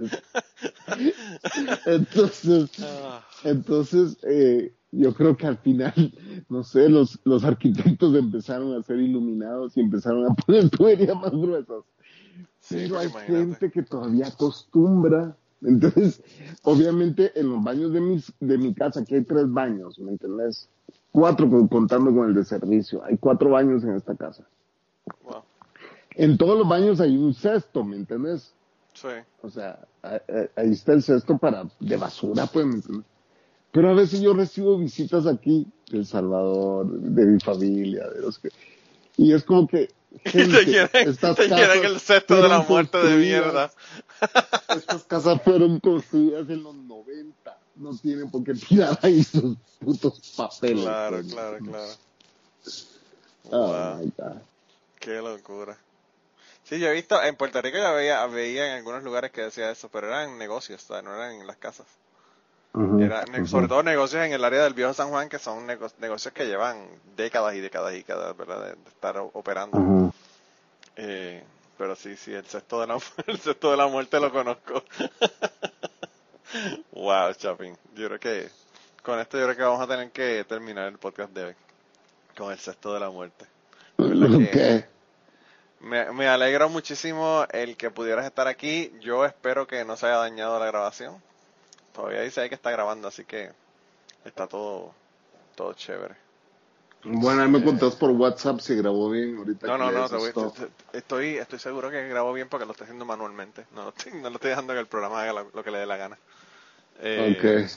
[1.86, 5.92] entonces, Ah, entonces eh, yo creo que al final,
[6.48, 11.30] no sé, los, los arquitectos empezaron a ser iluminados y empezaron a poner tuberías más
[11.32, 11.84] gruesas.
[12.60, 13.38] Sí, Pero hay imagínate.
[13.38, 15.36] gente que todavía acostumbra.
[15.62, 16.20] Entonces,
[16.62, 20.68] obviamente en los baños de, mis, de mi casa, aquí hay tres baños, ¿me entendés?
[21.12, 23.02] Cuatro con- contando con el de servicio.
[23.04, 24.44] Hay cuatro baños en esta casa.
[25.22, 25.42] wow.
[26.14, 28.52] En todos los baños hay un cesto, ¿me entendés?
[28.94, 29.08] Sí,
[29.42, 33.06] O sea, ahí está el cesto para de basura, pues, ¿me entiendes?
[33.70, 38.38] Pero a veces yo recibo visitas aquí de El Salvador, de mi familia, de los
[38.38, 38.50] que...
[39.16, 39.88] Y es como que...
[40.24, 43.70] te gente, quieren, estas te quieren casas el cesto de la muerte de mierda.
[44.76, 47.58] Estas casas fueron construidas en los 90.
[47.76, 50.84] No tienen por qué tirar ahí sus putos papeles.
[50.84, 51.32] Claro, pues.
[51.32, 51.92] claro, claro.
[53.50, 53.96] Oh, Wow.
[53.98, 54.42] my God.
[54.98, 55.76] Qué locura.
[56.64, 59.70] Sí, yo he visto, en Puerto Rico ya veía, veía en algunos lugares que decía
[59.70, 61.02] eso, pero eran negocios, ¿sabes?
[61.04, 61.86] no eran en las casas.
[62.98, 63.24] Era.
[63.46, 66.46] Sobre todo negocios en el área del viejo San Juan, que son nego- negocios que
[66.46, 66.86] llevan
[67.16, 68.66] décadas y décadas y décadas, ¿verdad?
[68.68, 70.12] De, estar operando.
[70.96, 71.42] Eh,
[71.76, 74.82] pero sí, sí, el sexto de la, el sexto de la muerte lo conozco.
[76.92, 77.76] wow, Chapin.
[77.94, 78.48] Yo creo que
[79.02, 81.54] con esto yo creo que vamos a tener que terminar el podcast de hoy.
[82.36, 83.44] Con el sexto de la muerte.
[83.98, 84.84] De verdad que- Ok.
[85.80, 88.92] Me, me alegro muchísimo el que pudieras estar aquí.
[89.00, 91.20] Yo espero que no se haya dañado la grabación.
[91.92, 93.50] Todavía dice ahí que está grabando, así que
[94.24, 94.94] está todo,
[95.56, 96.14] todo chévere.
[97.04, 99.66] Bueno, ahí me contás por WhatsApp si grabó bien ahorita.
[99.66, 100.32] No, no, no, te voy-
[100.92, 103.66] estoy, estoy seguro que grabo bien porque lo estoy haciendo manualmente.
[103.74, 105.78] No lo estoy, no lo estoy dejando que el programa haga lo, lo que le
[105.78, 106.16] dé la gana.
[107.00, 107.68] Eh.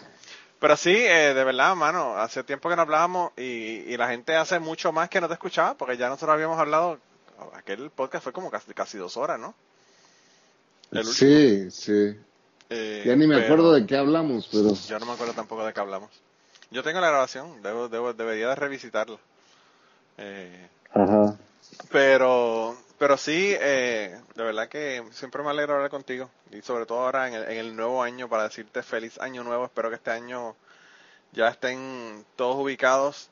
[0.60, 4.36] Pero sí, eh, de verdad, mano, hace tiempo que no hablábamos y, y la gente
[4.36, 7.00] hace mucho más que no te escuchaba porque ya nosotros habíamos hablado,
[7.54, 9.54] aquel podcast fue como casi, casi dos horas, ¿no?
[11.04, 12.16] Sí, sí.
[12.70, 14.74] Eh, Ya ni me pero acuerdo de qué hablamos, pero...
[14.74, 16.10] Yo no me acuerdo tampoco de qué hablamos.
[16.72, 19.18] Yo tengo la grabación, debo, debo, debería de revisitarla.
[20.18, 21.38] Eh, Ajá.
[21.92, 22.45] pero,
[23.16, 26.30] pero sí, eh, de verdad que siempre me alegro hablar contigo.
[26.52, 29.66] Y sobre todo ahora en el, en el nuevo año para decirte feliz año nuevo.
[29.66, 30.56] Espero que este año
[31.32, 33.30] ya estén todos ubicados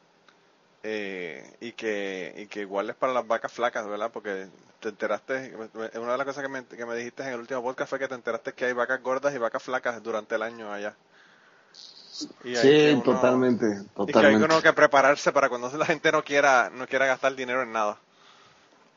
[0.83, 4.09] eh, y que y que iguales para las vacas flacas, ¿verdad?
[4.11, 4.47] Porque
[4.79, 5.53] te enteraste,
[5.95, 8.07] una de las cosas que me, que me dijiste en el último podcast fue que
[8.07, 10.93] te enteraste que hay vacas gordas y vacas flacas durante el año allá.
[12.43, 14.45] Y hay que Sí, uno- totalmente, Y que hay totalmente.
[14.45, 17.97] uno que prepararse para cuando la gente no quiera no quiera gastar dinero en nada.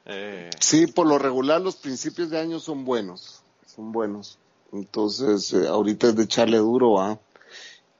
[0.06, 4.38] Eh, Sí, por lo regular los principios de año son buenos, son buenos.
[4.72, 7.18] Entonces, eh, ahorita es de echarle duro, ¿va?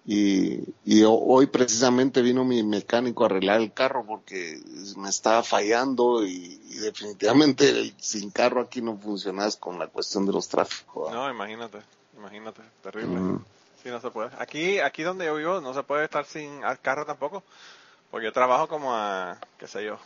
[0.04, 4.60] Y, y ho- hoy precisamente vino mi mecánico a arreglar el carro porque
[4.96, 10.24] me estaba fallando y, y definitivamente el- sin carro aquí no funcionas con la cuestión
[10.26, 11.12] de los tráficos.
[11.12, 11.78] no, imagínate,
[12.16, 13.18] imagínate, terrible.
[13.82, 14.30] Sí, no se puede.
[14.38, 17.42] Aquí, aquí donde yo vivo no se puede estar sin carro tampoco,
[18.10, 19.98] porque yo trabajo como a, qué sé yo,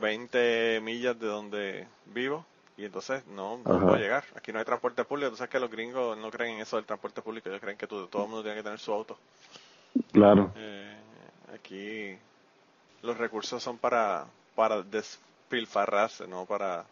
[0.00, 2.44] 20 millas de donde vivo
[2.76, 4.24] y entonces no, puedo llegar.
[4.36, 7.22] Aquí no hay transporte público, entonces que los gringos no creen en eso del transporte
[7.22, 9.18] público, ellos creen que tú- todo el mundo tiene que tener su auto.
[10.12, 10.50] Claro.
[10.56, 10.96] Eh,
[11.54, 12.18] aquí
[13.02, 16.84] los recursos son para, para despilfarrarse, no para,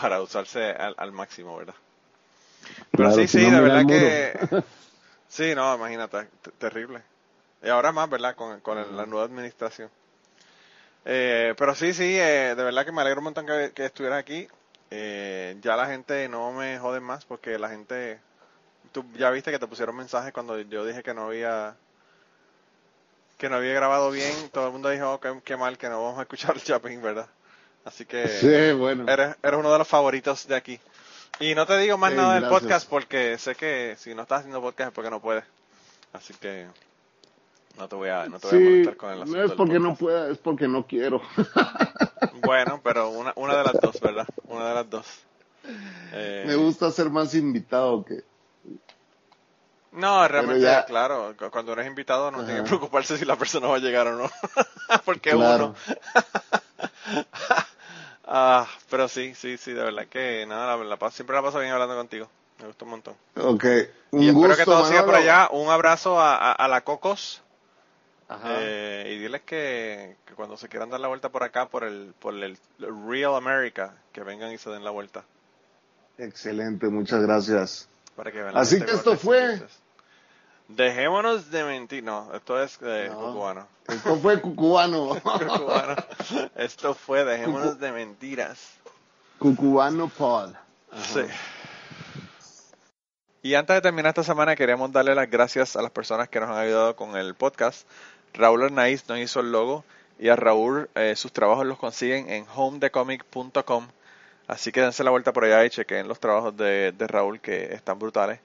[0.00, 1.74] para usarse al, al máximo, ¿verdad?
[2.90, 4.62] Pero Claro, sí, sí, no, de verdad que...
[5.28, 6.26] Sí, no, imagínate,
[6.58, 7.02] terrible.
[7.62, 8.34] Y ahora más, ¿verdad?
[8.34, 9.88] Con, con la nueva administración.
[11.04, 14.18] Eh, pero sí, sí, eh, de verdad que me alegro un montón que, que estuvieras
[14.20, 14.48] aquí.
[14.90, 18.20] Eh, ya la gente no me jode más porque la gente...
[18.92, 21.76] Tú ya viste que te pusieron mensajes cuando yo dije que no había
[23.38, 24.50] que no había grabado bien.
[24.50, 27.00] Todo el mundo dijo, oh, qué, qué mal que no vamos a escuchar el Chapin,
[27.00, 27.26] ¿verdad?
[27.84, 29.10] Así que Sí, bueno.
[29.10, 30.78] eres, eres uno de los favoritos de aquí.
[31.38, 32.60] Y no te digo más Sí, nada del gracias.
[32.60, 35.44] podcast porque sé que si no estás haciendo podcast es porque no puedes.
[36.12, 36.66] Así que
[37.78, 39.78] No te voy a, no te voy a molestar con el asunto no es porque
[39.80, 41.20] no pueda, es porque no quiero.
[42.42, 44.26] Bueno, pero una, una de las dos, ¿verdad?
[44.48, 45.06] Una de las dos.
[46.12, 48.22] Eh, Me gusta ser más invitado que...
[49.92, 52.68] No, realmente, ya- claro, cu- cuando eres invitado no tiene que Ajá.
[52.68, 54.30] preocuparse si la persona va a llegar o no.
[55.04, 55.74] Porque uno.
[58.26, 61.72] ah, pero sí, sí, sí, de verdad que nada, la, la siempre la paso bien
[61.72, 62.28] hablando contigo.
[62.60, 63.14] Me gusta un montón.
[63.36, 63.64] Ok,
[64.12, 65.48] un y espero que todo siga por allá.
[65.50, 67.42] Un abrazo a, a, a la Cocos.
[68.30, 68.48] Ajá.
[68.60, 72.14] eh, y diles que, que cuando se quieran dar la vuelta por acá, por el,
[72.20, 75.24] por el Real America, que vengan y se den la vuelta.
[76.16, 77.88] Excelente, muchas gracias.
[78.14, 79.60] Para que Así que esto fue-.
[80.68, 82.04] Dejémonos de mentir.
[82.04, 83.32] No, esto es eh, No.
[83.32, 83.66] cubano.
[83.88, 85.20] Esto fue Cucubano.
[85.22, 85.96] Cubano.
[86.54, 88.74] Esto fue Dejémonos de mentiras.
[89.38, 90.52] Cucubano Pod.
[91.12, 91.22] Sí.
[93.42, 96.50] Y antes de terminar esta semana, queremos darle las gracias a las personas que nos
[96.50, 97.86] han ayudado con el podcast.
[98.34, 99.84] Raúl Arnaiz nos hizo el logo
[100.18, 103.88] y a Raúl eh, sus trabajos los consiguen en homedecomic.com.
[104.46, 107.98] Así que dense la vuelta por allá y chequen los trabajos de, Raúl que están
[107.98, 108.40] brutales.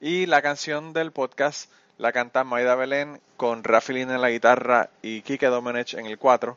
[0.00, 4.90] Y la canción del podcast la canta Maida Belén con Rafi Lin en la guitarra
[5.00, 6.56] y Kike Domenech en el 4.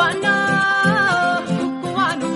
[0.00, 1.42] Cubano,
[1.82, 2.28] cubano,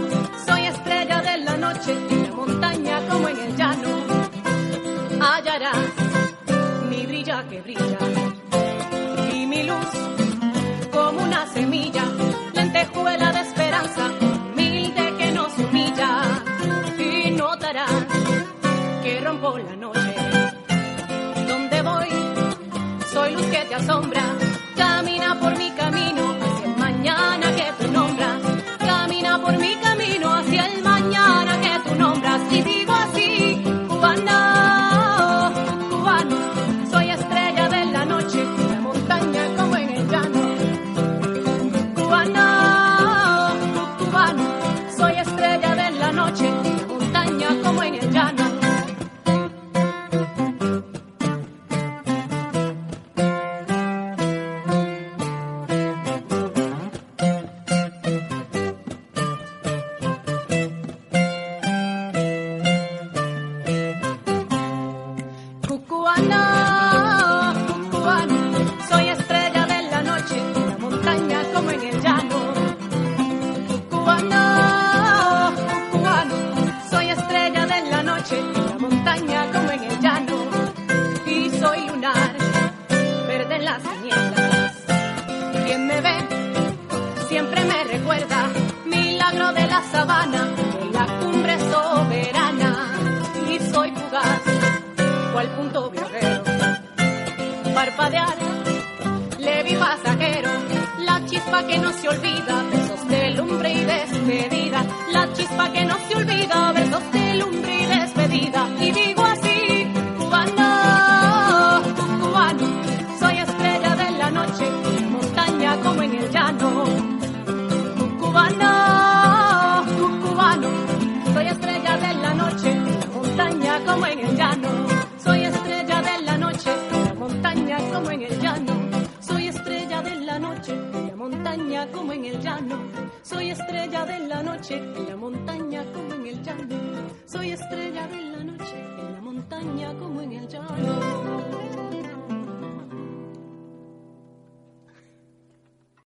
[0.47, 3.89] soy estrella de la noche, en la montaña como en el llano.
[5.19, 5.78] Hallarás
[6.91, 7.99] mi brilla que brilla
[9.32, 9.91] y mi luz
[10.93, 12.05] como una semilla,
[12.53, 14.11] lentejuela de esperanza,
[14.53, 16.20] humilde que nos humilla.
[16.99, 17.91] Y notarás
[19.03, 20.15] que rompo la noche.
[21.49, 22.09] Donde voy,
[23.11, 24.44] soy luz que te asombra.